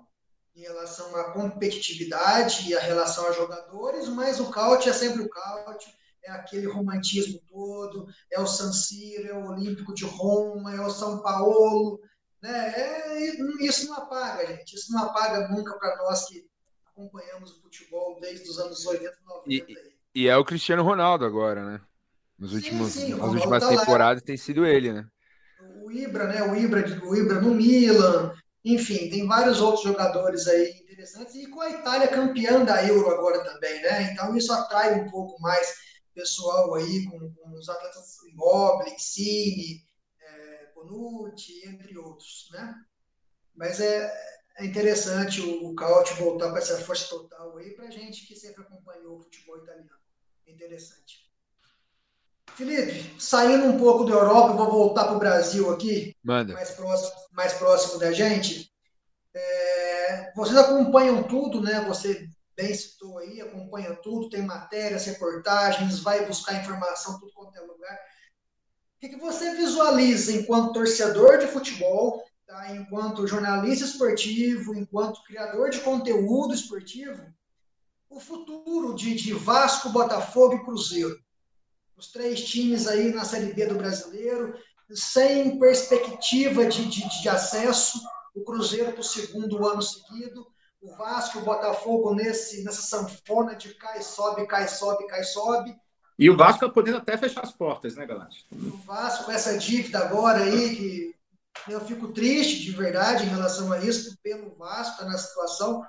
em 0.57 0.62
relação 0.62 1.14
à 1.16 1.33
competitividade 1.33 2.68
e 2.68 2.75
a 2.75 2.81
relação 2.81 3.29
a 3.29 3.33
jogadores, 3.33 4.09
mas 4.09 4.40
o 4.40 4.51
caute 4.51 4.88
é 4.88 4.92
sempre 4.92 5.22
o 5.22 5.29
caute, 5.29 5.94
é 6.25 6.31
aquele 6.31 6.66
romantismo 6.66 7.40
todo, 7.48 8.07
é 8.31 8.40
o 8.40 8.46
San 8.46 8.72
Siro, 8.72 9.29
é 9.29 9.35
o 9.35 9.51
Olímpico 9.51 9.94
de 9.94 10.05
Roma, 10.05 10.75
é 10.75 10.81
o 10.81 10.90
São 10.90 11.20
Paulo, 11.20 12.01
né, 12.40 12.75
é, 12.77 13.64
isso 13.64 13.87
não 13.88 13.96
apaga, 13.98 14.46
gente, 14.46 14.75
isso 14.75 14.90
não 14.92 15.05
apaga 15.05 15.48
nunca 15.48 15.79
para 15.79 15.96
nós 15.98 16.27
que 16.27 16.51
acompanhamos 16.92 17.52
o 17.52 17.61
futebol 17.62 18.18
desde 18.20 18.48
os 18.48 18.59
anos 18.59 18.85
80, 18.85 19.16
90. 19.24 19.72
E, 19.72 19.76
e 20.14 20.28
é 20.28 20.37
o 20.37 20.44
Cristiano 20.44 20.83
Ronaldo 20.83 21.24
agora, 21.24 21.64
né? 21.64 21.81
Nos 22.38 22.52
últimos, 22.52 22.92
sim, 22.92 23.07
sim, 23.07 23.14
nas 23.14 23.33
últimas 23.33 23.62
tá 23.62 23.68
temporadas 23.68 24.22
lá. 24.22 24.26
tem 24.26 24.37
sido 24.37 24.66
ele, 24.66 24.92
né? 24.92 25.07
O 25.83 25.90
Ibra, 25.90 26.26
né? 26.26 26.42
O 26.42 26.57
Ibra, 26.57 26.85
o 27.05 27.16
Ibra 27.16 27.40
no 27.40 27.55
Milan, 27.55 28.35
enfim, 28.64 29.09
tem 29.11 29.26
vários 29.26 29.61
outros 29.61 29.85
jogadores 29.85 30.46
aí 30.46 30.70
interessantes 30.81 31.35
e 31.35 31.46
com 31.48 31.61
a 31.61 31.70
Itália 31.70 32.09
campeã 32.09 32.64
da 32.64 32.87
Euro 32.87 33.11
agora 33.11 33.42
também, 33.44 33.81
né? 33.83 34.12
Então 34.12 34.37
isso 34.37 34.52
atrai 34.52 35.00
um 35.00 35.11
pouco 35.11 35.40
mais 35.40 35.74
pessoal 36.14 36.74
aí 36.74 37.05
com, 37.07 37.33
com 37.33 37.50
os 37.52 37.68
atletas 37.68 38.22
Immobile, 38.24 38.98
Cine, 38.98 39.85
é, 40.20 40.72
Bonucci, 40.74 41.66
entre 41.66 41.96
outros, 41.96 42.48
né? 42.52 42.74
Mas 43.55 43.81
é, 43.81 44.12
é 44.58 44.66
interessante 44.66 45.40
o, 45.40 45.74
Caute 45.74 46.14
voltar 46.14 46.50
com 46.50 46.56
essa 46.56 46.78
força 46.78 47.08
total 47.08 47.56
aí 47.56 47.70
para 47.70 47.90
gente 47.90 48.26
que 48.26 48.36
sempre 48.36 48.62
acompanhou 48.62 49.16
o 49.16 49.22
futebol 49.22 49.58
italiano. 49.58 49.90
É 50.46 50.52
interessante. 50.52 51.22
Felipe, 52.54 53.14
saindo 53.18 53.66
um 53.66 53.78
pouco 53.78 54.04
da 54.04 54.12
Europa, 54.12 54.52
vou 54.52 54.70
voltar 54.70 55.04
para 55.04 55.16
o 55.16 55.18
Brasil 55.18 55.72
aqui, 55.72 56.14
Manda. 56.22 56.52
Mais, 56.52 56.70
próximo, 56.72 57.20
mais 57.32 57.52
próximo 57.54 57.98
da 57.98 58.12
gente. 58.12 58.70
É, 59.34 60.32
vocês 60.36 60.58
acompanham 60.58 61.22
tudo, 61.22 61.62
né? 61.62 61.80
Você 61.88 62.28
bem 62.54 62.74
citou 62.74 63.18
aí, 63.18 63.40
acompanha 63.40 63.94
tudo, 63.96 64.28
tem 64.28 64.42
matérias, 64.42 65.06
reportagens, 65.06 66.00
vai 66.00 66.26
buscar 66.26 66.60
informação 66.60 67.18
tudo 67.18 67.32
quanto 67.32 67.56
é 67.56 67.60
lugar. 67.60 67.98
O 68.96 69.00
que, 69.00 69.08
que 69.08 69.16
você 69.16 69.56
visualiza 69.56 70.32
enquanto 70.32 70.74
torcedor 70.74 71.38
de 71.38 71.46
futebol 71.46 72.22
tá? 72.52 72.76
enquanto 72.76 73.26
jornalista 73.26 73.86
esportivo, 73.86 74.74
enquanto 74.74 75.24
criador 75.24 75.70
de 75.70 75.80
conteúdo 75.80 76.52
esportivo, 76.52 77.32
o 78.10 78.20
futuro 78.20 78.94
de, 78.94 79.14
de 79.14 79.32
Vasco, 79.32 79.88
Botafogo 79.88 80.56
e 80.56 80.64
Cruzeiro. 80.64 81.18
Os 81.96 82.12
três 82.12 82.44
times 82.44 82.86
aí 82.86 83.12
na 83.12 83.24
Série 83.24 83.54
B 83.54 83.66
do 83.66 83.76
Brasileiro, 83.76 84.54
sem 84.90 85.58
perspectiva 85.58 86.66
de, 86.66 86.84
de, 86.86 87.22
de 87.22 87.28
acesso, 87.28 87.98
o 88.34 88.44
Cruzeiro 88.44 88.92
para 88.92 89.00
o 89.00 89.04
segundo 89.04 89.66
ano 89.66 89.80
seguido, 89.80 90.46
o 90.82 90.94
Vasco 90.96 91.38
o 91.38 91.44
Botafogo 91.44 92.14
nesse, 92.14 92.64
nessa 92.64 92.82
sanfona 92.82 93.54
de 93.54 93.72
cai, 93.74 94.02
sobe, 94.02 94.46
cai, 94.46 94.68
sobe, 94.68 95.06
cai, 95.06 95.22
sobe. 95.22 95.74
E 96.18 96.28
o 96.28 96.36
Vasco 96.36 96.68
podendo 96.70 96.98
até 96.98 97.16
fechar 97.16 97.42
as 97.42 97.52
portas, 97.52 97.96
né, 97.96 98.04
galera? 98.04 98.28
O 98.50 98.76
Vasco 98.84 99.24
com 99.24 99.32
essa 99.32 99.56
dívida 99.56 100.00
agora 100.00 100.42
aí, 100.42 100.76
que 100.76 101.21
eu 101.68 101.80
fico 101.80 102.12
triste 102.12 102.62
de 102.62 102.72
verdade 102.72 103.24
em 103.24 103.28
relação 103.28 103.72
a 103.72 103.78
isso, 103.78 104.16
pelo 104.22 104.54
Vasco, 104.56 104.98
tá 104.98 105.04
na 105.04 105.18
situação. 105.18 105.84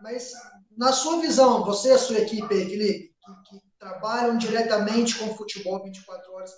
Mas, 0.00 0.32
na 0.76 0.92
sua 0.92 1.20
visão, 1.20 1.64
você 1.64 1.88
e 1.88 1.92
a 1.92 1.98
sua 1.98 2.18
equipe, 2.18 2.48
Felipe, 2.48 3.14
que, 3.20 3.58
que 3.58 3.62
trabalham 3.78 4.38
diretamente 4.38 5.18
com 5.18 5.26
o 5.26 5.36
futebol 5.36 5.82
24 5.82 6.32
horas, 6.32 6.50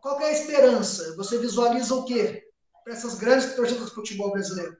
qual 0.00 0.20
é 0.20 0.26
a 0.26 0.32
esperança? 0.32 1.14
Você 1.16 1.38
visualiza 1.38 1.94
o 1.94 2.04
quê 2.04 2.42
para 2.82 2.92
essas 2.92 3.14
grandes 3.14 3.54
torcidas 3.54 3.84
do 3.84 3.94
futebol 3.94 4.32
brasileiro? 4.32 4.76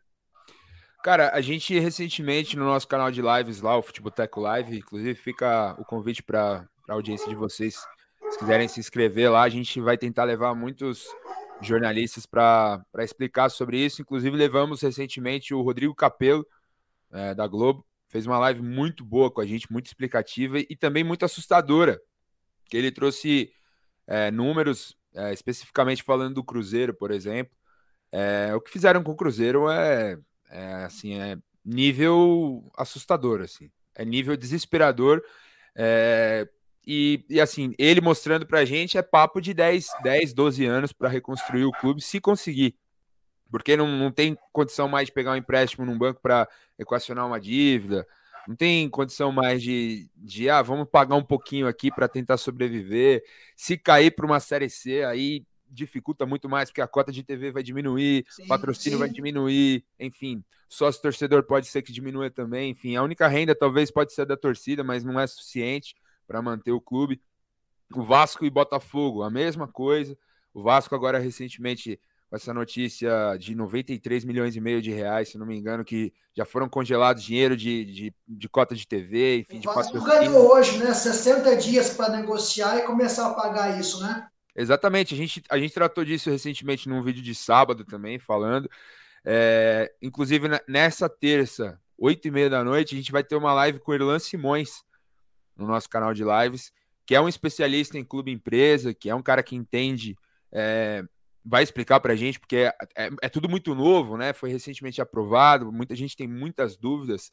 Cara, 1.05 1.31
a 1.35 1.41
gente 1.41 1.79
recentemente 1.79 2.57
no 2.57 2.65
nosso 2.65 2.87
canal 2.87 3.11
de 3.11 3.23
lives 3.23 3.61
lá, 3.61 3.77
o 3.77 3.83
Futebolteco 3.83 4.41
Live, 4.41 4.79
inclusive 4.79 5.15
fica 5.15 5.75
o 5.79 5.85
convite 5.85 6.23
para 6.23 6.69
a 6.89 6.93
audiência 6.93 7.29
de 7.29 7.35
vocês, 7.35 7.77
se 8.31 8.39
quiserem 8.39 8.69
se 8.69 8.81
inscrever 8.81 9.31
lá, 9.31 9.43
a 9.43 9.49
gente 9.49 9.81
vai 9.81 9.99
tentar 9.99 10.25
levar 10.25 10.55
muitos 10.55 11.07
jornalistas 11.67 12.27
para 12.27 12.85
explicar 12.99 13.51
sobre 13.51 13.79
isso. 13.79 14.03
Inclusive, 14.03 14.37
levamos 14.37 14.83
recentemente 14.83 15.55
o 15.55 15.63
Rodrigo 15.63 15.95
Capello, 15.95 16.47
é, 17.11 17.35
da 17.35 17.47
Globo, 17.47 17.87
fez 18.09 18.27
uma 18.27 18.39
live 18.39 18.63
muito 18.63 19.05
boa 19.05 19.31
com 19.31 19.41
a 19.41 19.47
gente, 19.47 19.71
muito 19.71 19.87
explicativa 19.87 20.59
e 20.59 20.77
também 20.77 21.05
muito 21.05 21.25
assustadora, 21.25 22.01
que 22.69 22.77
ele 22.77 22.91
trouxe 22.91 23.53
é, 24.07 24.31
números, 24.31 24.97
é, 25.15 25.33
especificamente 25.33 26.03
falando 26.03 26.35
do 26.35 26.45
Cruzeiro, 26.45 26.95
por 26.95 27.11
exemplo. 27.11 27.55
É, 28.11 28.55
o 28.55 28.61
que 28.61 28.71
fizeram 28.71 29.03
com 29.03 29.13
o 29.13 29.17
Cruzeiro 29.17 29.71
é, 29.71 30.19
é, 30.51 30.75
assim, 30.85 31.19
é 31.19 31.39
nível 31.65 32.71
assustador, 32.77 33.41
assim, 33.41 33.71
é 33.95 34.05
nível 34.05 34.37
desesperador. 34.37 35.23
E, 36.87 37.25
e, 37.29 37.41
assim, 37.41 37.75
ele 37.79 38.01
mostrando 38.01 38.47
pra 38.47 38.65
gente 38.65 38.99
é 38.99 39.03
papo 39.03 39.41
de 39.41 39.55
10, 39.55 39.87
10 40.03 40.33
12 40.33 40.65
anos 40.65 40.93
para 40.93 41.09
reconstruir 41.09 41.65
o 41.65 41.73
clube, 41.73 42.01
se 42.01 42.21
conseguir. 42.21 42.75
Porque 43.51 43.77
não, 43.77 43.87
não 43.87 44.11
tem 44.11 44.37
condição 44.53 44.89
mais 44.89 45.07
de 45.07 45.13
pegar 45.13 45.33
um 45.33 45.37
empréstimo 45.37 45.87
num 45.87 45.97
banco 45.97 46.21
para 46.21 46.49
equacionar 46.79 47.27
uma 47.27 47.39
dívida, 47.41 48.07
não 48.49 48.57
tem 48.57 48.89
condição 48.89 49.31
mais 49.31 49.63
de, 49.63 50.11
de 50.17 50.51
ah, 50.51 50.63
vamos 50.63 50.89
pagar 50.91 51.15
um 51.15 51.23
pouquinho 51.23 51.69
aqui 51.69 51.91
para 51.91 52.09
tentar 52.09 52.37
sobreviver. 52.37 53.23
Se 53.55 53.79
cair 53.79 54.11
para 54.11 54.27
uma 54.27 54.41
série 54.41 54.69
C, 54.69 55.05
aí 55.05 55.45
dificulta 55.69 56.27
muito 56.27 56.49
mais, 56.49 56.69
porque 56.69 56.81
a 56.81 56.89
cota 56.89 57.13
de 57.13 57.23
TV 57.23 57.51
vai 57.51 57.63
diminuir, 57.63 58.27
sim, 58.29 58.47
patrocínio 58.47 58.99
sim. 58.99 59.01
vai 59.01 59.09
diminuir, 59.09 59.85
enfim, 59.99 60.45
sócio 60.69 61.01
torcedor 61.01 61.45
pode 61.45 61.67
ser 61.67 61.81
que 61.81 61.93
diminua 61.93 62.31
também, 62.31 62.73
enfim, 62.73 62.95
a 62.97 63.03
única 63.03 63.27
renda 63.27 63.55
talvez 63.55 63.91
pode 63.91 64.13
ser 64.13 64.27
da 64.27 64.37
torcida, 64.37 64.85
mas 64.85 65.03
não 65.03 65.19
é 65.19 65.27
suficiente 65.27 65.95
para 66.27 66.43
manter 66.43 66.73
o 66.73 66.81
clube. 66.81 67.21
O 67.95 68.03
Vasco 68.03 68.45
e 68.45 68.51
Botafogo, 68.51 69.23
a 69.23 69.31
mesma 69.31 69.69
coisa. 69.69 70.17
O 70.55 70.63
Vasco 70.63 70.95
agora 70.95 71.19
recentemente 71.19 72.01
com 72.33 72.37
essa 72.37 72.55
notícia 72.55 73.37
de 73.39 73.55
93 73.55 74.25
milhões 74.25 74.57
e 74.57 74.61
meio 74.61 74.81
de 74.81 74.91
reais, 74.91 75.29
se 75.29 75.37
não 75.37 75.45
me 75.45 75.55
engano, 75.55 75.85
que 75.85 76.15
já 76.35 76.47
foram 76.47 76.67
congelados 76.67 77.23
dinheiro 77.23 77.55
de, 77.55 77.85
de, 77.85 78.15
de 78.27 78.49
cota 78.49 78.75
de 78.75 78.87
TV, 78.89 79.41
enfim, 79.41 79.61
de. 79.61 79.69
O 79.69 79.75
Vasco 79.75 80.01
ganhou 80.03 80.51
hoje, 80.51 80.79
né? 80.79 80.95
60 80.95 81.55
dias 81.57 81.91
para 81.91 82.17
negociar 82.17 82.79
e 82.79 82.83
começar 82.83 83.29
a 83.29 83.35
pagar 83.35 83.79
isso, 83.79 84.03
né? 84.03 84.27
Exatamente, 84.57 85.13
a 85.13 85.17
gente, 85.17 85.43
a 85.47 85.59
gente 85.59 85.75
tratou 85.75 86.07
disso 86.07 86.31
recentemente 86.31 86.89
num 86.89 87.03
vídeo 87.03 87.23
de 87.23 87.35
sábado 87.35 87.85
também, 87.85 88.19
falando. 88.19 88.67
É, 89.25 89.93
inclusive, 90.01 90.49
nessa 90.67 91.11
terça, 91.11 91.79
oito 91.99 92.27
e 92.27 92.31
meia 92.31 92.49
da 92.49 92.65
noite, 92.65 92.95
a 92.95 92.99
gente 92.99 93.13
vai 93.13 93.23
ter 93.23 93.37
uma 93.37 93.53
live 93.53 93.79
com 93.79 93.93
o 93.93 93.95
Irlan 93.95 94.19
Simões, 94.19 94.83
no 95.63 95.69
nosso 95.69 95.89
canal 95.89 96.13
de 96.13 96.25
lives, 96.25 96.73
que 97.07 97.15
é 97.15 97.21
um 97.21 97.29
especialista 97.29 97.99
em 97.99 98.05
clube 98.05 98.31
empresa, 98.31 98.93
que 98.93 99.09
é 99.09 99.15
um 99.15 99.23
cara 99.23 99.43
que 99.43 99.57
entende, 99.57 100.17
é, 100.53 101.03
vai 101.45 101.63
explicar 101.63 102.01
para 102.01 102.13
a 102.13 102.17
gente, 102.17 102.39
porque 102.39 102.57
é, 102.57 102.75
é, 102.97 103.11
é, 103.23 103.29
tudo 103.29 103.49
muito 103.49 103.75
novo, 103.75 104.17
né? 104.17 104.33
Foi 104.33 104.51
recentemente 104.51 105.01
aprovado, 105.01 105.73
muita 105.73 105.97
gente 105.97 106.17
tem 106.17 106.29
muitas 106.29 106.77
dúvidas 106.77 107.31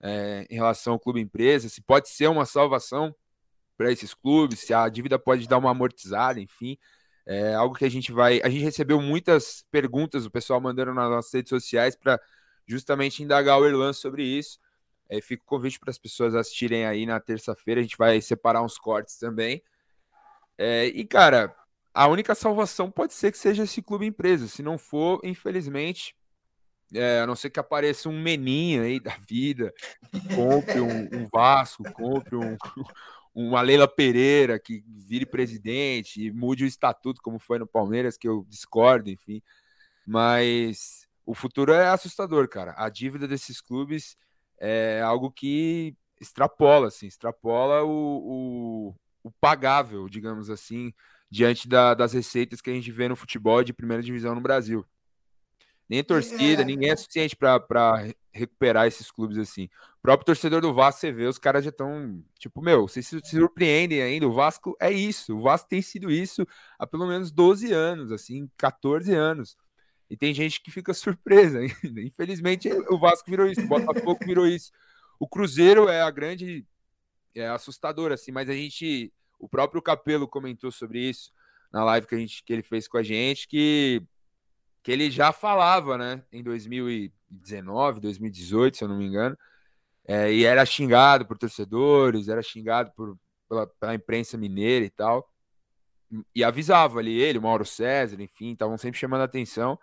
é, 0.00 0.46
em 0.48 0.54
relação 0.54 0.94
ao 0.94 1.00
clube 1.00 1.20
empresa, 1.20 1.68
se 1.68 1.82
pode 1.82 2.08
ser 2.08 2.28
uma 2.28 2.46
salvação 2.46 3.14
para 3.76 3.90
esses 3.90 4.14
clubes, 4.14 4.60
se 4.60 4.74
a 4.74 4.88
dívida 4.88 5.18
pode 5.18 5.48
dar 5.48 5.58
uma 5.58 5.70
amortizada, 5.70 6.40
enfim. 6.40 6.78
É 7.26 7.54
algo 7.54 7.74
que 7.74 7.84
a 7.84 7.88
gente 7.88 8.12
vai. 8.12 8.40
A 8.42 8.48
gente 8.48 8.64
recebeu 8.64 9.00
muitas 9.00 9.64
perguntas, 9.70 10.26
o 10.26 10.30
pessoal 10.30 10.60
mandando 10.60 10.92
nas 10.92 11.08
nossas 11.08 11.32
redes 11.32 11.50
sociais 11.50 11.94
para 11.94 12.20
justamente 12.66 13.22
indagar 13.22 13.58
o 13.58 13.66
Erlan 13.66 13.92
sobre 13.92 14.24
isso. 14.24 14.58
É, 15.10 15.20
fica 15.20 15.42
o 15.42 15.46
convite 15.46 15.80
para 15.80 15.90
as 15.90 15.98
pessoas 15.98 16.36
assistirem 16.36 16.86
aí 16.86 17.04
na 17.04 17.18
terça-feira. 17.18 17.80
A 17.80 17.82
gente 17.82 17.98
vai 17.98 18.20
separar 18.20 18.62
uns 18.62 18.78
cortes 18.78 19.18
também. 19.18 19.60
É, 20.56 20.86
e, 20.86 21.04
cara, 21.04 21.52
a 21.92 22.06
única 22.06 22.32
salvação 22.34 22.88
pode 22.90 23.12
ser 23.12 23.32
que 23.32 23.38
seja 23.38 23.64
esse 23.64 23.82
clube 23.82 24.06
empresa. 24.06 24.46
Se 24.46 24.62
não 24.62 24.78
for, 24.78 25.20
infelizmente, 25.24 26.14
é, 26.94 27.20
a 27.20 27.26
não 27.26 27.34
ser 27.34 27.50
que 27.50 27.58
apareça 27.58 28.08
um 28.08 28.22
meninho 28.22 28.84
aí 28.84 29.00
da 29.00 29.16
vida, 29.28 29.74
compre 30.34 30.80
um, 30.80 31.08
um 31.12 31.28
Vasco, 31.32 31.82
compre 31.92 32.36
um, 32.36 32.56
uma 33.34 33.62
Leila 33.62 33.88
Pereira 33.88 34.60
que 34.60 34.84
vire 34.86 35.26
presidente 35.26 36.24
e 36.24 36.30
mude 36.30 36.62
o 36.62 36.68
estatuto, 36.68 37.20
como 37.20 37.40
foi 37.40 37.58
no 37.58 37.66
Palmeiras, 37.66 38.16
que 38.16 38.28
eu 38.28 38.46
discordo, 38.48 39.10
enfim. 39.10 39.42
Mas 40.06 41.08
o 41.26 41.34
futuro 41.34 41.72
é 41.72 41.88
assustador, 41.88 42.48
cara. 42.48 42.74
A 42.76 42.88
dívida 42.88 43.26
desses 43.26 43.60
clubes 43.60 44.16
é 44.60 45.00
algo 45.02 45.30
que 45.30 45.96
extrapola, 46.20 46.88
assim, 46.88 47.06
extrapola 47.06 47.82
o, 47.82 47.88
o, 48.92 48.94
o 49.24 49.30
pagável, 49.40 50.08
digamos 50.08 50.50
assim, 50.50 50.92
diante 51.30 51.66
da, 51.66 51.94
das 51.94 52.12
receitas 52.12 52.60
que 52.60 52.70
a 52.70 52.74
gente 52.74 52.92
vê 52.92 53.08
no 53.08 53.16
futebol 53.16 53.64
de 53.64 53.72
primeira 53.72 54.02
divisão 54.02 54.34
no 54.34 54.40
Brasil. 54.40 54.84
Nem 55.88 56.04
torcida, 56.04 56.62
é. 56.62 56.64
ninguém 56.64 56.90
é 56.90 56.96
suficiente 56.96 57.34
para 57.34 58.06
recuperar 58.32 58.86
esses 58.86 59.10
clubes 59.10 59.38
assim. 59.38 59.64
O 59.98 60.02
próprio 60.02 60.26
torcedor 60.26 60.60
do 60.60 60.72
Vasco, 60.72 61.00
você 61.00 61.10
vê, 61.10 61.26
os 61.26 61.38
caras 61.38 61.64
já 61.64 61.70
estão, 61.70 62.22
tipo, 62.38 62.62
meu, 62.62 62.86
vocês 62.86 63.08
se 63.08 63.20
surpreendem 63.24 64.00
ainda. 64.00 64.28
O 64.28 64.32
Vasco 64.32 64.76
é 64.80 64.92
isso. 64.92 65.36
O 65.36 65.40
Vasco 65.40 65.68
tem 65.68 65.82
sido 65.82 66.08
isso 66.08 66.46
há 66.78 66.86
pelo 66.86 67.08
menos 67.08 67.32
12 67.32 67.72
anos, 67.72 68.12
assim, 68.12 68.48
14 68.56 69.12
anos. 69.12 69.56
E 70.10 70.16
tem 70.16 70.34
gente 70.34 70.60
que 70.60 70.70
fica 70.70 70.92
surpresa. 70.92 71.60
Infelizmente, 71.84 72.68
o 72.88 72.98
Vasco 72.98 73.30
virou 73.30 73.46
isso, 73.46 73.60
o 73.60 73.68
Botafogo 73.68 74.18
virou 74.24 74.46
isso. 74.46 74.72
O 75.18 75.28
Cruzeiro 75.28 75.88
é 75.88 76.02
a 76.02 76.10
grande. 76.10 76.66
É 77.34 77.48
assustador, 77.48 78.12
assim, 78.12 78.32
mas 78.32 78.50
a 78.50 78.52
gente. 78.52 79.12
O 79.38 79.48
próprio 79.48 79.80
Capelo 79.80 80.28
comentou 80.28 80.70
sobre 80.70 81.08
isso 81.08 81.32
na 81.72 81.84
live 81.84 82.06
que, 82.06 82.14
a 82.14 82.18
gente, 82.18 82.44
que 82.44 82.52
ele 82.52 82.62
fez 82.62 82.88
com 82.88 82.98
a 82.98 83.02
gente, 83.02 83.46
que 83.46 84.02
que 84.82 84.90
ele 84.90 85.10
já 85.10 85.32
falava, 85.32 85.98
né, 85.98 86.22
em 86.32 86.42
2019, 86.42 88.00
2018, 88.00 88.76
se 88.76 88.84
eu 88.84 88.88
não 88.88 88.96
me 88.96 89.06
engano, 89.06 89.36
é, 90.06 90.32
e 90.32 90.44
era 90.44 90.64
xingado 90.64 91.26
por 91.26 91.36
torcedores, 91.38 92.28
era 92.28 92.42
xingado 92.42 92.90
por, 92.96 93.16
pela, 93.48 93.66
pela, 93.66 93.94
imprensa 93.94 94.38
mineira 94.38 94.84
e 94.84 94.90
tal, 94.90 95.28
e 96.34 96.42
avisava 96.42 96.98
ali 96.98 97.20
ele, 97.20 97.38
o 97.38 97.42
Mauro 97.42 97.64
César, 97.64 98.20
enfim, 98.20 98.52
estavam 98.52 98.76
sempre 98.78 98.98
chamando 98.98 99.20
a 99.20 99.24
atenção, 99.24 99.78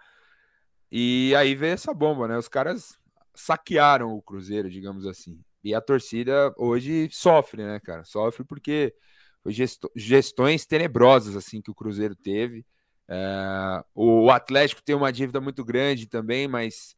e 0.91 1.33
aí 1.35 1.55
veio 1.55 1.73
essa 1.73 1.93
bomba, 1.93 2.27
né, 2.27 2.37
os 2.37 2.47
caras 2.47 2.97
saquearam 3.35 4.13
o 4.15 4.21
Cruzeiro, 4.21 4.69
digamos 4.69 5.05
assim, 5.05 5.39
e 5.63 5.73
a 5.73 5.81
torcida 5.81 6.53
hoje 6.57 7.09
sofre, 7.11 7.63
né, 7.63 7.79
cara, 7.79 8.03
sofre 8.03 8.43
porque 8.43 8.93
foi 9.43 9.53
gestões 9.95 10.65
tenebrosas, 10.65 11.35
assim, 11.35 11.61
que 11.61 11.71
o 11.71 11.75
Cruzeiro 11.75 12.15
teve, 12.15 12.65
é, 13.07 13.83
o 13.95 14.29
Atlético 14.29 14.81
tem 14.83 14.95
uma 14.95 15.11
dívida 15.11 15.39
muito 15.39 15.63
grande 15.63 16.07
também, 16.07 16.47
mas 16.47 16.95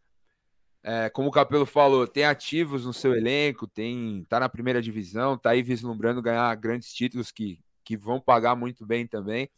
é, 0.82 1.10
como 1.10 1.28
o 1.30 1.32
Capelo 1.32 1.66
falou, 1.66 2.08
tem 2.08 2.26
ativos 2.26 2.86
no 2.86 2.94
seu 2.94 3.14
elenco, 3.14 3.68
tem 3.68 4.26
tá 4.30 4.40
na 4.40 4.50
primeira 4.50 4.82
divisão, 4.82 5.38
tá 5.38 5.52
aí 5.52 5.62
vislumbrando 5.62 6.22
ganhar 6.22 6.54
grandes 6.56 6.94
títulos 6.94 7.32
que, 7.32 7.60
que 7.84 7.98
vão 7.98 8.20
pagar 8.20 8.56
muito 8.56 8.86
bem 8.86 9.06
também. 9.06 9.50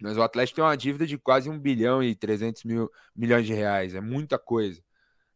Mas 0.00 0.16
o 0.16 0.22
Atlético 0.22 0.56
tem 0.56 0.64
uma 0.64 0.76
dívida 0.76 1.06
de 1.06 1.16
quase 1.16 1.48
1 1.48 1.58
bilhão 1.58 2.02
e 2.02 2.14
300 2.14 2.64
mil 2.64 2.90
milhões 3.14 3.46
de 3.46 3.54
reais. 3.54 3.94
É 3.94 4.00
muita 4.00 4.38
coisa. 4.38 4.82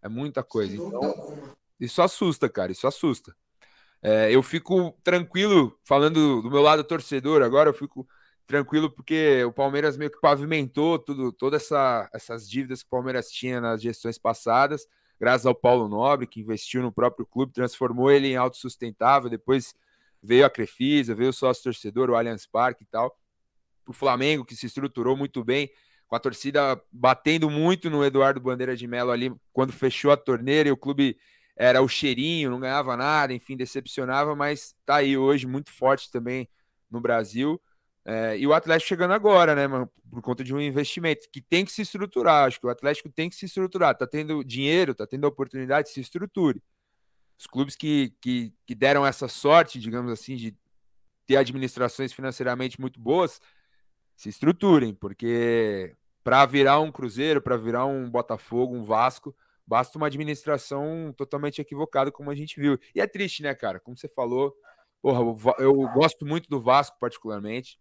É 0.02 0.08
muita 0.08 0.42
coisa. 0.42 0.74
Então, 0.74 1.56
isso 1.78 2.02
assusta, 2.02 2.48
cara. 2.48 2.72
Isso 2.72 2.86
assusta. 2.86 3.34
É, 4.02 4.32
eu 4.32 4.42
fico 4.42 4.96
tranquilo, 5.02 5.76
falando 5.84 6.42
do 6.42 6.50
meu 6.50 6.62
lado 6.62 6.84
torcedor 6.84 7.42
agora, 7.42 7.70
eu 7.70 7.74
fico 7.74 8.06
tranquilo, 8.46 8.90
porque 8.90 9.44
o 9.44 9.52
Palmeiras 9.52 9.96
meio 9.96 10.10
que 10.10 10.20
pavimentou 10.20 10.98
tudo, 10.98 11.32
todas 11.32 11.64
essa, 11.64 12.08
essas 12.14 12.48
dívidas 12.48 12.82
que 12.82 12.86
o 12.86 12.90
Palmeiras 12.90 13.30
tinha 13.30 13.60
nas 13.60 13.82
gestões 13.82 14.16
passadas, 14.16 14.86
graças 15.20 15.46
ao 15.46 15.54
Paulo 15.54 15.88
Nobre, 15.88 16.26
que 16.26 16.40
investiu 16.40 16.80
no 16.80 16.92
próprio 16.92 17.26
clube, 17.26 17.52
transformou 17.52 18.10
ele 18.10 18.28
em 18.28 18.36
autossustentável, 18.36 19.28
depois 19.28 19.74
veio 20.22 20.46
a 20.46 20.50
Crefisa, 20.50 21.14
veio 21.14 21.30
o 21.30 21.32
sócio 21.32 21.64
torcedor, 21.64 22.08
o 22.08 22.14
Allianz 22.14 22.46
Parque 22.46 22.84
e 22.84 22.86
tal. 22.86 23.14
O 23.88 23.92
Flamengo, 23.92 24.44
que 24.44 24.54
se 24.54 24.66
estruturou 24.66 25.16
muito 25.16 25.42
bem, 25.42 25.70
com 26.06 26.14
a 26.14 26.20
torcida 26.20 26.80
batendo 26.92 27.48
muito 27.48 27.88
no 27.88 28.04
Eduardo 28.04 28.40
Bandeira 28.40 28.76
de 28.76 28.86
Mello 28.86 29.10
ali, 29.10 29.32
quando 29.52 29.72
fechou 29.72 30.10
a 30.10 30.16
torneira 30.16 30.68
e 30.68 30.72
o 30.72 30.76
clube 30.76 31.18
era 31.56 31.82
o 31.82 31.88
cheirinho, 31.88 32.50
não 32.50 32.60
ganhava 32.60 32.96
nada, 32.96 33.32
enfim, 33.32 33.56
decepcionava, 33.56 34.36
mas 34.36 34.76
tá 34.86 34.96
aí 34.96 35.16
hoje 35.16 35.46
muito 35.46 35.72
forte 35.72 36.10
também 36.10 36.48
no 36.90 37.00
Brasil. 37.00 37.60
É, 38.04 38.38
e 38.38 38.46
o 38.46 38.54
Atlético 38.54 38.88
chegando 38.88 39.12
agora, 39.12 39.54
né, 39.54 39.66
mano, 39.66 39.90
por 40.10 40.22
conta 40.22 40.42
de 40.42 40.54
um 40.54 40.60
investimento 40.60 41.28
que 41.30 41.42
tem 41.42 41.64
que 41.64 41.72
se 41.72 41.82
estruturar. 41.82 42.46
Acho 42.46 42.60
que 42.60 42.66
o 42.66 42.70
Atlético 42.70 43.10
tem 43.10 43.28
que 43.28 43.36
se 43.36 43.44
estruturar. 43.44 43.96
Tá 43.96 44.06
tendo 44.06 44.42
dinheiro, 44.42 44.94
tá 44.94 45.06
tendo 45.06 45.26
oportunidade, 45.26 45.90
se 45.90 46.00
estruture. 46.00 46.62
Os 47.38 47.46
clubes 47.46 47.76
que, 47.76 48.14
que, 48.20 48.52
que 48.66 48.74
deram 48.74 49.04
essa 49.04 49.28
sorte, 49.28 49.78
digamos 49.78 50.10
assim, 50.10 50.36
de 50.36 50.56
ter 51.26 51.36
administrações 51.36 52.12
financeiramente 52.12 52.80
muito 52.80 52.98
boas, 52.98 53.40
se 54.18 54.28
estruturem, 54.28 54.92
porque 54.92 55.94
para 56.24 56.44
virar 56.44 56.80
um 56.80 56.90
Cruzeiro, 56.90 57.40
para 57.40 57.56
virar 57.56 57.86
um 57.86 58.10
Botafogo, 58.10 58.74
um 58.74 58.82
Vasco, 58.82 59.34
basta 59.64 59.96
uma 59.96 60.08
administração 60.08 61.14
totalmente 61.16 61.60
equivocada, 61.60 62.10
como 62.10 62.28
a 62.28 62.34
gente 62.34 62.60
viu. 62.60 62.76
E 62.92 63.00
é 63.00 63.06
triste, 63.06 63.44
né, 63.44 63.54
cara? 63.54 63.78
Como 63.78 63.96
você 63.96 64.08
falou, 64.08 64.52
porra, 65.00 65.20
eu 65.60 65.72
gosto 65.94 66.26
muito 66.26 66.50
do 66.50 66.60
Vasco, 66.60 66.96
particularmente 66.98 67.78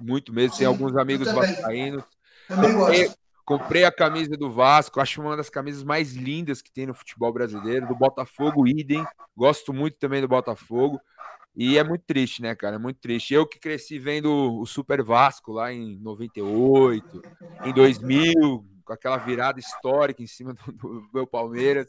muito 0.00 0.32
mesmo. 0.32 0.52
Sim, 0.52 0.60
Tem 0.60 0.66
alguns 0.66 0.96
amigos 0.96 1.30
vascaínos. 1.30 2.02
Comprei, 2.48 3.10
comprei, 3.44 3.84
a 3.84 3.92
camisa 3.92 4.38
do 4.38 4.50
Vasco, 4.50 5.00
acho 5.00 5.20
uma 5.20 5.36
das 5.36 5.50
camisas 5.50 5.84
mais 5.84 6.14
lindas 6.14 6.62
que 6.62 6.72
tem 6.72 6.86
no 6.86 6.94
futebol 6.94 7.30
brasileiro. 7.30 7.86
Do 7.86 7.94
Botafogo, 7.94 8.66
idem. 8.66 9.04
Gosto 9.36 9.74
muito 9.74 9.98
também 9.98 10.22
do 10.22 10.28
Botafogo. 10.28 10.98
E 11.60 11.76
é 11.76 11.82
muito 11.82 12.04
triste, 12.06 12.40
né, 12.40 12.54
cara? 12.54 12.76
É 12.76 12.78
muito 12.78 13.00
triste. 13.00 13.34
Eu 13.34 13.44
que 13.44 13.58
cresci 13.58 13.98
vendo 13.98 14.60
o 14.60 14.64
Super 14.64 15.02
Vasco 15.02 15.50
lá 15.50 15.72
em 15.72 15.98
98, 15.98 17.20
em 17.64 17.74
2000, 17.74 18.64
com 18.84 18.92
aquela 18.92 19.16
virada 19.16 19.58
histórica 19.58 20.22
em 20.22 20.26
cima 20.28 20.54
do, 20.64 20.72
do 20.72 21.08
meu 21.12 21.26
Palmeiras. 21.26 21.88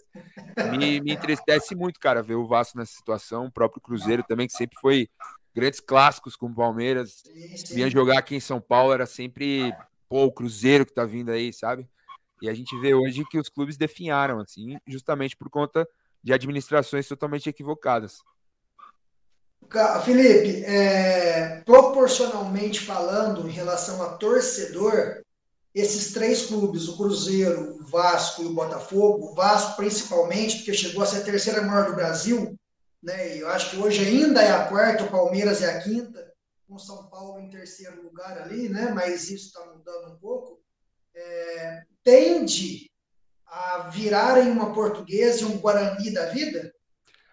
Me, 0.71 0.99
me 0.99 1.11
entristece 1.11 1.75
muito, 1.75 1.99
cara, 1.99 2.23
ver 2.23 2.33
o 2.33 2.47
Vasco 2.47 2.79
nessa 2.79 2.93
situação. 2.93 3.45
O 3.45 3.51
próprio 3.51 3.79
Cruzeiro 3.79 4.23
também, 4.27 4.47
que 4.47 4.53
sempre 4.53 4.75
foi 4.81 5.07
grandes 5.53 5.79
clássicos 5.79 6.35
com 6.35 6.47
o 6.47 6.55
Palmeiras. 6.55 7.21
Vinha 7.71 7.91
jogar 7.91 8.17
aqui 8.17 8.35
em 8.35 8.39
São 8.39 8.59
Paulo, 8.59 8.91
era 8.91 9.05
sempre 9.05 9.71
pô, 10.09 10.25
o 10.25 10.31
Cruzeiro 10.31 10.83
que 10.83 10.95
tá 10.95 11.05
vindo 11.05 11.29
aí, 11.29 11.53
sabe? 11.53 11.87
E 12.41 12.49
a 12.49 12.55
gente 12.55 12.75
vê 12.79 12.95
hoje 12.95 13.23
que 13.29 13.37
os 13.37 13.49
clubes 13.49 13.77
definharam, 13.77 14.39
assim, 14.39 14.79
justamente 14.87 15.37
por 15.37 15.47
conta 15.47 15.87
de 16.23 16.33
administrações 16.33 17.07
totalmente 17.07 17.47
equivocadas. 17.47 18.17
Felipe, 20.03 20.63
é, 20.65 21.61
proporcionalmente 21.65 22.79
falando, 22.79 23.47
em 23.47 23.51
relação 23.51 24.01
a 24.01 24.13
torcedor, 24.13 25.21
esses 25.73 26.11
três 26.11 26.47
clubes, 26.47 26.87
o 26.87 26.97
Cruzeiro, 26.97 27.77
o 27.79 27.85
Vasco 27.85 28.41
e 28.41 28.45
o 28.45 28.53
Botafogo, 28.53 29.27
o 29.27 29.35
Vasco 29.35 29.75
principalmente, 29.75 30.57
porque 30.57 30.73
chegou 30.73 31.03
a 31.03 31.05
ser 31.05 31.17
a 31.17 31.23
terceira 31.23 31.61
maior 31.61 31.85
do 31.85 31.95
Brasil, 31.95 32.59
né? 33.01 33.37
Eu 33.37 33.47
acho 33.49 33.69
que 33.69 33.77
hoje 33.77 34.03
ainda 34.03 34.41
é 34.41 34.51
a 34.51 34.65
quarta, 34.65 35.03
o 35.03 35.11
Palmeiras 35.11 35.61
é 35.61 35.69
a 35.69 35.81
quinta, 35.81 36.33
com 36.67 36.77
São 36.77 37.07
Paulo 37.07 37.39
em 37.39 37.49
terceiro 37.49 38.01
lugar 38.01 38.41
ali, 38.41 38.69
né? 38.69 38.91
Mas 38.93 39.29
isso 39.29 39.47
está 39.47 39.65
mudando 39.65 40.13
um 40.13 40.17
pouco. 40.17 40.59
É, 41.15 41.83
tende 42.03 42.89
a 43.45 43.89
virarem 43.89 44.51
uma 44.51 44.73
portuguesa 44.73 45.41
e 45.41 45.45
um 45.45 45.59
Guarani 45.59 46.11
da 46.11 46.27
vida. 46.27 46.73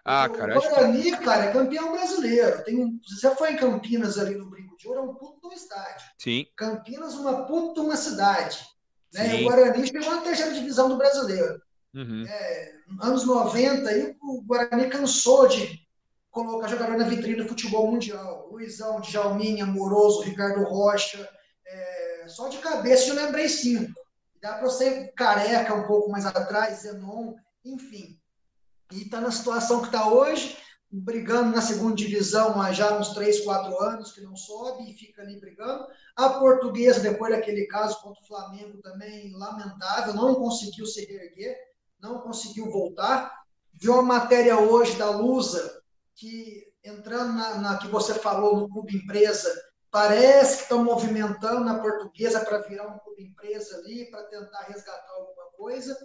Ah, 0.09 0.29
cara, 0.29 0.57
o 0.57 0.61
Guarani, 0.61 1.03
que... 1.03 1.17
cara, 1.17 1.45
é 1.45 1.51
campeão 1.51 1.91
brasileiro. 1.91 2.63
Tem 2.63 2.79
um, 2.79 2.97
você 3.05 3.35
foi 3.35 3.51
em 3.51 3.57
Campinas 3.57 4.17
ali 4.17 4.35
no 4.35 4.49
Brinco 4.49 4.77
de 4.77 4.87
Ouro, 4.87 4.99
é 4.99 5.03
um 5.03 5.15
puto 5.15 5.51
estádio. 5.53 6.07
Sim. 6.17 6.45
Campinas, 6.55 7.15
uma 7.15 7.45
puta 7.45 7.81
uma 7.81 7.97
cidade. 7.97 8.65
Né? 9.13 9.41
O 9.41 9.43
Guarani 9.43 9.85
chegou 9.85 10.15
na 10.15 10.21
terceira 10.21 10.53
divisão 10.53 10.87
do 10.87 10.97
brasileiro. 10.97 11.61
Uhum. 11.93 12.25
É, 12.25 12.73
anos 13.01 13.25
90, 13.25 13.89
aí, 13.89 14.15
o 14.21 14.41
Guarani 14.43 14.89
cansou 14.89 15.45
de 15.47 15.85
colocar 16.31 16.69
jogador 16.69 16.97
na 16.97 17.03
vitrine 17.03 17.43
do 17.43 17.49
futebol 17.49 17.91
mundial. 17.91 18.47
Luizão, 18.49 19.01
Djalminha, 19.01 19.65
Moroso, 19.65 20.21
Ricardo 20.21 20.63
Rocha. 20.63 21.27
É, 21.65 22.25
só 22.27 22.47
de 22.47 22.59
cabeça 22.59 23.09
eu 23.09 23.15
lembrei 23.15 23.49
cinco. 23.49 23.91
Dá 24.41 24.53
para 24.53 24.69
você 24.69 25.11
careca 25.17 25.73
um 25.73 25.85
pouco 25.85 26.09
mais 26.09 26.25
atrás, 26.25 26.83
Zenon, 26.83 27.33
enfim. 27.65 28.17
E 28.91 29.03
está 29.03 29.19
na 29.19 29.31
situação 29.31 29.81
que 29.81 29.87
está 29.87 30.09
hoje, 30.11 30.57
brigando 30.89 31.55
na 31.55 31.61
segunda 31.61 31.95
divisão 31.95 32.61
há 32.61 32.71
já 32.71 32.97
uns 32.97 33.09
3, 33.09 33.43
4 33.43 33.81
anos, 33.81 34.11
que 34.11 34.21
não 34.21 34.35
sobe 34.35 34.89
e 34.89 34.93
fica 34.93 35.21
ali 35.21 35.39
brigando. 35.39 35.85
A 36.15 36.29
portuguesa, 36.29 36.99
depois 36.99 37.31
daquele 37.31 37.65
caso 37.67 38.01
contra 38.01 38.21
o 38.21 38.27
Flamengo, 38.27 38.81
também 38.81 39.31
lamentável, 39.33 40.13
não 40.13 40.35
conseguiu 40.35 40.85
se 40.85 41.05
reerguer 41.05 41.55
não 41.99 42.21
conseguiu 42.21 42.69
voltar. 42.71 43.33
Viu 43.73 43.93
uma 43.93 44.01
matéria 44.01 44.59
hoje 44.59 44.97
da 44.97 45.09
Lusa, 45.09 45.81
que 46.15 46.65
entrando 46.83 47.33
na, 47.33 47.55
na 47.55 47.77
que 47.77 47.87
você 47.87 48.13
falou 48.13 48.57
no 48.57 48.69
clube 48.69 48.95
empresa, 48.95 49.49
parece 49.91 50.57
que 50.57 50.63
estão 50.63 50.83
movimentando 50.83 51.63
na 51.63 51.79
portuguesa 51.79 52.43
para 52.43 52.59
virar 52.59 52.87
um 52.87 52.97
clube 52.99 53.23
empresa 53.23 53.77
ali, 53.77 54.09
para 54.09 54.23
tentar 54.23 54.61
resgatar 54.63 55.11
alguma 55.11 55.51
coisa. 55.55 55.95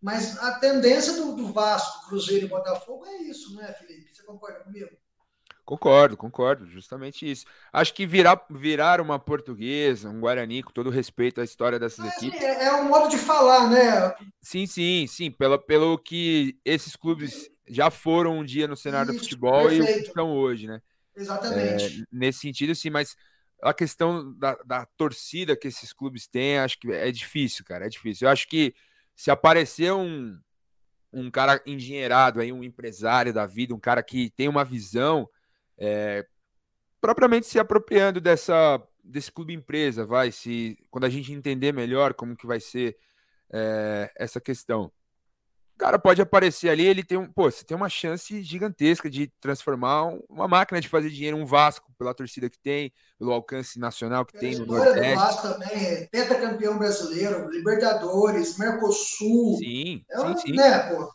Mas 0.00 0.38
a 0.38 0.58
tendência 0.58 1.14
do, 1.14 1.34
do 1.34 1.52
Vasco, 1.52 2.08
Cruzeiro 2.08 2.46
e 2.46 2.48
Botafogo 2.48 3.04
é 3.06 3.22
isso, 3.22 3.54
não 3.54 3.62
é, 3.62 3.72
Felipe? 3.72 4.14
Você 4.14 4.22
concorda 4.22 4.60
comigo? 4.60 4.90
Concordo, 5.68 6.16
concordo, 6.16 6.66
justamente 6.66 7.30
isso. 7.30 7.44
Acho 7.70 7.92
que 7.92 8.06
virar, 8.06 8.42
virar 8.48 9.02
uma 9.02 9.18
portuguesa, 9.18 10.08
um 10.08 10.18
Guarani, 10.18 10.62
com 10.62 10.72
todo 10.72 10.88
respeito 10.88 11.42
à 11.42 11.44
história 11.44 11.78
dessas 11.78 12.06
Mas, 12.06 12.16
equipes. 12.16 12.40
É, 12.40 12.64
é, 12.64 12.74
um 12.76 12.88
modo 12.88 13.10
de 13.10 13.18
falar, 13.18 13.68
né? 13.68 14.14
Sim, 14.40 14.64
sim, 14.64 15.06
sim. 15.06 15.30
Pelo, 15.30 15.58
pelo 15.58 15.98
que 15.98 16.58
esses 16.64 16.96
clubes 16.96 17.50
já 17.68 17.90
foram 17.90 18.38
um 18.38 18.44
dia 18.44 18.66
no 18.66 18.74
cenário 18.74 19.10
isso, 19.10 19.20
do 19.20 19.24
futebol 19.24 19.68
perfeito. 19.68 19.98
e 19.98 20.02
estão 20.04 20.32
hoje, 20.32 20.66
né? 20.66 20.80
Exatamente. 21.14 22.00
É, 22.00 22.04
nesse 22.10 22.38
sentido, 22.38 22.74
sim, 22.74 22.88
mas 22.88 23.14
a 23.62 23.74
questão 23.74 24.32
da, 24.38 24.54
da 24.64 24.86
torcida 24.96 25.54
que 25.54 25.68
esses 25.68 25.92
clubes 25.92 26.26
têm, 26.26 26.60
acho 26.60 26.78
que 26.78 26.90
é 26.90 27.10
difícil, 27.12 27.62
cara. 27.62 27.84
É 27.84 27.88
difícil. 27.90 28.26
Eu 28.26 28.32
acho 28.32 28.48
que 28.48 28.74
se 29.18 29.32
aparecer 29.32 29.92
um, 29.92 30.38
um 31.12 31.28
cara 31.28 31.60
endinheirado 31.66 32.40
aí, 32.40 32.52
um 32.52 32.62
empresário 32.62 33.34
da 33.34 33.46
vida, 33.46 33.74
um 33.74 33.80
cara 33.80 34.00
que 34.00 34.30
tem 34.30 34.46
uma 34.46 34.64
visão 34.64 35.28
é, 35.76 36.24
propriamente 37.00 37.48
se 37.48 37.58
apropriando 37.58 38.20
dessa 38.20 38.80
desse 39.02 39.32
clube 39.32 39.52
empresa, 39.52 40.06
vai 40.06 40.30
se 40.30 40.78
quando 40.88 41.04
a 41.04 41.08
gente 41.08 41.32
entender 41.32 41.72
melhor 41.72 42.14
como 42.14 42.36
que 42.36 42.46
vai 42.46 42.60
ser 42.60 42.96
é, 43.52 44.12
essa 44.14 44.40
questão. 44.40 44.92
Cara 45.78 45.98
pode 45.98 46.20
aparecer 46.20 46.68
ali, 46.68 46.84
ele 46.84 47.04
tem 47.04 47.16
um, 47.16 47.30
pô, 47.30 47.50
você 47.50 47.64
tem 47.64 47.76
uma 47.76 47.88
chance 47.88 48.42
gigantesca 48.42 49.08
de 49.08 49.28
transformar 49.40 50.12
uma 50.28 50.48
máquina 50.48 50.80
de 50.80 50.88
fazer 50.88 51.08
dinheiro, 51.08 51.36
um 51.36 51.46
Vasco 51.46 51.92
pela 51.96 52.12
torcida 52.12 52.50
que 52.50 52.58
tem, 52.58 52.92
pelo 53.18 53.32
alcance 53.32 53.78
nacional 53.78 54.26
que 54.26 54.36
tem 54.36 54.56
no 54.56 54.66
Nordeste. 54.66 55.14
Do 55.14 55.20
Vasco 55.20 55.48
também, 55.48 55.86
é 55.86 56.08
pentacampeão 56.10 56.76
brasileiro, 56.78 57.48
Libertadores, 57.50 58.58
Mercosul. 58.58 59.56
Sim, 59.58 60.04
é 60.10 60.18
sim, 60.18 60.36
sim. 60.38 60.52
Né, 60.52 60.78
pô? 60.90 61.12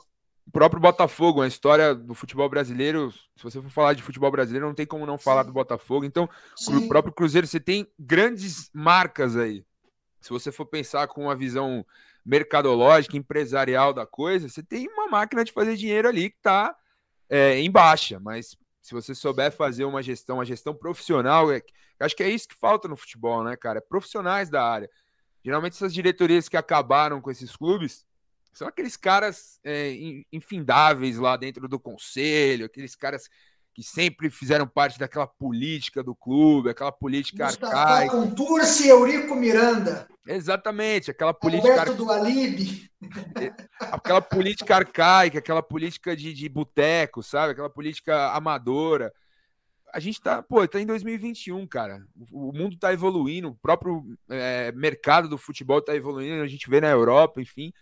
o 0.48 0.52
próprio 0.52 0.82
Botafogo, 0.82 1.42
a 1.42 1.48
história 1.48 1.96
do 1.96 2.14
futebol 2.14 2.48
brasileiro, 2.50 3.12
se 3.12 3.44
você 3.44 3.62
for 3.62 3.70
falar 3.70 3.94
de 3.94 4.04
futebol 4.04 4.30
brasileiro, 4.30 4.68
não 4.68 4.76
tem 4.76 4.86
como 4.86 5.06
não 5.06 5.18
falar 5.18 5.44
do 5.44 5.54
Botafogo. 5.54 6.06
Então, 6.06 6.30
Sim. 6.56 6.78
o 6.78 6.88
próprio 6.88 7.14
Cruzeiro, 7.14 7.48
você 7.48 7.60
tem 7.60 7.88
grandes 7.98 8.70
marcas 8.74 9.36
aí. 9.36 9.66
Se 10.22 10.30
você 10.30 10.52
for 10.52 10.66
pensar 10.66 11.08
com 11.08 11.24
uma 11.24 11.36
visão 11.36 11.86
mercadológica, 12.26 13.18
empresarial 13.18 13.94
da 13.94 14.06
coisa, 14.06 14.48
você 14.48 14.64
tem 14.64 14.88
uma 14.88 15.08
máquina 15.08 15.44
de 15.44 15.52
fazer 15.52 15.76
dinheiro 15.76 16.08
ali 16.08 16.30
que 16.30 16.38
está 16.38 16.76
é, 17.30 17.60
em 17.60 17.70
baixa, 17.70 18.20
mas 18.20 18.58
se 18.82 18.94
você 18.94 19.16
souber 19.16 19.52
fazer 19.52 19.86
uma 19.86 20.04
gestão, 20.04 20.38
uma 20.38 20.46
gestão 20.46 20.74
profissional, 20.76 21.52
é, 21.52 21.62
acho 22.00 22.16
que 22.16 22.24
é 22.24 22.30
isso 22.30 22.48
que 22.48 22.56
falta 22.56 22.88
no 22.88 22.98
futebol, 22.98 23.44
né, 23.44 23.56
cara? 23.56 23.80
É 23.80 23.82
profissionais 23.82 24.50
da 24.50 24.64
área. 24.64 24.90
Geralmente 25.44 25.74
essas 25.74 25.94
diretorias 25.94 26.50
que 26.50 26.58
acabaram 26.58 27.22
com 27.22 27.32
esses 27.32 27.56
clubes, 27.56 28.06
são 28.54 28.68
aqueles 28.68 28.96
caras 28.96 29.60
é, 29.64 29.94
infindáveis 30.32 31.18
lá 31.18 31.36
dentro 31.36 31.68
do 31.68 31.80
conselho, 31.80 32.66
aqueles 32.66 32.96
caras 32.96 33.30
que 33.74 33.82
sempre 33.82 34.30
fizeram 34.30 34.68
parte 34.68 35.00
daquela 35.00 35.26
política 35.26 36.04
do 36.04 36.16
clube, 36.16 36.70
aquela 36.70 36.92
política 36.92 37.48
arcaica. 37.48 38.12
Contursi 38.12 38.86
e 38.86 38.90
Eurico 38.90 39.36
Miranda. 39.36 40.08
Exatamente, 40.28 41.10
aquela 41.10 41.34
política. 41.34 41.72
Alberto 41.72 41.96
do 41.96 42.12
Alibe. 42.12 42.90
Aquela 43.80 44.22
política 44.22 44.76
arcaica, 44.76 45.40
aquela 45.40 45.64
política 45.64 46.16
de, 46.16 46.34
de 46.34 46.48
boteco, 46.48 47.24
sabe? 47.24 47.54
Aquela 47.54 47.70
política 47.70 48.32
amadora. 48.32 49.12
A 49.92 50.00
gente 50.00 50.22
tá, 50.22 50.42
pô, 50.42 50.68
tá 50.68 50.80
em 50.80 50.86
2021, 50.86 51.68
cara. 51.68 52.06
O, 52.32 52.50
o 52.50 52.54
mundo 52.54 52.78
tá 52.78 52.94
evoluindo, 52.94 53.50
o 53.50 53.56
próprio 53.56 54.04
é, 54.30 54.72
mercado 54.72 55.28
do 55.28 55.38
futebol 55.38 55.82
tá 55.82 55.96
evoluindo, 55.96 56.44
a 56.44 56.48
gente 56.48 56.70
vê 56.70 56.80
na 56.80 56.90
Europa, 56.90 57.42
enfim. 57.42 57.74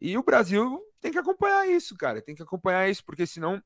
E 0.00 0.16
o 0.16 0.22
Brasil 0.22 0.80
tem 1.00 1.10
que 1.10 1.18
acompanhar 1.18 1.66
isso, 1.66 1.96
cara. 1.96 2.22
Tem 2.22 2.34
que 2.34 2.42
acompanhar 2.42 2.88
isso, 2.88 3.04
porque 3.04 3.26
senão 3.26 3.60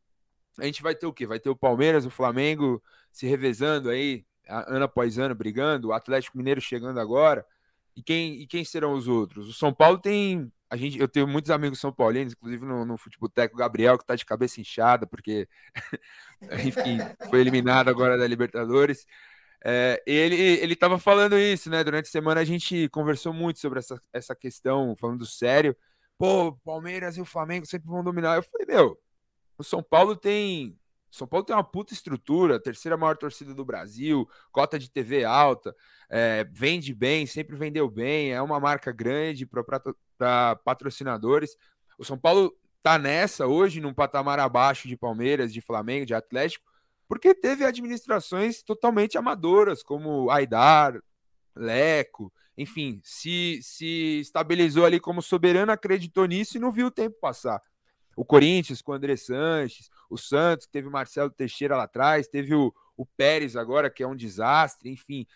a 0.59 0.65
gente 0.65 0.83
vai 0.83 0.95
ter 0.95 1.07
o 1.07 1.13
quê? 1.13 1.27
Vai 1.27 1.41
ter 1.41 1.51
o 1.51 1.57
Palmeiras, 1.57 2.07
o 2.07 2.11
Flamengo 2.11 2.83
se 3.13 3.27
revezando 3.27 3.91
aí, 3.91 4.25
ano 4.49 4.85
após 4.85 5.19
ano, 5.19 5.35
brigando, 5.35 5.89
o 5.89 5.93
Atlético 5.93 6.37
Mineiro 6.37 6.61
chegando 6.61 7.01
agora. 7.01 7.47
E 7.97 8.03
quem, 8.03 8.41
e 8.43 8.47
quem 8.47 8.65
serão 8.65 8.93
os 8.95 9.07
outros? 9.09 9.49
O 9.49 9.53
São 9.53 9.73
Paulo 9.73 9.99
tem. 9.99 10.53
A 10.69 10.77
gente, 10.77 10.99
eu 10.99 11.07
tenho 11.07 11.29
muitos 11.29 11.51
amigos 11.51 11.79
são 11.79 11.93
paulinos, 11.93 12.33
inclusive 12.33 12.65
no, 12.67 12.85
no 12.85 12.99
futebol 12.99 13.29
técnico, 13.29 13.59
Gabriel, 13.59 13.97
que 13.97 14.05
tá 14.05 14.17
de 14.17 14.25
cabeça 14.25 14.61
inchada, 14.61 15.07
porque, 15.07 15.49
enfim, 16.67 16.99
foi 17.31 17.41
eliminado 17.41 17.89
agora 17.89 18.19
da 18.19 18.27
Libertadores. 18.27 19.07
É, 19.65 20.03
ele 20.07 20.37
ele 20.37 20.75
estava 20.75 20.99
falando 20.99 21.39
isso, 21.39 21.71
né? 21.71 21.85
Durante 21.85 22.07
a 22.07 22.11
semana 22.11 22.41
a 22.41 22.45
gente 22.45 22.89
conversou 22.91 23.33
muito 23.33 23.61
sobre 23.61 23.79
essa, 23.79 24.01
essa 24.13 24.35
questão, 24.35 24.97
falando 24.97 25.25
sério 25.27 25.77
pô, 26.19 26.53
Palmeiras 26.65 27.17
e 27.17 27.21
o 27.21 27.25
Flamengo 27.25 27.67
sempre 27.67 27.89
vão 27.89 28.03
dominar. 28.05 28.37
Eu 28.37 28.43
falei, 28.43 28.67
meu, 28.67 28.99
o 29.59 29.65
São 29.65 29.83
Paulo 29.83 30.17
tem. 30.17 30.79
São 31.11 31.29
Paulo 31.29 31.47
tem 31.47 31.55
uma 31.55 31.63
puta 31.63 31.93
estrutura, 31.93 32.59
terceira 32.59 32.97
maior 32.97 33.17
torcida 33.17 33.55
do 33.55 33.65
Brasil, 33.65 34.29
cota 34.51 34.77
de 34.81 34.91
TV 34.91 35.25
alta, 35.25 35.75
é, 36.11 36.43
vende 36.51 36.93
bem, 36.93 37.25
sempre 37.25 37.55
vendeu 37.55 37.89
bem, 37.89 38.33
é 38.33 38.43
uma 38.43 38.59
marca 38.59 38.91
grande 38.91 39.47
para 39.47 40.57
patrocinadores. 40.57 41.57
O 41.97 42.05
São 42.05 42.19
Paulo 42.19 42.53
tá 42.83 42.99
nessa 42.99 43.47
hoje, 43.47 43.81
num 43.81 43.95
patamar 43.95 44.41
abaixo 44.41 44.89
de 44.89 44.97
Palmeiras, 44.97 45.53
de 45.53 45.61
Flamengo, 45.61 46.05
de 46.05 46.15
Atlético, 46.15 46.67
porque 47.07 47.33
teve 47.33 47.65
administrações 47.65 48.63
totalmente 48.63 49.17
amadoras, 49.17 49.85
como 49.85 50.31
Aidar, 50.31 51.01
Leco, 51.55 52.33
enfim, 52.57 53.01
se, 53.05 53.61
se 53.63 54.21
estabilizou 54.21 54.85
ali 54.85 54.99
como 54.99 55.23
soberano, 55.23 55.73
acreditou 55.73 56.27
nisso 56.27 56.57
e 56.57 56.61
não 56.61 56.73
viu 56.73 56.89
o 56.89 56.91
tempo 56.91 57.17
passar. 57.21 57.63
O 58.17 58.25
Corinthians 58.25 58.83
com 58.83 58.93
o 58.93 58.95
André 58.95 59.17
Sanches, 59.17 59.91
o 60.09 60.17
Santos, 60.17 60.67
que 60.67 60.73
teve 60.73 60.89
o 60.89 60.91
Marcelo 60.91 61.31
Teixeira 61.31 61.77
lá 61.77 61.85
atrás, 61.85 62.29
teve 62.29 62.55
o, 62.55 62.73
o 62.97 63.05
Pérez 63.05 63.57
agora, 63.57 63.91
que 63.91 64.03
é 64.03 64.07
um 64.07 64.17
desastre, 64.17 64.91
enfim. 64.91 65.27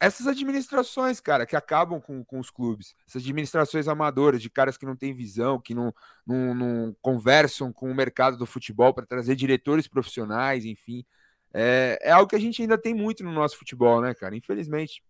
Essas 0.00 0.26
administrações, 0.26 1.20
cara, 1.20 1.44
que 1.44 1.56
acabam 1.56 2.00
com, 2.00 2.24
com 2.24 2.38
os 2.38 2.50
clubes, 2.50 2.94
essas 3.06 3.22
administrações 3.22 3.88
amadoras, 3.88 4.40
de 4.40 4.48
caras 4.48 4.76
que 4.76 4.86
não 4.86 4.96
têm 4.96 5.12
visão, 5.12 5.60
que 5.60 5.74
não, 5.74 5.92
não, 6.26 6.54
não 6.54 6.96
conversam 7.02 7.72
com 7.72 7.90
o 7.90 7.94
mercado 7.94 8.36
do 8.36 8.46
futebol 8.46 8.94
para 8.94 9.06
trazer 9.06 9.34
diretores 9.34 9.88
profissionais, 9.88 10.64
enfim. 10.64 11.04
É, 11.52 11.98
é 12.02 12.10
algo 12.12 12.28
que 12.28 12.36
a 12.36 12.40
gente 12.40 12.62
ainda 12.62 12.78
tem 12.78 12.94
muito 12.94 13.24
no 13.24 13.32
nosso 13.32 13.58
futebol, 13.58 14.00
né, 14.00 14.14
cara? 14.14 14.36
Infelizmente 14.36 15.02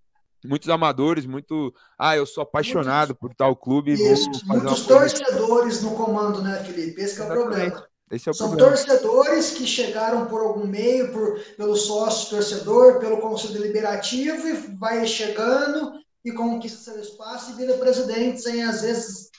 muitos 0.49 0.69
amadores, 0.69 1.27
muito. 1.27 1.75
Ah, 1.99 2.17
eu 2.17 2.27
sou 2.27 2.43
apaixonado 2.43 3.15
por 3.15 3.35
tal 3.35 3.55
clube. 3.55 3.93
Isso, 3.93 4.31
muitos 4.47 4.87
torcedores 4.87 5.83
no 5.83 5.95
comando, 5.95 6.43
né, 6.43 6.63
Felipe? 6.65 7.01
Esse 7.01 7.21
é 7.21 7.25
o 7.25 7.29
problema. 7.29 7.87
Esse 8.11 8.29
é 8.29 8.33
o 8.33 8.35
São 8.35 8.49
problema. 8.49 8.71
torcedores 8.71 9.51
que 9.51 9.67
chegaram 9.67 10.27
por 10.27 10.41
algum 10.41 10.67
meio, 10.67 11.13
por, 11.13 11.39
pelo 11.57 11.77
sócio 11.77 12.31
torcedor, 12.31 12.99
pelo 12.99 13.19
conselho 13.19 13.53
deliberativo, 13.53 14.49
e 14.49 14.55
vai 14.77 15.07
chegando 15.07 15.93
e 16.25 16.33
conquista 16.33 16.91
seu 16.91 17.01
espaço 17.01 17.53
e 17.53 17.55
vira 17.55 17.77
presidente, 17.77 18.41
sem 18.41 18.65
às 18.65 18.81
vezes 18.81 19.31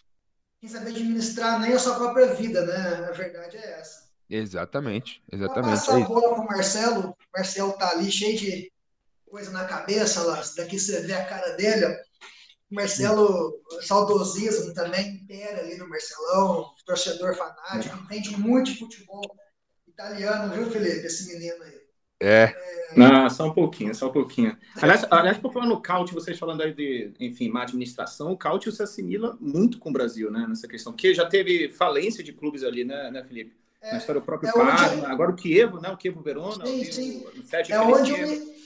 quem 0.60 0.70
saber 0.70 0.91
administrar 0.91 1.60
nem 1.60 1.74
a 1.74 1.80
sua 1.80 1.95
própria 1.95 2.28
vida, 2.36 2.64
né? 2.66 3.07
A 3.10 3.12
verdade 3.12 3.57
é 3.57 3.80
essa. 3.80 4.07
Exatamente, 4.30 5.24
exatamente. 5.32 5.80
Passar 5.80 5.97
a 5.97 5.99
bola 6.01 6.36
para 6.36 6.43
o 6.43 6.45
Marcelo, 6.45 7.10
o 7.10 7.16
Marcelo 7.36 7.74
tá 7.74 7.89
ali 7.89 8.12
cheio 8.12 8.38
de 8.38 8.72
coisa 9.30 9.52
na 9.52 9.66
cabeça, 9.66 10.24
lá, 10.24 10.42
daqui 10.58 10.80
você 10.80 11.02
vê 11.02 11.14
a 11.14 11.26
cara 11.26 11.52
dele. 11.52 11.86
O 12.70 12.76
Marcelo, 12.76 13.62
saudosismo 13.82 14.74
também, 14.74 15.16
impera 15.16 15.60
ali 15.60 15.78
no 15.78 15.90
Marcelão, 15.90 16.72
torcedor 16.86 17.36
fanático, 17.36 17.98
entende 18.04 18.38
muito 18.38 18.72
de 18.72 18.80
futebol 18.80 19.22
italiano, 19.88 20.54
viu, 20.54 20.70
Felipe? 20.70 21.06
Esse 21.06 21.34
menino 21.34 21.64
aí. 21.64 21.80
É. 22.22 22.54
é... 22.54 22.94
Não, 22.96 23.30
só 23.30 23.48
um 23.48 23.54
pouquinho, 23.54 23.96
só 23.96 24.10
um 24.10 24.12
pouquinho. 24.12 24.58
Aliás, 24.76 25.06
aliás 25.10 25.38
por 25.38 25.54
falar 25.54 25.66
no 25.66 25.82
Caute, 25.82 26.14
vocês 26.14 26.38
falando 26.38 26.62
aí 26.62 26.74
de, 26.74 27.12
enfim, 27.20 27.50
má 27.50 27.64
administração, 27.64 28.32
o 28.32 28.38
Caute 28.38 28.72
se 28.72 28.84
assimila 28.84 29.38
muito 29.40 29.80
com 29.80 29.90
o 29.90 29.94
Brasil, 29.94 30.30
né, 30.30 30.46
nessa 30.48 30.68
questão, 30.68 30.92
porque 30.92 31.14
já 31.14 31.26
teve 31.26 31.70
falência 31.70 32.24
de 32.24 32.34
clubes 32.34 32.64
ali, 32.64 32.84
né, 32.84 33.10
né 33.10 33.24
Felipe? 33.24 33.58
É, 33.82 33.94
Na 33.94 33.98
história 33.98 34.20
do 34.20 34.26
próprio 34.26 34.50
é 34.50 34.54
Parma, 34.54 34.98
onde... 34.98 35.06
agora 35.06 35.32
o 35.32 35.36
Kievo, 35.36 35.80
né, 35.80 35.90
o 35.90 35.98
Kievo 35.98 36.22
Verona, 36.22 36.66
sim, 36.66 36.82
o, 36.82 36.94
sim. 36.94 37.26
O, 37.26 37.40
o 37.40 37.74
é 37.74 37.80
onde 37.80 38.12
eu, 38.12 38.59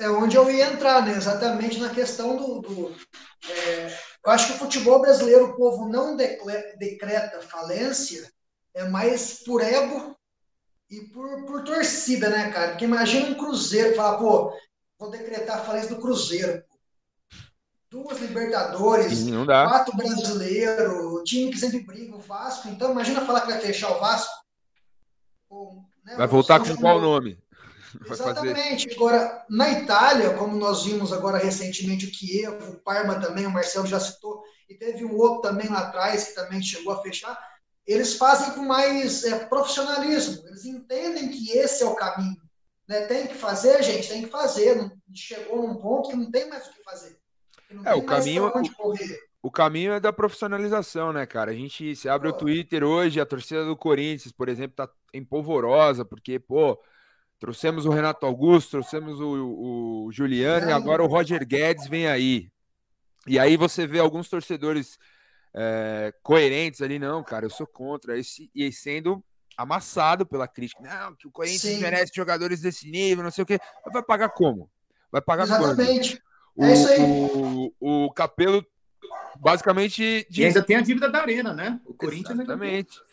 é 0.00 0.10
onde 0.10 0.36
eu 0.36 0.50
ia 0.50 0.72
entrar, 0.72 1.04
né? 1.04 1.12
exatamente 1.12 1.78
na 1.78 1.90
questão 1.90 2.36
do. 2.36 2.60
do 2.60 2.96
é, 3.48 3.98
eu 4.24 4.32
acho 4.32 4.48
que 4.48 4.52
o 4.54 4.58
futebol 4.58 5.00
brasileiro, 5.00 5.46
o 5.46 5.56
povo 5.56 5.88
não 5.88 6.16
decreta 6.16 7.42
falência, 7.42 8.30
é 8.74 8.84
mais 8.84 9.42
por 9.44 9.62
ego 9.62 10.16
e 10.90 11.00
por, 11.08 11.46
por 11.46 11.64
torcida, 11.64 12.28
né, 12.28 12.50
cara? 12.50 12.70
Porque 12.70 12.84
imagina 12.84 13.28
um 13.28 13.34
Cruzeiro 13.34 13.94
falar, 13.94 14.18
pô, 14.18 14.52
vou 14.98 15.10
decretar 15.10 15.58
a 15.58 15.64
falência 15.64 15.94
do 15.94 16.00
Cruzeiro. 16.00 16.62
Duas 17.90 18.20
Libertadores, 18.20 19.24
quatro 19.44 19.96
brasileiros, 19.96 21.24
time 21.24 21.50
que 21.50 21.58
sempre 21.58 21.80
briga, 21.80 22.14
o 22.14 22.20
Vasco. 22.20 22.68
Então, 22.68 22.92
imagina 22.92 23.26
falar 23.26 23.40
que 23.40 23.48
vai 23.48 23.60
fechar 23.60 23.90
o 23.90 23.98
Vasco. 23.98 24.32
Pô, 25.48 25.82
né, 26.04 26.14
vai 26.16 26.26
voltar 26.28 26.60
com 26.60 26.76
qual 26.76 27.00
nome? 27.00 27.36
Exatamente. 28.10 28.84
Fazer... 28.84 28.96
Agora, 28.96 29.46
na 29.48 29.70
Itália, 29.70 30.34
como 30.34 30.56
nós 30.56 30.84
vimos 30.84 31.12
agora 31.12 31.38
recentemente 31.38 32.06
o 32.06 32.10
Kiev, 32.10 32.62
o 32.68 32.80
Parma 32.80 33.20
também, 33.20 33.46
o 33.46 33.50
Marcelo 33.50 33.86
já 33.86 33.98
citou, 33.98 34.42
e 34.68 34.74
teve 34.74 35.04
um 35.04 35.16
outro 35.16 35.42
também 35.42 35.68
lá 35.68 35.80
atrás 35.80 36.28
que 36.28 36.34
também 36.34 36.62
chegou 36.62 36.92
a 36.92 37.02
fechar. 37.02 37.36
eles 37.86 38.14
fazem 38.14 38.52
com 38.52 38.62
mais 38.62 39.24
é, 39.24 39.44
profissionalismo. 39.46 40.46
Eles 40.46 40.64
entendem 40.64 41.28
que 41.28 41.50
esse 41.50 41.82
é 41.82 41.86
o 41.86 41.96
caminho. 41.96 42.40
Né? 42.86 43.02
Tem 43.06 43.26
que 43.26 43.34
fazer, 43.34 43.82
gente, 43.82 44.08
tem 44.08 44.22
que 44.22 44.30
fazer. 44.30 44.76
Não, 44.76 44.92
chegou 45.14 45.66
num 45.66 45.76
ponto 45.76 46.10
que 46.10 46.16
não 46.16 46.30
tem 46.30 46.48
mais 46.48 46.66
o 46.66 46.72
que 46.72 46.82
fazer. 46.84 47.18
é, 47.84 47.94
o 47.94 48.02
caminho, 48.02 48.52
o, 49.42 49.50
caminho 49.50 49.92
é 49.92 50.00
da 50.00 50.12
profissionalização, 50.12 51.12
né, 51.12 51.26
cara? 51.26 51.50
A 51.50 51.54
gente 51.54 51.96
se 51.96 52.08
abre 52.08 52.28
o 52.28 52.32
Twitter 52.32 52.84
hoje, 52.84 53.20
a 53.20 53.26
torcida 53.26 53.64
do 53.64 53.76
Corinthians, 53.76 54.32
por 54.32 54.48
exemplo, 54.48 54.76
tá 54.76 54.88
empolvorosa, 55.14 56.04
porque, 56.04 56.38
pô, 56.38 56.80
trouxemos 57.40 57.86
o 57.86 57.90
Renato 57.90 58.26
Augusto, 58.26 58.72
trouxemos 58.72 59.18
o, 59.20 60.06
o 60.06 60.12
Juliano 60.12 60.68
e 60.68 60.72
agora 60.72 61.02
o 61.02 61.06
Roger 61.06 61.44
Guedes 61.46 61.88
vem 61.88 62.06
aí. 62.06 62.48
E 63.26 63.38
aí 63.38 63.56
você 63.56 63.86
vê 63.86 63.98
alguns 63.98 64.28
torcedores 64.28 64.98
é, 65.54 66.12
coerentes 66.22 66.82
ali, 66.82 66.98
não, 66.98 67.24
cara, 67.24 67.46
eu 67.46 67.50
sou 67.50 67.66
contra. 67.66 68.18
Esse, 68.18 68.50
e 68.54 68.70
sendo 68.70 69.24
amassado 69.56 70.24
pela 70.26 70.46
crítica. 70.46 70.82
Não, 70.82 71.14
que 71.16 71.26
o 71.26 71.30
Corinthians 71.30 71.74
Sim. 71.74 71.80
merece 71.80 72.12
jogadores 72.14 72.60
desse 72.60 72.90
nível, 72.90 73.24
não 73.24 73.30
sei 73.30 73.42
o 73.42 73.46
quê. 73.46 73.58
Vai 73.92 74.02
pagar 74.02 74.28
como? 74.28 74.70
Vai 75.10 75.20
pagar 75.20 75.44
Exatamente. 75.44 76.22
Quando? 76.54 76.68
É 76.68 76.72
isso 76.72 76.88
aí. 76.88 77.00
O, 77.80 78.06
o 78.06 78.12
Capelo 78.12 78.64
basicamente. 79.38 80.26
Diz... 80.30 80.38
E 80.38 80.44
ainda 80.46 80.62
tem 80.62 80.76
a 80.76 80.80
dívida 80.80 81.08
da 81.08 81.20
Arena, 81.20 81.52
né? 81.52 81.80
O 81.84 81.94
Corinthians 81.94 82.38
Exatamente. 82.38 82.98
É, 82.98 83.09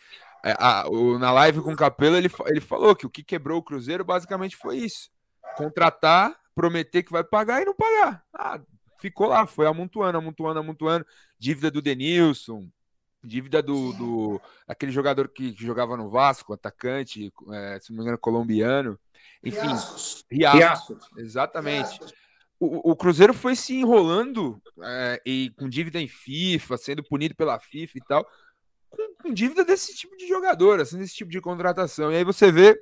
a, 0.58 0.88
o, 0.88 1.18
na 1.18 1.32
live 1.32 1.60
com 1.60 1.72
o 1.72 1.76
Capelo, 1.76 2.16
ele, 2.16 2.30
ele 2.46 2.60
falou 2.60 2.94
que 2.94 3.06
o 3.06 3.10
que 3.10 3.22
quebrou 3.22 3.58
o 3.58 3.62
Cruzeiro 3.62 4.04
basicamente 4.04 4.56
foi 4.56 4.78
isso: 4.78 5.10
contratar, 5.56 6.38
prometer 6.54 7.02
que 7.02 7.12
vai 7.12 7.24
pagar 7.24 7.62
e 7.62 7.64
não 7.64 7.74
pagar. 7.74 8.22
Ah, 8.32 8.60
ficou 9.00 9.26
lá, 9.26 9.46
foi 9.46 9.66
amontoando, 9.66 10.18
amontoando, 10.18 10.60
amontoando. 10.60 11.06
Dívida 11.38 11.70
do 11.70 11.82
Denilson, 11.82 12.68
dívida 13.22 13.62
do, 13.62 13.92
do 13.92 14.40
aquele 14.66 14.92
jogador 14.92 15.28
que, 15.28 15.52
que, 15.52 15.64
jogava 15.64 15.96
no 15.96 16.10
Vasco, 16.10 16.52
atacante, 16.52 17.32
é, 17.52 17.78
se 17.80 17.90
não 17.90 17.98
me 17.98 18.02
engano, 18.02 18.18
colombiano. 18.18 18.98
Enfim, 19.42 19.66
Riascos. 19.66 20.24
Riascos. 20.30 21.10
Exatamente. 21.16 21.88
Riascos. 21.90 22.14
O, 22.60 22.90
o, 22.90 22.96
Cruzeiro 22.96 23.32
foi 23.32 23.54
se 23.54 23.72
enrolando 23.74 24.60
é, 24.82 25.22
e 25.24 25.50
com 25.56 25.68
dívida 25.68 26.00
em 26.00 26.08
FIFA, 26.08 26.76
sendo 26.76 27.04
punido 27.04 27.36
pela 27.36 27.60
FIFA 27.60 27.98
e 27.98 28.00
tal, 28.00 28.28
com, 28.90 29.14
com, 29.22 29.32
dívida 29.32 29.64
desse 29.64 29.94
tipo 29.94 30.16
de 30.16 30.26
jogador, 30.26 30.80
assim, 30.80 30.98
desse 30.98 31.14
tipo 31.14 31.30
de 31.30 31.40
contratação. 31.40 32.12
E 32.12 32.16
aí 32.16 32.24
você 32.24 32.50
vê 32.50 32.80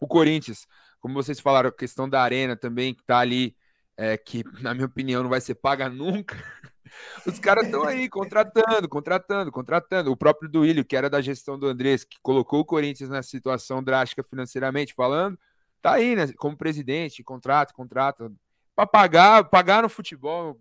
o 0.00 0.06
Corinthians, 0.06 0.66
como 1.00 1.14
vocês 1.14 1.40
falaram, 1.40 1.68
a 1.68 1.72
questão 1.72 2.08
da 2.08 2.22
arena 2.22 2.56
também, 2.56 2.94
que 2.94 3.02
tá 3.04 3.18
ali 3.18 3.56
é, 3.96 4.16
que, 4.16 4.42
na 4.60 4.74
minha 4.74 4.86
opinião, 4.86 5.22
não 5.22 5.30
vai 5.30 5.40
ser 5.40 5.54
paga 5.54 5.88
nunca. 5.88 6.36
Os 7.26 7.38
caras 7.38 7.66
estão 7.66 7.84
aí 7.84 8.08
contratando, 8.08 8.88
contratando, 8.88 9.50
contratando. 9.50 10.10
O 10.10 10.16
próprio 10.16 10.48
Duílio, 10.48 10.84
que 10.84 10.96
era 10.96 11.08
da 11.08 11.20
gestão 11.20 11.58
do 11.58 11.66
Andrés, 11.66 12.04
que 12.04 12.18
colocou 12.22 12.60
o 12.60 12.64
Corinthians 12.64 13.10
nessa 13.10 13.28
situação 13.28 13.82
drástica 13.82 14.22
financeiramente 14.22 14.94
falando, 14.94 15.38
tá 15.80 15.92
aí, 15.92 16.14
né? 16.14 16.32
Como 16.36 16.56
presidente, 16.56 17.22
contrato, 17.22 17.74
contrato. 17.74 18.34
Para 18.74 18.86
pagar, 18.86 19.44
pagar 19.44 19.82
no 19.82 19.88
futebol 19.88 20.58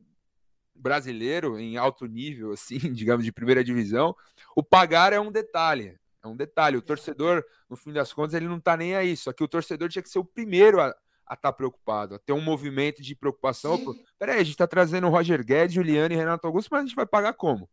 brasileiro 0.82 1.60
em 1.60 1.78
alto 1.78 2.06
nível, 2.06 2.52
assim, 2.52 2.78
digamos, 2.92 3.24
de 3.24 3.32
primeira 3.32 3.64
divisão, 3.64 4.16
o 4.56 4.64
pagar 4.64 5.14
é 5.14 5.20
um 5.20 5.32
detalhe. 5.32 6.00
É 6.24 6.28
um 6.28 6.36
detalhe. 6.36 6.78
O 6.78 6.82
torcedor, 6.82 7.44
no 7.70 7.76
fim 7.76 7.92
das 7.92 8.14
contas, 8.14 8.34
ele 8.34 8.48
não 8.48 8.60
tá 8.60 8.78
nem 8.78 8.96
aí. 8.96 9.16
Só 9.18 9.34
que 9.34 9.44
o 9.44 9.48
torcedor 9.48 9.90
tinha 9.90 10.04
que 10.04 10.10
ser 10.10 10.20
o 10.20 10.26
primeiro 10.26 10.80
a 10.80 10.90
estar 11.34 11.38
tá 11.38 11.54
preocupado, 11.54 12.16
a 12.16 12.20
ter 12.20 12.34
um 12.34 12.42
movimento 12.42 13.02
de 13.02 13.16
preocupação. 13.16 13.80
Peraí, 14.20 14.36
a 14.36 14.44
gente 14.44 14.52
está 14.52 14.68
trazendo 14.68 15.08
o 15.08 15.10
Roger 15.10 15.44
Guedes, 15.44 15.74
Juliano 15.74 16.14
e 16.14 16.18
Renato 16.18 16.46
Augusto, 16.46 16.70
mas 16.72 16.82
a 16.82 16.86
gente 16.86 16.96
vai 16.96 17.06
pagar 17.06 17.34
como? 17.34 17.70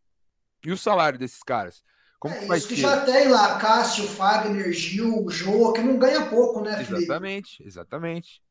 E 0.65 0.71
o 0.71 0.77
salário 0.77 1.19
desses 1.19 1.43
caras? 1.43 1.83
Como 2.19 2.33
é, 2.33 2.39
que 2.39 2.45
vai 2.47 2.57
isso 2.57 2.67
que 2.67 2.75
já 2.75 3.05
tem 3.05 3.29
lá, 3.29 3.57
Cássio, 3.57 4.05
Fagner, 4.07 4.73
Gil, 4.73 5.29
Jô, 5.29 5.71
que 5.71 5.81
não 5.81 5.97
ganha 5.97 6.25
pouco, 6.27 6.61
né, 6.61 6.83
Felipe? 6.83 7.03
Exatamente, 7.03 7.63
exatamente. 7.63 8.41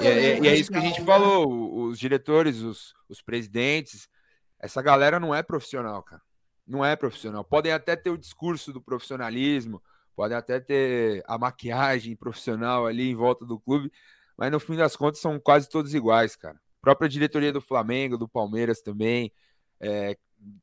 É 0.00 0.04
e, 0.04 0.06
é, 0.06 0.40
e 0.40 0.48
é 0.48 0.56
isso 0.56 0.70
que 0.70 0.76
a 0.76 0.80
gente 0.80 1.00
né? 1.00 1.06
falou, 1.06 1.86
os 1.86 1.98
diretores, 1.98 2.60
os, 2.60 2.94
os 3.08 3.20
presidentes, 3.20 4.08
essa 4.58 4.80
galera 4.82 5.20
não 5.20 5.34
é 5.34 5.42
profissional, 5.42 6.02
cara. 6.02 6.22
Não 6.66 6.84
é 6.84 6.96
profissional. 6.96 7.44
Podem 7.44 7.72
até 7.72 7.94
ter 7.94 8.10
o 8.10 8.18
discurso 8.18 8.72
do 8.72 8.80
profissionalismo, 8.80 9.82
podem 10.16 10.36
até 10.36 10.60
ter 10.60 11.22
a 11.26 11.36
maquiagem 11.36 12.16
profissional 12.16 12.86
ali 12.86 13.10
em 13.10 13.14
volta 13.14 13.44
do 13.44 13.58
clube, 13.58 13.92
mas 14.36 14.50
no 14.50 14.58
fim 14.58 14.76
das 14.76 14.96
contas 14.96 15.20
são 15.20 15.38
quase 15.38 15.68
todos 15.68 15.94
iguais, 15.94 16.36
cara. 16.36 16.56
A 16.56 16.80
própria 16.80 17.08
diretoria 17.08 17.52
do 17.52 17.60
Flamengo, 17.60 18.16
do 18.16 18.28
Palmeiras 18.28 18.80
também, 18.80 19.32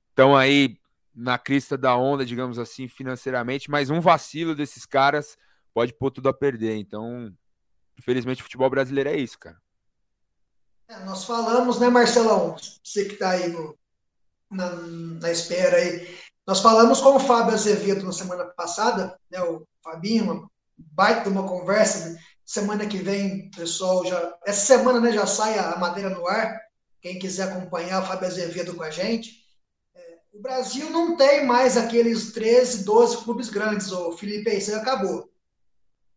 estão 0.09 0.37
é, 0.37 0.43
aí 0.43 0.77
na 1.13 1.37
crista 1.37 1.77
da 1.77 1.95
onda, 1.95 2.25
digamos 2.25 2.57
assim, 2.57 2.87
financeiramente, 2.87 3.69
mas 3.69 3.89
um 3.89 3.99
vacilo 3.99 4.55
desses 4.55 4.85
caras 4.85 5.37
pode 5.73 5.93
pôr 5.93 6.11
tudo 6.11 6.29
a 6.29 6.33
perder. 6.33 6.77
Então, 6.77 7.33
infelizmente, 7.97 8.41
o 8.41 8.43
futebol 8.43 8.69
brasileiro 8.69 9.09
é 9.09 9.17
isso, 9.17 9.37
cara. 9.39 9.57
É, 10.87 10.99
nós 11.05 11.23
falamos, 11.23 11.79
né, 11.79 11.89
Marcelão? 11.89 12.57
Você 12.83 13.05
que 13.05 13.13
está 13.13 13.31
aí 13.31 13.47
no, 13.47 13.77
na, 14.49 14.69
na, 14.75 15.31
espera 15.31 15.77
aí. 15.77 16.17
Nós 16.45 16.59
falamos 16.59 16.99
com 16.99 17.15
o 17.15 17.19
Fábio 17.19 17.53
Azevedo 17.53 18.03
na 18.03 18.11
semana 18.11 18.45
passada, 18.45 19.17
né, 19.29 19.41
o 19.41 19.65
Fabinho, 19.81 20.25
uma 20.25 20.51
baita 20.77 21.29
uma 21.29 21.47
conversa, 21.47 22.09
né? 22.09 22.19
Semana 22.45 22.85
que 22.85 22.97
vem, 22.97 23.49
pessoal, 23.51 24.05
já. 24.05 24.37
Essa 24.45 24.65
semana 24.65 24.99
né, 24.99 25.13
já 25.13 25.25
sai 25.25 25.57
a 25.57 25.77
madeira 25.77 26.09
no 26.09 26.27
ar. 26.27 26.59
Quem 27.01 27.17
quiser 27.17 27.43
acompanhar 27.43 28.03
o 28.03 28.05
Fábio 28.05 28.27
Azevedo 28.27 28.75
com 28.75 28.83
a 28.83 28.89
gente. 28.89 29.45
É, 29.95 30.17
o 30.33 30.41
Brasil 30.41 30.89
não 30.89 31.15
tem 31.15 31.45
mais 31.45 31.77
aqueles 31.77 32.33
13, 32.33 32.83
12 32.83 33.23
clubes 33.23 33.49
grandes, 33.49 33.91
o 33.93 34.11
Felipe, 34.17 34.53
isso 34.53 34.75
acabou. 34.75 35.30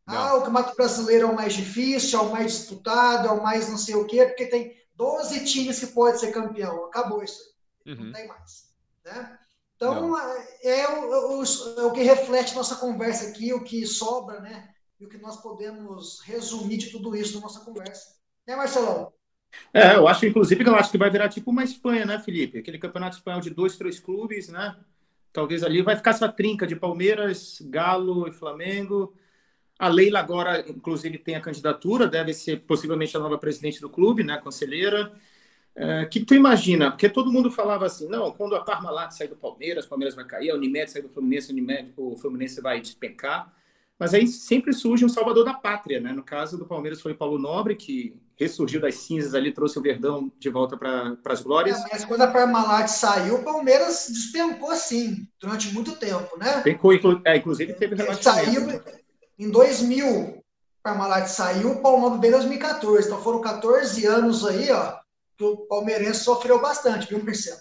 Não. 0.07 0.17
Ah, 0.17 0.35
o 0.35 0.43
Campeonato 0.43 0.77
Brasileiro 0.77 1.29
é 1.29 1.31
o 1.31 1.35
mais 1.35 1.55
difícil, 1.55 2.19
é 2.19 2.23
o 2.23 2.31
mais 2.31 2.53
disputado, 2.53 3.29
é 3.29 3.31
o 3.31 3.43
mais 3.43 3.69
não 3.69 3.79
sei 3.79 3.95
o 3.95 4.07
quê, 4.07 4.27
porque 4.27 4.47
tem 4.47 4.77
12 4.95 5.45
times 5.45 5.79
que 5.79 5.87
pode 5.89 6.21
ser 6.21 6.33
campeão. 6.33 6.87
Acabou 6.87 7.23
isso 7.23 7.41
aí. 7.87 7.93
Uhum. 7.95 8.05
Não 8.05 8.13
tem 8.13 8.29
mais. 8.29 8.69
Né? 9.05 9.39
Então, 9.77 10.19
é, 10.19 10.81
é, 10.81 10.89
o, 10.89 11.43
é 11.43 11.83
o 11.83 11.93
que 11.93 12.03
reflete 12.03 12.55
nossa 12.55 12.77
conversa 12.77 13.29
aqui, 13.29 13.53
o 13.53 13.65
que 13.65 13.87
sobra, 13.87 14.41
né? 14.41 14.75
e 15.01 15.05
o 15.05 15.09
que 15.09 15.19
nós 15.19 15.41
podemos 15.41 16.21
resumir 16.21 16.79
de 16.79 16.91
tudo 16.91 17.15
isso 17.17 17.35
na 17.37 17.43
nossa 17.43 17.61
conversa. 17.65 18.15
Né, 18.47 18.57
Marcelão? 18.57 19.13
É, 19.73 19.97
eu 19.97 20.09
acho, 20.09 20.27
inclusive, 20.27 20.65
que 20.65 20.71
eu 20.71 20.75
acho 20.75 20.91
que 20.91 20.99
vai 20.99 21.11
virar 21.11 21.29
tipo 21.29 21.51
uma 21.51 21.63
Espanha, 21.63 22.05
né, 22.05 22.19
Felipe? 22.19 22.59
Aquele 22.59 22.79
campeonato 22.79 23.17
espanhol 23.17 23.41
de 23.41 23.51
dois, 23.51 23.77
três 23.77 24.01
clubes, 24.01 24.49
né? 24.49 24.77
Talvez 25.33 25.63
ali 25.63 25.83
vai 25.83 25.97
ficar 25.97 26.11
essa 26.11 26.29
trinca 26.29 26.67
de 26.67 26.77
Palmeiras, 26.77 27.61
Galo 27.63 28.29
e 28.29 28.33
Flamengo. 28.33 29.15
A 29.79 29.89
Leila 29.89 30.21
agora, 30.21 30.65
inclusive, 30.69 31.19
tem 31.19 31.35
a 31.35 31.41
candidatura, 31.41 32.07
deve 32.07 32.33
ser 32.33 32.61
possivelmente 32.61 33.17
a 33.17 33.21
nova 33.21 33.39
presidente 33.39 33.81
do 33.81 33.91
clube, 33.91 34.23
né, 34.23 34.39
conselheira. 34.39 35.13
O 35.77 35.83
é, 35.83 36.05
que 36.07 36.25
tu 36.25 36.35
imagina? 36.35 36.91
Porque 36.91 37.09
todo 37.09 37.33
mundo 37.33 37.51
falava 37.51 37.85
assim, 37.85 38.09
não, 38.09 38.31
quando 38.31 38.55
a 38.55 38.61
Parmalat 38.61 39.13
sair 39.13 39.27
do 39.27 39.35
Palmeiras, 39.35 39.85
o 39.85 39.89
Palmeiras 39.89 40.15
vai 40.15 40.25
cair, 40.25 40.51
a 40.51 40.55
Unimed 40.55 40.91
sair 40.91 41.03
do 41.03 41.09
Fluminense, 41.09 41.51
Unimed, 41.51 41.93
o 41.97 42.17
Fluminense 42.17 42.61
vai 42.61 42.81
despencar. 42.81 43.53
Mas 43.99 44.15
aí 44.15 44.27
sempre 44.27 44.73
surge 44.73 45.05
um 45.05 45.09
salvador 45.09 45.45
da 45.45 45.55
pátria, 45.55 46.01
né? 46.01 46.13
No 46.13 46.23
caso 46.23 46.59
do 46.59 46.67
Palmeiras 46.67 47.01
foi 47.01 47.13
o 47.13 47.17
Paulo 47.17 47.39
Nobre, 47.39 47.77
que 47.77 48.17
ressurgiu 48.37 48.81
das 48.81 48.97
cinzas 48.97 49.35
ali, 49.35 49.53
trouxe 49.53 49.79
o 49.79 49.83
Verdão 49.83 50.31
de 50.39 50.49
volta 50.49 50.77
para 50.77 51.17
as 51.27 51.41
glórias. 51.41 51.79
É, 51.85 51.89
mas 51.93 52.05
quando 52.05 52.23
a 52.23 52.27
Parmalat 52.27 52.89
saiu, 52.89 53.37
o 53.37 53.45
Palmeiras 53.45 54.09
despencou 54.09 54.71
assim, 54.71 55.29
durante 55.41 55.73
muito 55.73 55.97
tempo, 55.97 56.37
né? 56.37 56.55
Despencou, 56.55 56.93
inclu 56.93 57.21
é, 57.25 57.37
inclusive 57.37 57.73
teve 57.75 57.97
Saiu 58.21 58.67
em 59.39 59.51
2000, 59.51 60.43
Parmalat 60.83 61.27
saiu, 61.29 61.73
o 61.73 61.83
Paulo 61.83 62.03
Nobre 62.03 62.21
veio 62.21 62.37
em 62.37 62.39
2014. 62.39 63.07
Então 63.07 63.23
foram 63.23 63.41
14 63.41 64.07
anos 64.07 64.45
aí, 64.45 64.71
ó, 64.71 64.99
que 65.37 65.45
o 65.45 65.57
palmeirense 65.67 66.25
sofreu 66.25 66.61
bastante, 66.61 67.09
viu, 67.09 67.23
Marcelo? 67.25 67.61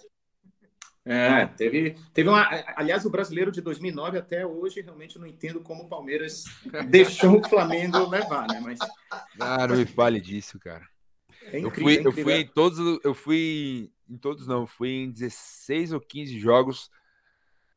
É, 1.06 1.48
teve, 1.48 1.98
teve 2.14 2.30
uma. 2.30 2.48
Aliás, 2.78 3.06
o 3.06 3.10
brasileiro 3.10 3.52
de 3.52 3.60
2009 3.60 4.18
até 4.18 4.46
hoje, 4.46 4.82
realmente 4.82 5.20
não 5.20 5.28
entendo 5.28 5.60
como 5.60 5.84
o 5.84 5.90
Palmeiras 5.90 6.46
deixou 6.90 7.40
o 7.40 7.50
Flamengo 7.50 8.08
levar, 8.08 8.48
né? 8.48 8.62
Mas. 8.62 8.80
Ah, 9.40 9.68
não 9.68 9.76
me 9.76 9.86
fale 9.86 10.22
disso, 10.22 10.58
cara. 10.60 10.88
É 11.52 11.60
incrível, 11.60 12.06
eu, 12.06 12.12
fui, 12.12 12.22
é 12.22 12.22
eu 12.22 12.24
fui 12.24 12.34
em 12.36 12.48
todos. 12.48 13.00
Eu 13.04 13.14
fui 13.14 13.92
em 14.10 14.18
todos, 14.18 14.48
não, 14.48 14.66
fui 14.66 14.90
em 14.92 15.12
16 15.12 15.92
ou 15.92 16.00
15 16.00 16.40
jogos 16.40 16.90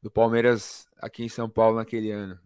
do 0.01 0.11
Palmeiras 0.11 0.86
aqui 0.99 1.24
em 1.24 1.28
São 1.28 1.49
Paulo 1.49 1.76
naquele 1.76 2.12
ano. 2.12 2.38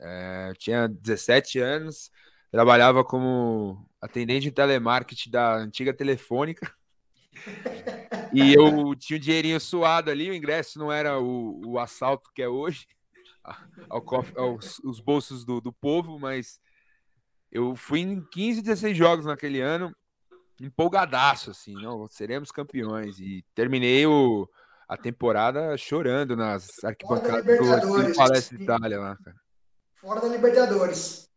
É, 0.00 0.46
eu 0.50 0.56
tinha 0.56 0.88
17 0.88 1.58
anos, 1.58 2.10
trabalhava 2.50 3.04
como 3.04 3.88
atendente 4.00 4.44
de 4.44 4.52
telemarketing 4.52 5.30
da 5.30 5.56
antiga 5.56 5.92
Telefônica. 5.92 6.72
E 8.32 8.52
eu 8.52 8.94
tinha 8.94 9.16
um 9.16 9.20
dinheirinho 9.20 9.58
suado 9.58 10.10
ali, 10.10 10.28
o 10.28 10.34
ingresso 10.34 10.78
não 10.78 10.92
era 10.92 11.18
o, 11.18 11.62
o 11.64 11.78
assalto 11.78 12.30
que 12.34 12.42
é 12.42 12.48
hoje, 12.48 12.86
ao, 13.88 14.04
aos, 14.36 14.78
os 14.80 15.00
bolsos 15.00 15.46
do, 15.46 15.60
do 15.60 15.72
povo, 15.72 16.18
mas 16.18 16.60
eu 17.50 17.74
fui 17.74 18.00
em 18.00 18.20
15, 18.20 18.62
16 18.62 18.96
jogos 18.96 19.24
naquele 19.24 19.60
ano, 19.60 19.94
empolgadaço, 20.60 21.50
assim, 21.50 21.74
não, 21.74 22.06
seremos 22.08 22.50
campeões. 22.50 23.18
E 23.18 23.44
terminei 23.54 24.06
o, 24.06 24.48
a 24.88 24.96
temporada 24.96 25.76
chorando 25.76 26.36
nas 26.36 26.82
arquibancadas 26.84 27.44
do 27.46 28.14
Palestra 28.14 28.62
Itália 28.62 29.00
lá, 29.00 29.16
cara. 29.16 29.36
Fora 30.00 30.20
da 30.20 30.28
Libertadores. 30.28 31.28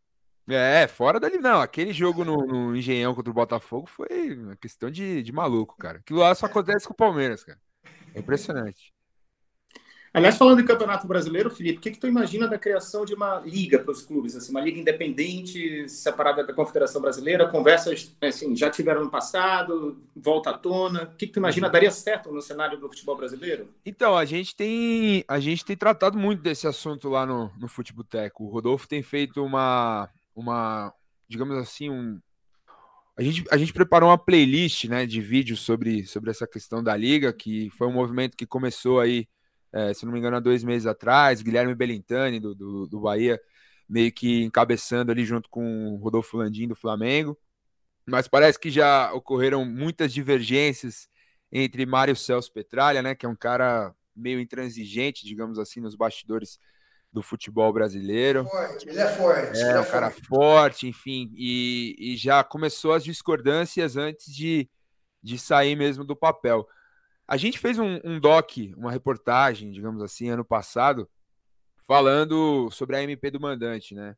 É, 0.48 0.88
fora 0.88 1.20
dali, 1.20 1.38
não. 1.38 1.60
Aquele 1.60 1.92
jogo 1.92 2.24
no, 2.24 2.36
no, 2.46 2.76
Engenhão 2.76 3.14
contra 3.14 3.30
o 3.30 3.34
Botafogo 3.34 3.86
foi 3.86 4.36
uma 4.36 4.56
questão 4.56 4.90
de, 4.90 5.22
de 5.22 5.32
maluco, 5.32 5.76
cara. 5.76 5.98
Aquilo 5.98 6.20
lá 6.20 6.34
só 6.34 6.46
acontece 6.46 6.86
com 6.86 6.92
o 6.92 6.96
Palmeiras, 6.96 7.44
cara. 7.44 7.60
É 8.14 8.18
impressionante. 8.18 8.92
Aliás, 10.14 10.36
falando 10.36 10.60
em 10.60 10.64
Campeonato 10.66 11.06
Brasileiro, 11.06 11.50
Felipe, 11.50 11.78
o 11.78 11.80
que, 11.80 11.90
que 11.92 11.98
tu 11.98 12.06
imagina 12.06 12.46
da 12.46 12.58
criação 12.58 13.02
de 13.02 13.14
uma 13.14 13.40
liga 13.40 13.78
para 13.78 13.92
os 13.92 14.02
clubes? 14.02 14.36
Assim, 14.36 14.50
uma 14.50 14.60
liga 14.60 14.78
independente, 14.78 15.88
separada 15.88 16.44
da 16.44 16.52
Confederação 16.52 17.00
Brasileira? 17.00 17.48
Conversas 17.48 18.14
assim, 18.20 18.54
já 18.54 18.68
tiveram 18.68 19.04
no 19.04 19.10
passado, 19.10 19.98
volta 20.14 20.50
à 20.50 20.58
tona. 20.58 21.04
O 21.04 21.16
que, 21.16 21.26
que 21.26 21.32
tu 21.32 21.38
imagina 21.38 21.70
daria 21.70 21.90
certo 21.90 22.30
no 22.30 22.42
cenário 22.42 22.78
do 22.78 22.90
futebol 22.90 23.16
brasileiro? 23.16 23.70
Então, 23.86 24.14
a 24.14 24.26
gente 24.26 24.54
tem, 24.54 25.24
a 25.26 25.40
gente 25.40 25.64
tem 25.64 25.76
tratado 25.78 26.18
muito 26.18 26.42
desse 26.42 26.66
assunto 26.66 27.08
lá 27.08 27.24
no, 27.24 27.50
no 27.58 27.66
Futeboteco. 27.66 28.44
O 28.44 28.50
Rodolfo 28.50 28.86
tem 28.86 29.02
feito 29.02 29.42
uma, 29.42 30.10
uma 30.36 30.92
digamos 31.26 31.56
assim, 31.56 31.88
um, 31.88 32.20
a 33.16 33.22
gente, 33.22 33.44
a 33.50 33.56
gente 33.56 33.72
preparou 33.72 34.10
uma 34.10 34.18
playlist 34.18 34.84
né, 34.84 35.06
de 35.06 35.22
vídeos 35.22 35.60
sobre, 35.60 36.04
sobre 36.06 36.30
essa 36.30 36.46
questão 36.46 36.82
da 36.82 36.94
liga, 36.94 37.32
que 37.32 37.70
foi 37.70 37.86
um 37.86 37.92
movimento 37.92 38.36
que 38.36 38.46
começou 38.46 39.00
aí 39.00 39.26
é, 39.72 39.94
se 39.94 40.04
não 40.04 40.12
me 40.12 40.18
engano, 40.18 40.36
há 40.36 40.40
dois 40.40 40.62
meses 40.62 40.86
atrás, 40.86 41.40
Guilherme 41.40 41.74
Belintani, 41.74 42.38
do, 42.38 42.54
do, 42.54 42.86
do, 42.86 43.00
Bahia, 43.00 43.40
meio 43.88 44.12
que 44.12 44.42
encabeçando 44.42 45.10
ali 45.10 45.24
junto 45.24 45.48
com 45.48 45.94
o 45.94 45.96
Rodolfo 45.96 46.36
Landim, 46.36 46.68
do 46.68 46.74
Flamengo. 46.74 47.38
Mas 48.06 48.28
parece 48.28 48.58
que 48.58 48.70
já 48.70 49.12
ocorreram 49.12 49.64
muitas 49.64 50.12
divergências 50.12 51.08
entre 51.50 51.86
Mário 51.86 52.16
Celso 52.16 52.52
Petralha, 52.52 53.02
né, 53.02 53.14
que 53.14 53.24
é 53.24 53.28
um 53.28 53.36
cara 53.36 53.94
meio 54.14 54.40
intransigente, 54.40 55.24
digamos 55.24 55.58
assim, 55.58 55.80
nos 55.80 55.94
bastidores 55.94 56.58
do 57.12 57.22
futebol 57.22 57.72
brasileiro. 57.72 58.44
Forte, 58.44 58.88
ele 58.88 58.98
é 58.98 59.08
forte. 59.08 59.58
É, 59.58 59.72
é 59.72 59.80
um 59.80 59.84
cara 59.84 60.10
forte, 60.10 60.26
forte 60.26 60.88
enfim, 60.88 61.30
e, 61.34 61.94
e 61.98 62.16
já 62.16 62.42
começou 62.42 62.92
as 62.92 63.04
discordâncias 63.04 63.96
antes 63.96 64.34
de, 64.34 64.68
de 65.22 65.38
sair 65.38 65.76
mesmo 65.76 66.04
do 66.04 66.16
papel. 66.16 66.66
A 67.32 67.38
gente 67.38 67.58
fez 67.58 67.78
um, 67.78 67.98
um 68.04 68.20
doc, 68.20 68.58
uma 68.76 68.92
reportagem, 68.92 69.72
digamos 69.72 70.02
assim, 70.02 70.28
ano 70.28 70.44
passado, 70.44 71.08
falando 71.86 72.70
sobre 72.70 72.94
a 72.94 73.02
MP 73.02 73.30
do 73.30 73.40
mandante, 73.40 73.94
né? 73.94 74.14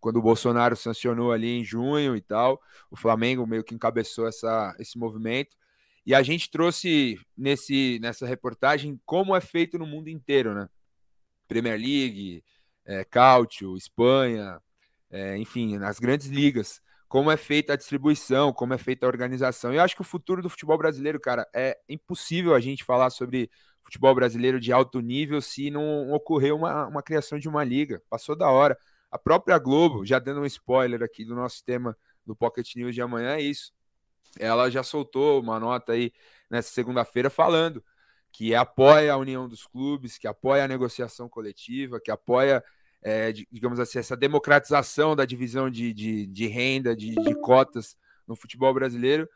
quando 0.00 0.16
o 0.16 0.22
Bolsonaro 0.22 0.74
sancionou 0.74 1.30
ali 1.30 1.60
em 1.60 1.64
junho 1.64 2.16
e 2.16 2.20
tal, 2.20 2.60
o 2.90 2.96
Flamengo 2.96 3.46
meio 3.46 3.62
que 3.62 3.72
encabeçou 3.72 4.26
essa, 4.26 4.74
esse 4.80 4.98
movimento. 4.98 5.56
E 6.04 6.12
a 6.12 6.20
gente 6.20 6.50
trouxe 6.50 7.20
nesse, 7.36 8.00
nessa 8.02 8.26
reportagem 8.26 9.00
como 9.06 9.36
é 9.36 9.40
feito 9.40 9.78
no 9.78 9.86
mundo 9.86 10.08
inteiro, 10.08 10.52
né? 10.56 10.68
Premier 11.46 11.78
League, 11.78 12.42
é, 12.84 13.06
Espanha, 13.76 14.60
é, 15.08 15.38
enfim, 15.38 15.78
nas 15.78 16.00
grandes 16.00 16.26
ligas 16.26 16.80
como 17.08 17.30
é 17.30 17.36
feita 17.36 17.72
a 17.72 17.76
distribuição, 17.76 18.52
como 18.52 18.74
é 18.74 18.78
feita 18.78 19.06
a 19.06 19.08
organização. 19.08 19.72
Eu 19.72 19.80
acho 19.80 19.94
que 19.94 20.02
o 20.02 20.04
futuro 20.04 20.42
do 20.42 20.50
futebol 20.50 20.76
brasileiro, 20.76 21.18
cara, 21.18 21.48
é 21.54 21.78
impossível 21.88 22.54
a 22.54 22.60
gente 22.60 22.84
falar 22.84 23.10
sobre 23.10 23.50
futebol 23.82 24.14
brasileiro 24.14 24.60
de 24.60 24.70
alto 24.70 25.00
nível 25.00 25.40
se 25.40 25.70
não 25.70 26.12
ocorrer 26.12 26.54
uma, 26.54 26.86
uma 26.86 27.02
criação 27.02 27.38
de 27.38 27.48
uma 27.48 27.64
liga. 27.64 28.02
Passou 28.10 28.36
da 28.36 28.50
hora. 28.50 28.78
A 29.10 29.18
própria 29.18 29.58
Globo, 29.58 30.04
já 30.04 30.18
dando 30.18 30.42
um 30.42 30.44
spoiler 30.44 31.02
aqui 31.02 31.24
do 31.24 31.34
nosso 31.34 31.64
tema 31.64 31.96
do 32.26 32.36
Pocket 32.36 32.76
News 32.76 32.94
de 32.94 33.00
amanhã, 33.00 33.36
é 33.36 33.40
isso. 33.40 33.72
Ela 34.38 34.70
já 34.70 34.82
soltou 34.82 35.40
uma 35.40 35.58
nota 35.58 35.92
aí 35.92 36.12
nessa 36.50 36.70
segunda-feira 36.70 37.30
falando 37.30 37.82
que 38.30 38.54
apoia 38.54 39.14
a 39.14 39.16
união 39.16 39.48
dos 39.48 39.66
clubes, 39.66 40.18
que 40.18 40.28
apoia 40.28 40.64
a 40.64 40.68
negociação 40.68 41.26
coletiva, 41.26 41.98
que 41.98 42.10
apoia 42.10 42.62
é, 43.02 43.32
digamos 43.32 43.78
assim, 43.78 43.98
essa 43.98 44.16
democratização 44.16 45.14
da 45.14 45.24
divisão 45.24 45.70
de, 45.70 45.92
de, 45.92 46.26
de 46.26 46.46
renda, 46.46 46.94
de, 46.96 47.14
de 47.14 47.34
cotas 47.40 47.96
no 48.26 48.34
futebol 48.36 48.72
brasileiro, 48.74 49.28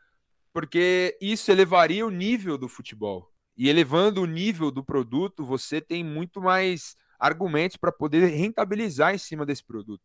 porque 0.51 1.17
isso 1.19 1.51
elevaria 1.51 2.05
o 2.05 2.11
nível 2.11 2.57
do 2.57 2.67
futebol. 2.67 3.31
E 3.57 3.69
elevando 3.69 4.21
o 4.21 4.25
nível 4.25 4.71
do 4.71 4.83
produto, 4.83 5.45
você 5.45 5.79
tem 5.79 6.03
muito 6.03 6.41
mais 6.41 6.95
argumentos 7.19 7.77
para 7.77 7.91
poder 7.91 8.25
rentabilizar 8.27 9.13
em 9.13 9.17
cima 9.17 9.45
desse 9.45 9.63
produto. 9.63 10.03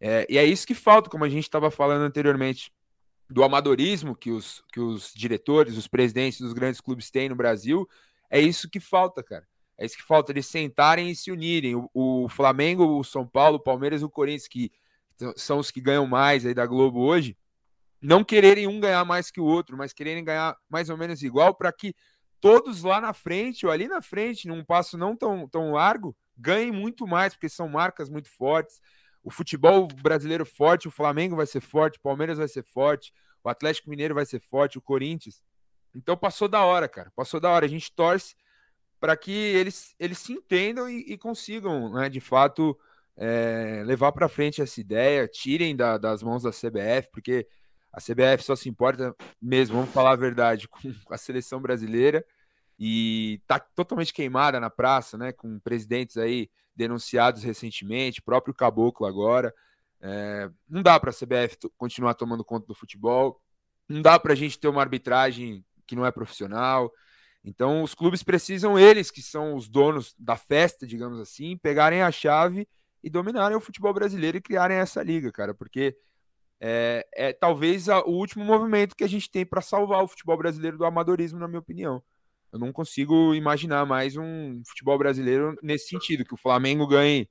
É, 0.00 0.26
e 0.28 0.36
é 0.36 0.44
isso 0.44 0.66
que 0.66 0.74
falta, 0.74 1.08
como 1.08 1.24
a 1.24 1.28
gente 1.28 1.44
estava 1.44 1.70
falando 1.70 2.02
anteriormente, 2.02 2.72
do 3.28 3.42
amadorismo 3.42 4.14
que 4.14 4.30
os, 4.30 4.62
que 4.72 4.80
os 4.80 5.12
diretores, 5.14 5.76
os 5.76 5.88
presidentes 5.88 6.40
dos 6.40 6.52
grandes 6.52 6.80
clubes 6.80 7.10
têm 7.10 7.28
no 7.28 7.34
Brasil. 7.34 7.88
É 8.30 8.40
isso 8.40 8.68
que 8.68 8.80
falta, 8.80 9.22
cara. 9.22 9.46
É 9.78 9.84
isso 9.84 9.96
que 9.96 10.02
falta, 10.02 10.32
eles 10.32 10.46
sentarem 10.46 11.10
e 11.10 11.16
se 11.16 11.30
unirem. 11.30 11.74
O, 11.74 11.90
o 11.92 12.28
Flamengo, 12.28 12.98
o 12.98 13.04
São 13.04 13.26
Paulo, 13.26 13.56
o 13.56 13.62
Palmeiras 13.62 14.00
e 14.00 14.04
o 14.04 14.10
Corinthians, 14.10 14.48
que 14.48 14.72
são 15.36 15.58
os 15.58 15.70
que 15.70 15.80
ganham 15.80 16.06
mais 16.06 16.46
aí 16.46 16.54
da 16.54 16.66
Globo 16.66 17.00
hoje, 17.00 17.36
não 18.00 18.22
quererem 18.22 18.66
um 18.66 18.80
ganhar 18.80 19.04
mais 19.04 19.30
que 19.30 19.40
o 19.40 19.44
outro, 19.44 19.76
mas 19.76 19.92
quererem 19.92 20.24
ganhar 20.24 20.56
mais 20.68 20.88
ou 20.90 20.96
menos 20.96 21.22
igual 21.22 21.54
para 21.54 21.72
que 21.72 21.94
todos 22.40 22.82
lá 22.82 23.00
na 23.00 23.12
frente 23.12 23.66
ou 23.66 23.72
ali 23.72 23.88
na 23.88 24.02
frente, 24.02 24.48
num 24.48 24.64
passo 24.64 24.96
não 24.96 25.16
tão, 25.16 25.48
tão 25.48 25.72
largo, 25.72 26.16
ganhem 26.36 26.70
muito 26.70 27.06
mais, 27.06 27.34
porque 27.34 27.48
são 27.48 27.68
marcas 27.68 28.08
muito 28.08 28.30
fortes. 28.30 28.80
O 29.22 29.30
futebol 29.30 29.88
brasileiro 29.88 30.44
forte, 30.44 30.86
o 30.86 30.90
Flamengo 30.90 31.36
vai 31.36 31.46
ser 31.46 31.60
forte, 31.60 31.98
o 31.98 32.02
Palmeiras 32.02 32.38
vai 32.38 32.48
ser 32.48 32.62
forte, 32.62 33.12
o 33.42 33.48
Atlético 33.48 33.90
Mineiro 33.90 34.14
vai 34.14 34.26
ser 34.26 34.40
forte, 34.40 34.78
o 34.78 34.82
Corinthians. 34.82 35.42
Então 35.94 36.16
passou 36.16 36.46
da 36.46 36.62
hora, 36.64 36.88
cara. 36.88 37.10
Passou 37.16 37.40
da 37.40 37.50
hora. 37.50 37.64
A 37.64 37.68
gente 37.68 37.90
torce 37.92 38.36
para 39.00 39.16
que 39.16 39.32
eles, 39.32 39.94
eles 39.98 40.18
se 40.18 40.32
entendam 40.32 40.88
e, 40.88 41.12
e 41.12 41.18
consigam, 41.18 41.92
né, 41.92 42.08
de 42.08 42.20
fato, 42.20 42.78
é, 43.16 43.82
levar 43.84 44.12
para 44.12 44.28
frente 44.28 44.60
essa 44.60 44.80
ideia, 44.80 45.28
tirem 45.28 45.74
da, 45.74 45.98
das 45.98 46.22
mãos 46.22 46.42
da 46.42 46.50
CBF, 46.50 47.10
porque 47.12 47.46
a 47.92 48.00
CBF 48.00 48.44
só 48.44 48.54
se 48.54 48.68
importa 48.68 49.14
mesmo, 49.40 49.76
vamos 49.76 49.92
falar 49.92 50.12
a 50.12 50.16
verdade, 50.16 50.68
com 50.68 51.14
a 51.14 51.18
seleção 51.18 51.60
brasileira 51.60 52.24
e 52.78 53.40
tá 53.46 53.58
totalmente 53.58 54.12
queimada 54.12 54.60
na 54.60 54.68
praça, 54.68 55.16
né, 55.16 55.32
com 55.32 55.58
presidentes 55.60 56.16
aí 56.16 56.50
denunciados 56.74 57.42
recentemente, 57.42 58.20
próprio 58.20 58.54
Caboclo 58.54 59.06
agora. 59.06 59.54
É, 60.00 60.50
não 60.68 60.82
dá 60.82 61.00
para 61.00 61.10
a 61.10 61.12
CBF 61.12 61.56
continuar 61.78 62.14
tomando 62.14 62.44
conta 62.44 62.66
do 62.66 62.74
futebol, 62.74 63.40
não 63.88 64.02
dá 64.02 64.18
para 64.18 64.34
a 64.34 64.36
gente 64.36 64.58
ter 64.58 64.68
uma 64.68 64.82
arbitragem 64.82 65.64
que 65.86 65.96
não 65.96 66.04
é 66.04 66.10
profissional. 66.10 66.92
Então, 67.46 67.84
os 67.84 67.94
clubes 67.94 68.24
precisam, 68.24 68.76
eles 68.76 69.08
que 69.08 69.22
são 69.22 69.54
os 69.54 69.68
donos 69.68 70.12
da 70.18 70.36
festa, 70.36 70.84
digamos 70.84 71.20
assim, 71.20 71.56
pegarem 71.56 72.02
a 72.02 72.10
chave 72.10 72.66
e 73.04 73.08
dominarem 73.08 73.56
o 73.56 73.60
futebol 73.60 73.94
brasileiro 73.94 74.36
e 74.36 74.40
criarem 74.40 74.78
essa 74.78 75.00
liga, 75.00 75.30
cara, 75.30 75.54
porque 75.54 75.96
é, 76.60 77.06
é 77.14 77.32
talvez 77.32 77.88
a, 77.88 78.00
o 78.00 78.10
último 78.10 78.44
movimento 78.44 78.96
que 78.96 79.04
a 79.04 79.08
gente 79.08 79.30
tem 79.30 79.46
para 79.46 79.60
salvar 79.60 80.02
o 80.02 80.08
futebol 80.08 80.36
brasileiro 80.36 80.76
do 80.76 80.84
amadorismo, 80.84 81.38
na 81.38 81.46
minha 81.46 81.60
opinião. 81.60 82.02
Eu 82.52 82.58
não 82.58 82.72
consigo 82.72 83.32
imaginar 83.32 83.86
mais 83.86 84.16
um 84.16 84.60
futebol 84.66 84.98
brasileiro 84.98 85.56
nesse 85.62 85.86
sentido, 85.88 86.24
que 86.24 86.34
o 86.34 86.38
Flamengo 86.38 86.84
ganhe 86.84 87.30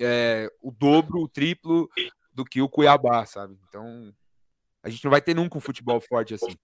é, 0.00 0.50
o 0.60 0.72
dobro, 0.72 1.20
o 1.20 1.28
triplo 1.28 1.88
do 2.34 2.44
que 2.44 2.60
o 2.60 2.68
Cuiabá, 2.68 3.24
sabe? 3.26 3.56
Então, 3.68 4.12
a 4.82 4.88
gente 4.88 5.04
não 5.04 5.10
vai 5.12 5.20
ter 5.20 5.34
nunca 5.34 5.56
um 5.56 5.60
futebol 5.60 6.00
forte 6.00 6.34
assim. 6.34 6.56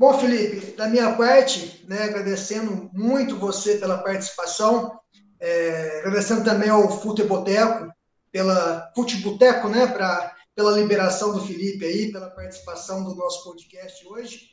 Bom, 0.00 0.18
Felipe, 0.18 0.74
da 0.76 0.88
minha 0.88 1.14
parte, 1.14 1.84
né, 1.86 2.04
agradecendo 2.04 2.88
muito 2.90 3.36
você 3.36 3.76
pela 3.76 3.98
participação, 3.98 4.98
é, 5.38 5.98
agradecendo 5.98 6.42
também 6.42 6.70
ao 6.70 6.90
Futeboteco, 7.02 7.92
pela 8.32 8.90
Futeboteco, 8.96 9.68
né, 9.68 9.86
pra, 9.86 10.34
pela 10.54 10.72
liberação 10.72 11.34
do 11.34 11.44
Felipe 11.44 11.84
aí, 11.84 12.10
pela 12.10 12.30
participação 12.30 13.04
do 13.04 13.14
nosso 13.14 13.44
podcast 13.44 14.08
hoje. 14.08 14.52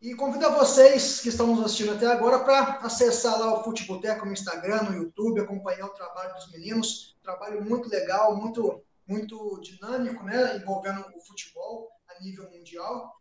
E 0.00 0.14
convido 0.14 0.50
vocês 0.52 1.20
que 1.20 1.28
estão 1.28 1.48
nos 1.48 1.66
assistindo 1.66 1.92
até 1.92 2.06
agora 2.06 2.38
para 2.38 2.78
acessar 2.86 3.38
lá 3.38 3.52
o 3.52 3.64
Futeboteco 3.64 4.24
no 4.24 4.32
Instagram, 4.32 4.84
no 4.84 4.96
YouTube, 4.96 5.42
acompanhar 5.42 5.84
o 5.84 5.94
trabalho 5.94 6.32
dos 6.32 6.50
meninos. 6.52 7.18
Trabalho 7.22 7.62
muito 7.62 7.90
legal, 7.90 8.34
muito, 8.34 8.82
muito 9.06 9.60
dinâmico, 9.60 10.24
né, 10.24 10.56
envolvendo 10.56 11.04
o 11.14 11.20
futebol 11.20 11.90
a 12.08 12.18
nível 12.24 12.50
mundial. 12.50 13.12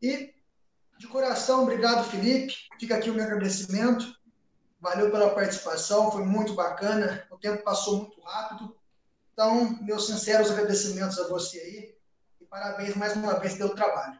E 0.00 0.37
de 0.98 1.06
coração, 1.06 1.62
obrigado, 1.62 2.04
Felipe. 2.10 2.54
Fica 2.78 2.96
aqui 2.96 3.08
o 3.08 3.14
meu 3.14 3.24
agradecimento. 3.24 4.12
Valeu 4.80 5.10
pela 5.10 5.30
participação, 5.30 6.10
foi 6.10 6.24
muito 6.24 6.54
bacana. 6.54 7.24
O 7.30 7.36
tempo 7.36 7.62
passou 7.62 7.98
muito 7.98 8.20
rápido. 8.20 8.76
Então, 9.32 9.78
meus 9.82 10.06
sinceros 10.06 10.50
agradecimentos 10.50 11.18
a 11.18 11.28
você 11.28 11.58
aí. 11.58 11.94
E 12.40 12.44
parabéns 12.44 12.96
mais 12.96 13.16
uma 13.16 13.38
vez 13.38 13.54
pelo 13.54 13.74
trabalho. 13.74 14.18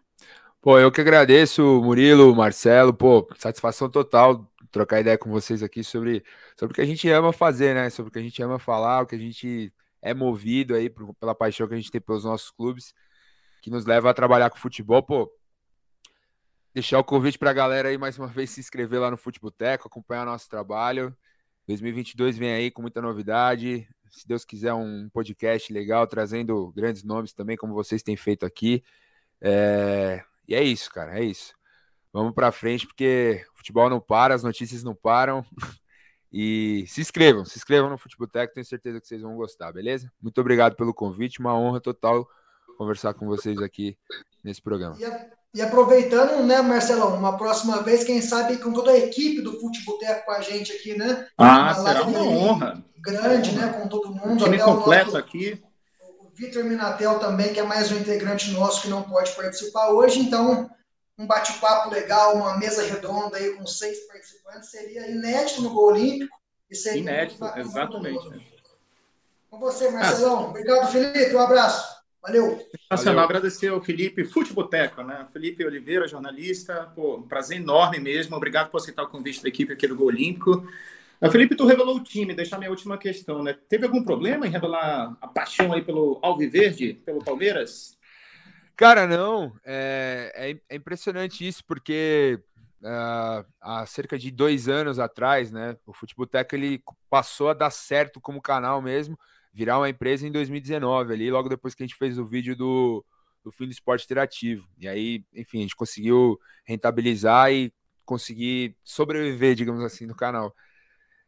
Pô, 0.60 0.78
eu 0.78 0.90
que 0.90 1.00
agradeço, 1.00 1.62
Murilo, 1.82 2.34
Marcelo. 2.34 2.94
Pô, 2.94 3.28
satisfação 3.38 3.88
total 3.90 4.48
trocar 4.70 5.00
ideia 5.00 5.18
com 5.18 5.30
vocês 5.30 5.62
aqui 5.62 5.82
sobre, 5.82 6.22
sobre 6.56 6.72
o 6.72 6.74
que 6.74 6.80
a 6.80 6.86
gente 6.86 7.08
ama 7.08 7.32
fazer, 7.32 7.74
né? 7.74 7.90
Sobre 7.90 8.10
o 8.10 8.12
que 8.12 8.18
a 8.18 8.22
gente 8.22 8.42
ama 8.42 8.58
falar, 8.58 9.02
o 9.02 9.06
que 9.06 9.16
a 9.16 9.18
gente 9.18 9.72
é 10.02 10.14
movido 10.14 10.74
aí 10.74 10.90
pela 11.18 11.34
paixão 11.34 11.66
que 11.66 11.74
a 11.74 11.76
gente 11.76 11.90
tem 11.90 12.00
pelos 12.00 12.24
nossos 12.24 12.50
clubes, 12.50 12.94
que 13.62 13.70
nos 13.70 13.86
leva 13.86 14.10
a 14.10 14.14
trabalhar 14.14 14.50
com 14.50 14.58
futebol. 14.58 15.02
Pô, 15.02 15.30
deixar 16.78 17.00
o 17.00 17.04
convite 17.04 17.36
para 17.36 17.50
a 17.50 17.52
galera 17.52 17.88
aí 17.88 17.98
mais 17.98 18.16
uma 18.16 18.28
vez 18.28 18.50
se 18.50 18.60
inscrever 18.60 19.00
lá 19.00 19.10
no 19.10 19.16
Futeboteco, 19.16 19.88
acompanhar 19.88 20.24
nosso 20.24 20.48
trabalho. 20.48 21.14
2022 21.66 22.38
vem 22.38 22.52
aí 22.52 22.70
com 22.70 22.82
muita 22.82 23.02
novidade. 23.02 23.88
Se 24.08 24.26
Deus 24.28 24.44
quiser, 24.44 24.72
um 24.74 25.08
podcast 25.12 25.72
legal, 25.72 26.06
trazendo 26.06 26.70
grandes 26.70 27.02
nomes 27.02 27.32
também, 27.32 27.56
como 27.56 27.74
vocês 27.74 28.00
têm 28.00 28.16
feito 28.16 28.46
aqui. 28.46 28.84
É... 29.40 30.22
E 30.46 30.54
é 30.54 30.62
isso, 30.62 30.88
cara, 30.92 31.18
é 31.18 31.24
isso. 31.24 31.52
Vamos 32.12 32.32
para 32.32 32.52
frente, 32.52 32.86
porque 32.86 33.44
o 33.54 33.56
futebol 33.58 33.90
não 33.90 34.00
para, 34.00 34.32
as 34.32 34.44
notícias 34.44 34.84
não 34.84 34.94
param. 34.94 35.44
E 36.30 36.84
se 36.86 37.00
inscrevam, 37.00 37.42
se 37.42 37.56
inscrevam 37.56 37.88
no 37.88 37.96
Futeboteco, 37.96 38.52
tenho 38.52 38.66
certeza 38.66 39.00
que 39.00 39.06
vocês 39.06 39.22
vão 39.22 39.34
gostar, 39.34 39.72
beleza? 39.72 40.12
Muito 40.20 40.38
obrigado 40.38 40.76
pelo 40.76 40.92
convite, 40.92 41.40
uma 41.40 41.58
honra 41.58 41.80
total 41.80 42.28
conversar 42.76 43.14
com 43.14 43.24
vocês 43.24 43.56
aqui 43.62 43.96
nesse 44.44 44.60
programa. 44.60 44.94
E, 45.54 45.62
aproveitando, 45.62 46.44
né, 46.44 46.60
Marcelão, 46.60 47.16
uma 47.16 47.36
próxima 47.36 47.82
vez, 47.82 48.04
quem 48.04 48.20
sabe 48.20 48.58
com 48.58 48.72
toda 48.72 48.90
a 48.90 48.98
equipe 48.98 49.40
do 49.40 49.58
Futeboteco 49.58 50.26
com 50.26 50.32
a 50.32 50.40
gente 50.40 50.72
aqui, 50.72 50.96
né? 50.96 51.26
Ah, 51.38 51.72
uma 51.72 51.74
será 51.74 52.02
uma 52.02 52.22
honra. 52.22 52.84
Grande, 52.98 53.52
né, 53.52 53.68
com 53.68 53.88
todo 53.88 54.14
mundo. 54.14 54.44
time 54.44 54.58
completo 54.58 55.06
nosso, 55.06 55.16
aqui. 55.16 55.62
O 56.20 56.28
Vitor 56.34 56.64
Minatel 56.64 57.18
também, 57.18 57.52
que 57.52 57.60
é 57.60 57.62
mais 57.62 57.90
um 57.90 57.96
integrante 57.96 58.50
nosso 58.50 58.82
que 58.82 58.88
não 58.88 59.02
pode 59.02 59.32
participar 59.32 59.90
hoje, 59.90 60.20
então 60.20 60.70
um 61.18 61.26
bate-papo 61.26 61.90
legal, 61.90 62.36
uma 62.36 62.58
mesa 62.58 62.84
redonda 62.84 63.36
aí 63.36 63.56
com 63.56 63.66
seis 63.66 64.06
participantes, 64.06 64.70
seria 64.70 65.10
inédito 65.10 65.62
no 65.62 65.70
Gol 65.70 65.88
Olímpico. 65.88 66.38
E 66.70 66.76
seria 66.76 67.00
inédito, 67.00 67.44
exatamente. 67.56 68.48
Com 69.50 69.58
você, 69.58 69.90
Marcelão. 69.90 70.38
Ah. 70.38 70.48
Obrigado, 70.48 70.92
Felipe. 70.92 71.34
Um 71.34 71.40
abraço. 71.40 71.97
Valeu. 72.22 72.66
Nacional, 72.90 73.24
agradecer 73.24 73.68
ao 73.68 73.80
Felipe 73.80 74.24
Futeboteco, 74.24 75.02
né? 75.02 75.26
Felipe 75.32 75.64
Oliveira, 75.64 76.08
jornalista. 76.08 76.90
Pô, 76.94 77.16
um 77.16 77.22
prazer 77.22 77.58
enorme 77.58 77.98
mesmo. 77.98 78.36
Obrigado 78.36 78.70
por 78.70 78.78
aceitar 78.78 79.04
o 79.04 79.08
convite 79.08 79.42
da 79.42 79.48
equipe 79.48 79.72
aqui 79.72 79.86
do 79.86 79.96
Gol 79.96 80.08
Olímpico. 80.08 80.66
Ah, 81.20 81.30
Felipe, 81.30 81.56
tu 81.56 81.66
revelou 81.66 81.96
o 81.96 82.02
time, 82.02 82.34
deixar 82.34 82.58
minha 82.58 82.70
última 82.70 82.96
questão, 82.96 83.42
né? 83.42 83.56
Teve 83.68 83.86
algum 83.86 84.02
problema 84.04 84.46
em 84.46 84.50
revelar 84.50 85.16
a 85.20 85.26
paixão 85.26 85.72
aí 85.72 85.82
pelo 85.82 86.18
Alviverde, 86.22 86.94
pelo 87.04 87.24
Palmeiras? 87.24 87.98
Cara, 88.76 89.06
não. 89.06 89.52
É, 89.64 90.32
é, 90.36 90.74
é 90.74 90.76
impressionante 90.76 91.46
isso, 91.46 91.64
porque 91.64 92.40
uh, 92.82 93.44
há 93.60 93.84
cerca 93.86 94.16
de 94.16 94.30
dois 94.30 94.68
anos 94.68 95.00
atrás, 95.00 95.50
né, 95.50 95.76
o 95.84 95.92
Futeboteca 95.92 96.54
ele 96.54 96.82
passou 97.10 97.48
a 97.48 97.54
dar 97.54 97.70
certo 97.70 98.20
como 98.20 98.40
canal 98.40 98.80
mesmo, 98.80 99.18
virar 99.52 99.78
uma 99.78 99.88
empresa 99.88 100.26
em 100.26 100.32
2019, 100.32 101.12
ali, 101.12 101.30
logo 101.30 101.48
depois 101.48 101.74
que 101.74 101.82
a 101.82 101.86
gente 101.86 101.96
fez 101.96 102.18
o 102.18 102.26
vídeo 102.26 102.56
do, 102.56 103.04
do 103.42 103.50
fim 103.52 103.66
do 103.66 103.72
esporte 103.72 104.04
interativo. 104.04 104.68
E 104.78 104.88
aí, 104.88 105.24
enfim, 105.34 105.58
a 105.58 105.62
gente 105.62 105.76
conseguiu 105.76 106.38
rentabilizar 106.64 107.52
e 107.52 107.72
conseguir 108.04 108.76
sobreviver, 108.84 109.54
digamos 109.54 109.84
assim, 109.84 110.06
no 110.06 110.14
canal. 110.14 110.54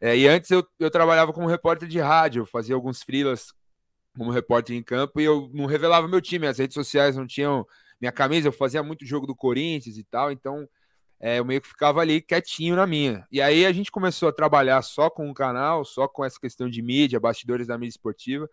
É, 0.01 0.17
e 0.17 0.27
antes 0.27 0.51
eu, 0.51 0.67
eu 0.79 0.91
trabalhava 0.91 1.33
como 1.33 1.47
repórter 1.47 1.87
de 1.89 1.99
rádio, 1.99 2.47
fazia 2.47 2.75
alguns 2.75 3.03
freelas 3.03 3.53
como 4.17 4.31
repórter 4.31 4.75
em 4.75 4.83
campo 4.83 5.21
e 5.21 5.25
eu 5.25 5.51
não 5.53 5.67
revelava 5.67 6.09
meu 6.09 6.21
time, 6.21 6.47
as 6.47 6.59
redes 6.59 6.75
sociais 6.75 7.17
não 7.17 7.27
tinham 7.27 7.67
minha 8.01 8.11
camisa, 8.11 8.49
eu 8.49 8.53
fazia 8.53 8.83
muito 8.83 9.05
jogo 9.05 9.27
do 9.27 9.37
Corinthians 9.37 9.99
e 9.99 10.05
tal, 10.05 10.33
então 10.33 10.67
é, 11.21 11.39
eu 11.39 11.45
meio 11.45 11.61
que 11.61 11.69
ficava 11.69 12.01
ali 12.01 12.21
quietinho 12.21 12.75
na 12.77 12.87
minha. 12.87 13.27
E 13.31 13.41
aí 13.41 13.67
a 13.67 13.73
gente 13.73 13.91
começou 13.93 14.29
a 14.29 14.33
trabalhar 14.33 14.83
só 14.83 15.11
com 15.11 15.31
o 15.31 15.35
canal, 15.35 15.85
só 15.85 16.09
com 16.09 16.25
essa 16.25 16.41
questão 16.41 16.69
de 16.69 16.83
mídia, 16.83 17.21
bastidores 17.21 17.67
da 17.67 17.77
mídia 17.77 17.91
esportiva. 17.91 18.49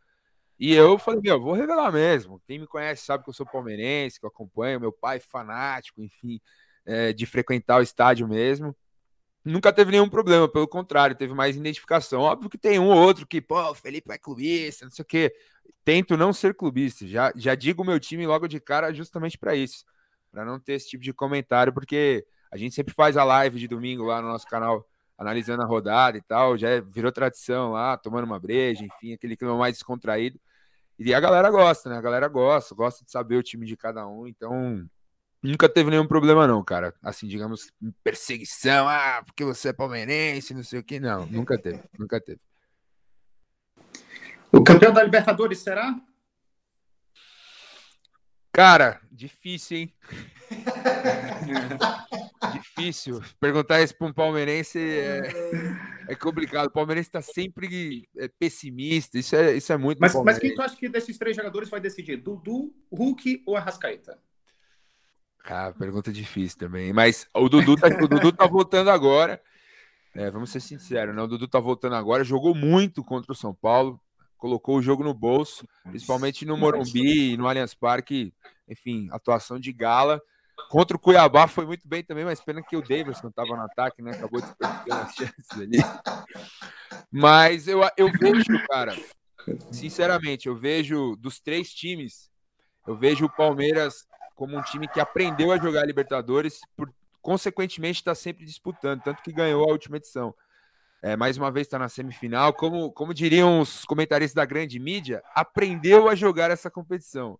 E 0.59 0.73
eu 0.73 0.97
falei, 0.99 1.21
meu, 1.21 1.39
vou 1.41 1.53
revelar 1.53 1.91
mesmo. 1.91 2.41
Quem 2.45 2.59
me 2.59 2.67
conhece 2.67 3.05
sabe 3.05 3.23
que 3.23 3.29
eu 3.29 3.33
sou 3.33 3.45
palmeirense, 3.45 4.19
que 4.19 4.25
eu 4.25 4.29
acompanho, 4.29 4.79
meu 4.79 4.91
pai 4.91 5.19
fanático, 5.19 6.01
enfim, 6.01 6.41
é, 6.85 7.13
de 7.13 7.25
frequentar 7.25 7.79
o 7.79 7.83
estádio 7.83 8.27
mesmo 8.27 8.75
nunca 9.47 9.71
teve 9.73 9.91
nenhum 9.91 10.09
problema, 10.09 10.47
pelo 10.47 10.67
contrário, 10.67 11.15
teve 11.15 11.33
mais 11.33 11.55
identificação. 11.55 12.21
Óbvio 12.21 12.49
que 12.49 12.57
tem 12.57 12.77
um 12.79 12.87
ou 12.87 12.97
outro 12.97 13.25
que, 13.25 13.41
pô, 13.41 13.71
o 13.71 13.75
Felipe 13.75 14.11
é 14.11 14.17
clubista, 14.17 14.85
não 14.85 14.91
sei 14.91 15.03
o 15.03 15.05
quê. 15.05 15.33
Tento 15.83 16.17
não 16.17 16.33
ser 16.33 16.53
clubista, 16.53 17.07
já, 17.07 17.31
já 17.35 17.55
digo 17.55 17.81
o 17.81 17.85
meu 17.85 17.99
time 17.99 18.27
logo 18.27 18.47
de 18.47 18.59
cara 18.59 18.93
justamente 18.93 19.37
para 19.37 19.55
isso, 19.55 19.85
para 20.31 20.43
não 20.43 20.59
ter 20.59 20.73
esse 20.73 20.89
tipo 20.89 21.03
de 21.03 21.13
comentário, 21.13 21.73
porque 21.73 22.25
a 22.51 22.57
gente 22.57 22.75
sempre 22.75 22.93
faz 22.93 23.17
a 23.17 23.23
live 23.23 23.59
de 23.59 23.67
domingo 23.67 24.03
lá 24.03 24.21
no 24.21 24.27
nosso 24.27 24.45
canal, 24.47 24.87
analisando 25.17 25.63
a 25.63 25.65
rodada 25.65 26.17
e 26.17 26.21
tal, 26.21 26.57
já 26.57 26.79
virou 26.81 27.11
tradição 27.11 27.71
lá, 27.71 27.97
tomando 27.97 28.25
uma 28.25 28.39
breja, 28.39 28.83
enfim, 28.83 29.13
aquele 29.13 29.35
clima 29.35 29.57
mais 29.57 29.75
descontraído. 29.75 30.39
E 30.99 31.13
a 31.13 31.19
galera 31.19 31.49
gosta, 31.51 31.89
né? 31.89 31.97
A 31.97 32.01
galera 32.01 32.27
gosta, 32.27 32.73
gosta 32.73 33.05
de 33.05 33.11
saber 33.11 33.35
o 33.35 33.43
time 33.43 33.65
de 33.65 33.77
cada 33.77 34.07
um, 34.07 34.27
então 34.27 34.87
Nunca 35.41 35.69
teve 35.69 35.91
nenhum 35.91 36.07
problema, 36.07 36.47
não, 36.47 36.63
cara. 36.63 36.93
Assim, 37.01 37.27
digamos, 37.27 37.71
perseguição, 38.03 38.87
ah, 38.87 39.21
porque 39.25 39.45
você 39.45 39.69
é 39.69 39.73
palmeirense, 39.73 40.53
não 40.53 40.63
sei 40.63 40.79
o 40.79 40.83
que. 40.83 40.99
Não, 40.99 41.25
nunca 41.27 41.57
teve, 41.57 41.81
nunca 41.97 42.19
teve. 42.19 42.41
O 44.51 44.63
campeão 44.63 44.91
da 44.91 45.03
Libertadores 45.03 45.59
será? 45.59 45.95
Cara, 48.51 48.99
difícil, 49.11 49.77
hein? 49.77 49.93
difícil. 52.77 53.21
Perguntar 53.39 53.81
isso 53.81 53.97
para 53.97 54.07
um 54.07 54.13
palmeirense 54.13 54.79
é, 54.79 55.21
é, 56.09 56.15
complicado. 56.15 56.67
O 56.67 56.71
palmeirense 56.71 57.09
está 57.09 57.21
sempre 57.21 58.07
é, 58.17 58.27
pessimista. 58.27 59.17
Isso 59.17 59.35
é, 59.35 59.55
isso 59.55 59.71
é 59.73 59.77
muito. 59.77 59.99
Mas, 59.99 60.13
mas 60.15 60.39
quem 60.39 60.53
tu 60.53 60.61
acha 60.61 60.75
que 60.75 60.87
desses 60.87 61.17
três 61.17 61.35
jogadores 61.35 61.69
vai 61.69 61.79
decidir? 61.79 62.17
Dudu, 62.17 62.73
Hulk 62.91 63.43
ou 63.45 63.55
Arrascaeta? 63.55 64.19
Pergunta 65.79 66.11
difícil 66.11 66.57
também. 66.57 66.91
Mas 66.91 67.27
o 67.33 67.47
Dudu 67.47 67.77
tá, 67.77 67.87
o 67.87 68.07
Dudu 68.07 68.33
tá 68.33 68.45
voltando 68.45 68.89
agora. 68.89 69.41
É, 70.13 70.29
vamos 70.29 70.49
ser 70.49 70.59
sinceros, 70.59 71.15
né? 71.15 71.21
O 71.21 71.27
Dudu 71.27 71.47
tá 71.47 71.59
voltando 71.59 71.95
agora, 71.95 72.23
jogou 72.23 72.53
muito 72.55 73.03
contra 73.03 73.31
o 73.31 73.35
São 73.35 73.53
Paulo, 73.53 74.01
colocou 74.35 74.77
o 74.77 74.81
jogo 74.81 75.03
no 75.03 75.13
bolso, 75.13 75.67
principalmente 75.83 76.43
no 76.43 76.57
Morumbi 76.57 77.33
e 77.33 77.37
no 77.37 77.47
Allianz 77.47 77.73
Parque. 77.73 78.33
Enfim, 78.67 79.07
atuação 79.11 79.59
de 79.59 79.71
gala. 79.71 80.21
Contra 80.69 80.97
o 80.97 80.99
Cuiabá 80.99 81.47
foi 81.47 81.65
muito 81.65 81.87
bem 81.87 82.03
também, 82.03 82.25
mas 82.25 82.41
pena 82.41 82.61
que 82.61 82.75
o 82.75 82.81
Davidson 82.81 83.29
estava 83.29 83.55
no 83.55 83.61
ataque, 83.61 84.01
né? 84.01 84.11
Acabou 84.11 84.41
desperdiçando 84.41 85.01
as 85.01 85.15
chances 85.15 85.51
ali. 85.53 85.77
Mas 87.11 87.67
eu, 87.67 87.81
eu 87.95 88.11
vejo, 88.11 88.67
cara, 88.67 88.93
sinceramente, 89.71 90.47
eu 90.47 90.55
vejo 90.55 91.15
dos 91.15 91.39
três 91.39 91.73
times, 91.73 92.29
eu 92.85 92.97
vejo 92.97 93.25
o 93.25 93.33
Palmeiras 93.33 94.05
como 94.35 94.57
um 94.57 94.61
time 94.61 94.87
que 94.87 94.99
aprendeu 94.99 95.51
a 95.51 95.57
jogar 95.57 95.85
Libertadores, 95.85 96.59
por 96.75 96.93
consequentemente 97.21 97.99
está 97.99 98.15
sempre 98.15 98.45
disputando, 98.45 99.01
tanto 99.01 99.21
que 99.21 99.33
ganhou 99.33 99.63
a 99.63 99.71
última 99.71 99.97
edição. 99.97 100.33
É, 101.01 101.15
mais 101.15 101.37
uma 101.37 101.51
vez 101.51 101.67
está 101.67 101.77
na 101.77 101.89
semifinal, 101.89 102.53
como, 102.53 102.91
como 102.91 103.13
diriam 103.13 103.59
os 103.59 103.85
comentaristas 103.85 104.33
da 104.33 104.45
grande 104.45 104.79
mídia, 104.79 105.21
aprendeu 105.35 106.07
a 106.07 106.15
jogar 106.15 106.51
essa 106.51 106.71
competição. 106.71 107.37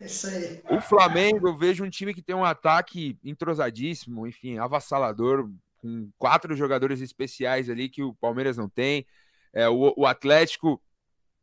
Isso 0.00 0.26
aí. 0.26 0.62
O 0.70 0.80
Flamengo, 0.80 1.48
eu 1.48 1.56
vejo 1.56 1.84
um 1.84 1.90
time 1.90 2.14
que 2.14 2.22
tem 2.22 2.34
um 2.34 2.44
ataque 2.44 3.18
entrosadíssimo, 3.22 4.26
enfim, 4.26 4.58
avassalador, 4.58 5.50
com 5.76 6.10
quatro 6.18 6.54
jogadores 6.56 7.00
especiais 7.00 7.68
ali 7.68 7.88
que 7.88 8.02
o 8.02 8.14
Palmeiras 8.14 8.56
não 8.56 8.68
tem. 8.68 9.06
É, 9.52 9.68
o, 9.68 9.92
o 9.96 10.06
Atlético, 10.06 10.80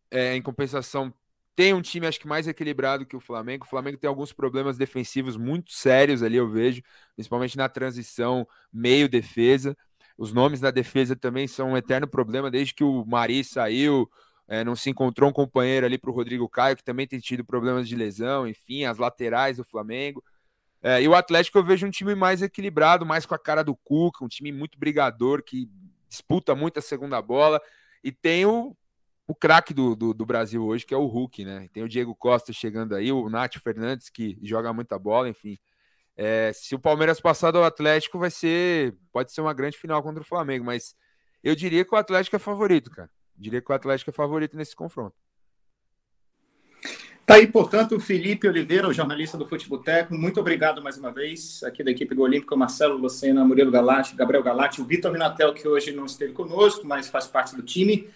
é, 0.10 0.36
em 0.36 0.41
compensação, 0.41 1.14
tem 1.55 1.74
um 1.74 1.82
time, 1.82 2.05
acho 2.05 2.20
que 2.20 2.28
mais 2.28 2.47
equilibrado 2.47 3.05
que 3.05 3.16
o 3.16 3.20
Flamengo. 3.20 3.66
O 3.66 3.70
Flamengo 3.70 3.97
tem 3.97 4.08
alguns 4.08 4.32
problemas 4.32 4.78
defensivos 4.78 5.36
muito 5.36 5.72
sérios 5.72 6.22
ali, 6.22 6.38
eu 6.38 6.49
vejo, 6.49 6.82
principalmente 7.16 7.58
na 7.58 7.68
transição 7.68 8.47
meio-defesa. 8.72 9.76
Os 10.18 10.34
nomes 10.34 10.60
da 10.60 10.72
defesa 10.72 11.16
também 11.16 11.47
são 11.47 11.72
um 11.72 11.78
eterno 11.78 12.08
problema, 12.08 12.49
desde 12.49 12.74
que 12.74 12.84
o 12.84 13.05
Mari 13.05 13.43
saiu, 13.43 14.10
é, 14.48 14.64
não 14.64 14.76
se 14.76 14.89
encontrou 14.89 15.30
um 15.30 15.34
companheiro 15.34 15.86
ali 15.86 15.98
para 15.98 16.10
o 16.10 16.14
Rodrigo 16.14 16.48
Caio, 16.48 16.78
que 16.78 16.84
também 16.84 17.06
tem 17.06 17.20
tido 17.20 17.43
problemas 17.43 17.88
de 17.88 17.95
lesão, 17.95 18.48
enfim, 18.48 18.86
as 18.86 18.98
laterais 18.98 19.58
do 19.58 19.64
Flamengo. 19.64 20.24
É, 20.82 21.02
e 21.02 21.08
o 21.08 21.16
Atlético 21.16 21.58
eu 21.58 21.64
vejo 21.64 21.86
um 21.86 21.91
time 21.91 22.16
mais 22.16 22.41
equilibrado, 22.41 23.06
mais 23.06 23.26
com 23.26 23.36
a 23.36 23.39
cara 23.39 23.64
do 23.64 23.76
Cuca, 23.76 24.24
um 24.24 24.28
time 24.28 24.52
muito 24.52 24.80
brigador, 24.80 25.43
que 25.43 25.70
disputa 26.08 26.56
muito 26.56 26.80
a 26.80 26.82
segunda 26.82 27.22
bola. 27.22 27.62
E 28.04 28.12
tem 28.12 28.45
o, 28.45 28.76
o 29.28 29.36
craque 29.36 29.74
do, 29.74 29.95
do, 29.95 30.14
do, 30.14 30.26
Brasil 30.26 30.64
hoje, 30.64 30.86
que 30.86 30.93
é 30.93 30.98
o 30.98 31.08
Hulk, 31.08 31.43
né? 31.43 31.68
Tem 31.74 31.84
o 31.84 31.89
Diego 31.89 32.16
Costa 32.16 32.54
chegando 32.54 32.95
aí, 32.95 33.12
o 33.12 33.30
Nath 33.30 33.58
Fernandes, 33.58 34.10
que 34.10 34.39
joga 34.41 34.72
muita 34.72 34.98
bola, 34.98 35.28
enfim. 35.28 35.58
É, 36.16 36.52
se 36.54 36.74
o 36.74 36.80
Palmeiras 36.80 37.20
passar 37.20 37.52
do 37.52 37.62
Atlético, 37.62 38.18
vai 38.18 38.32
ser. 38.32 38.95
Pode 39.12 39.32
ser 39.32 39.41
uma 39.41 39.54
grande 39.54 39.78
final 39.78 40.02
contra 40.02 40.22
o 40.22 40.26
Flamengo, 40.26 40.64
mas 40.66 40.95
eu 41.43 41.56
diria 41.56 41.84
que 41.84 41.93
o 41.93 41.98
Atlético 41.98 42.36
é 42.36 42.39
favorito, 42.39 42.89
cara. 42.89 43.10
Diria 43.38 43.61
que 43.61 43.71
o 43.71 43.75
Atlético 43.75 44.09
é 44.09 44.13
favorito 44.13 44.57
nesse 44.57 44.75
confronto. 44.75 45.15
Tá 47.27 47.35
aí, 47.35 47.45
portanto, 47.45 47.93
o 47.93 47.99
Felipe 47.99 48.47
Oliveira, 48.47 48.88
o 48.88 48.93
jornalista 48.93 49.38
do 49.38 49.45
Futeboteco. 49.45 50.15
Muito 50.15 50.39
obrigado 50.39 50.81
mais 50.81 50.97
uma 50.97 51.11
vez, 51.11 51.61
aqui 51.61 51.83
da 51.83 51.91
equipe 51.91 52.15
do 52.15 52.21
Olímpico, 52.21 52.55
Marcelo 52.55 52.97
Lucena, 52.97 53.43
Murilo 53.43 53.69
Galati, 53.69 54.15
Gabriel 54.15 54.41
Galati, 54.41 54.81
o 54.81 54.85
Vitor 54.85 55.11
Minatel, 55.11 55.53
que 55.53 55.67
hoje 55.67 55.91
não 55.91 56.05
esteve 56.05 56.31
conosco, 56.31 56.88
mas 56.88 57.09
faz 57.09 57.27
parte 57.27 57.53
do 57.53 57.61
time. 57.61 58.09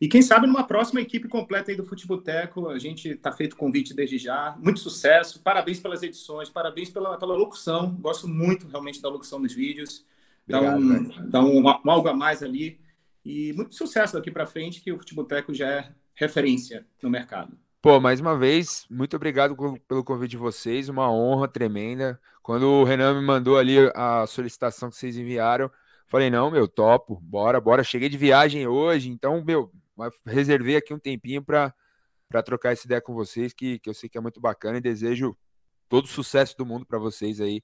E 0.00 0.08
quem 0.08 0.20
sabe 0.20 0.48
numa 0.48 0.64
próxima 0.64 1.00
equipe 1.00 1.28
completa 1.28 1.70
aí 1.70 1.76
do 1.76 1.84
Futeboteco, 1.84 2.68
a 2.68 2.78
gente 2.78 3.10
está 3.10 3.30
feito 3.30 3.56
convite 3.56 3.94
desde 3.94 4.18
já. 4.18 4.56
Muito 4.60 4.80
sucesso, 4.80 5.40
parabéns 5.40 5.78
pelas 5.78 6.02
edições, 6.02 6.50
parabéns 6.50 6.90
pela, 6.90 7.16
pela 7.16 7.36
locução. 7.36 7.94
Gosto 8.00 8.26
muito 8.26 8.66
realmente 8.66 9.00
da 9.00 9.08
locução 9.08 9.40
dos 9.40 9.54
vídeos. 9.54 10.04
Dá, 10.46 10.60
um, 10.60 11.04
dá 11.30 11.40
um, 11.40 11.62
um, 11.62 11.90
algo 11.90 12.08
a 12.08 12.14
mais 12.14 12.42
ali. 12.42 12.78
E 13.26 13.52
muito 13.54 13.74
sucesso 13.74 14.14
daqui 14.14 14.30
para 14.30 14.46
frente, 14.46 14.80
que 14.80 14.92
o 14.92 14.98
Futeboteco 14.98 15.52
já 15.52 15.68
é 15.68 15.92
referência 16.14 16.86
no 17.02 17.10
mercado. 17.10 17.58
Pô, 17.82 17.98
mais 17.98 18.20
uma 18.20 18.38
vez, 18.38 18.86
muito 18.88 19.16
obrigado 19.16 19.56
pelo 19.88 20.04
convite 20.04 20.30
de 20.30 20.36
vocês, 20.36 20.88
uma 20.88 21.10
honra 21.10 21.48
tremenda. 21.48 22.20
Quando 22.40 22.68
o 22.68 22.84
Renan 22.84 23.20
me 23.20 23.26
mandou 23.26 23.58
ali 23.58 23.78
a 23.96 24.24
solicitação 24.28 24.90
que 24.90 24.94
vocês 24.94 25.16
enviaram, 25.16 25.68
falei, 26.06 26.30
não, 26.30 26.52
meu, 26.52 26.68
topo, 26.68 27.20
bora, 27.20 27.60
bora. 27.60 27.82
Cheguei 27.82 28.08
de 28.08 28.16
viagem 28.16 28.64
hoje, 28.68 29.10
então, 29.10 29.42
meu, 29.44 29.72
reservei 30.24 30.76
aqui 30.76 30.94
um 30.94 30.98
tempinho 30.98 31.42
para 31.42 31.74
trocar 32.44 32.74
essa 32.74 32.86
ideia 32.86 33.00
com 33.00 33.12
vocês, 33.12 33.52
que, 33.52 33.80
que 33.80 33.90
eu 33.90 33.94
sei 33.94 34.08
que 34.08 34.16
é 34.16 34.20
muito 34.20 34.40
bacana 34.40 34.78
e 34.78 34.80
desejo 34.80 35.36
todo 35.88 36.04
o 36.04 36.08
sucesso 36.08 36.56
do 36.56 36.64
mundo 36.64 36.86
para 36.86 37.00
vocês 37.00 37.40
aí. 37.40 37.60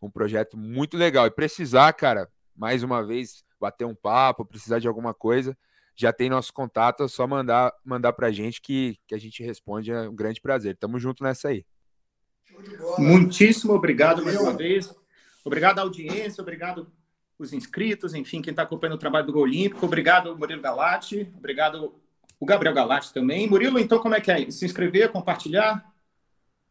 Um 0.00 0.10
projeto 0.10 0.56
muito 0.56 0.96
legal. 0.96 1.26
E 1.26 1.30
precisar, 1.30 1.92
cara, 1.92 2.30
mais 2.54 2.82
uma 2.82 3.04
vez, 3.04 3.44
bater 3.60 3.84
um 3.84 3.94
papo, 3.94 4.44
precisar 4.44 4.78
de 4.78 4.88
alguma 4.88 5.14
coisa, 5.14 5.56
já 5.94 6.12
tem 6.12 6.30
nosso 6.30 6.52
contato, 6.52 7.04
é 7.04 7.08
só 7.08 7.26
mandar, 7.26 7.72
mandar 7.84 8.12
pra 8.12 8.30
gente 8.30 8.60
que, 8.60 8.98
que 9.06 9.14
a 9.14 9.18
gente 9.18 9.42
responde. 9.42 9.90
É 9.90 10.08
um 10.08 10.14
grande 10.14 10.40
prazer. 10.40 10.76
Tamo 10.76 10.98
junto 10.98 11.22
nessa 11.22 11.48
aí. 11.48 11.64
Muitíssimo 12.98 13.72
obrigado 13.72 14.24
mais 14.24 14.38
uma 14.38 14.52
vez. 14.56 14.94
Obrigado 15.44 15.78
à 15.78 15.82
audiência, 15.82 16.40
obrigado 16.40 16.90
os 17.38 17.52
inscritos, 17.52 18.14
enfim, 18.14 18.40
quem 18.40 18.52
está 18.52 18.62
acompanhando 18.62 18.94
o 18.94 19.00
trabalho 19.00 19.26
do 19.26 19.32
Gol 19.32 19.42
Olímpico. 19.42 19.84
Obrigado, 19.84 20.36
Murilo 20.38 20.62
Galati. 20.62 21.32
Obrigado, 21.36 21.94
o 22.38 22.46
Gabriel 22.46 22.74
Galati 22.74 23.12
também. 23.12 23.48
Murilo, 23.48 23.78
então, 23.78 23.98
como 23.98 24.14
é 24.14 24.20
que 24.20 24.30
é? 24.30 24.48
Se 24.50 24.64
inscrever, 24.64 25.10
compartilhar, 25.10 25.84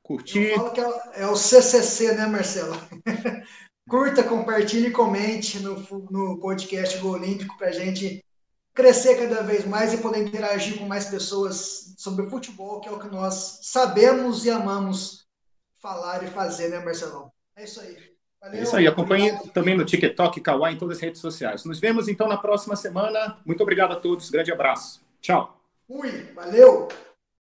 curtir? 0.01 0.51
Eu 0.51 0.55
falo 0.55 0.71
que 0.71 0.79
é, 0.79 1.21
é 1.23 1.27
o 1.27 1.35
CCC, 1.35 2.15
né, 2.15 2.25
Marcelo? 2.25 2.75
Curta, 3.89 4.23
compartilhe 4.23 4.87
e 4.87 4.91
comente 4.91 5.59
no, 5.59 5.75
no 6.09 6.39
podcast 6.39 6.97
Gol 6.99 7.13
Olímpico 7.13 7.57
para 7.57 7.67
a 7.67 7.73
gente 7.73 8.23
crescer 8.73 9.17
cada 9.17 9.41
vez 9.41 9.65
mais 9.65 9.93
e 9.93 9.97
poder 9.97 10.25
interagir 10.25 10.77
com 10.77 10.85
mais 10.85 11.05
pessoas 11.05 11.93
sobre 11.97 12.25
o 12.25 12.29
futebol, 12.29 12.79
que 12.79 12.87
é 12.87 12.91
o 12.91 12.99
que 12.99 13.09
nós 13.09 13.59
sabemos 13.63 14.45
e 14.45 14.49
amamos 14.49 15.25
falar 15.79 16.23
e 16.23 16.27
fazer, 16.27 16.69
né, 16.69 16.79
Marcelão? 16.79 17.31
É 17.55 17.63
isso 17.63 17.81
aí. 17.81 17.97
Valeu, 18.39 18.59
é 18.59 18.63
isso 18.63 18.75
aí. 18.75 18.87
Acompanhe 18.87 19.37
também 19.49 19.77
no 19.77 19.85
TikTok, 19.85 20.39
Kawaii, 20.41 20.75
em 20.75 20.77
todas 20.77 20.97
as 20.97 21.03
redes 21.03 21.21
sociais. 21.21 21.65
Nos 21.65 21.79
vemos 21.79 22.07
então 22.07 22.27
na 22.27 22.37
próxima 22.37 22.75
semana. 22.75 23.37
Muito 23.45 23.61
obrigado 23.61 23.91
a 23.91 23.95
todos. 23.95 24.29
Grande 24.29 24.51
abraço. 24.51 25.01
Tchau. 25.21 25.59
Fui. 25.87 26.31
Valeu. 26.33 26.87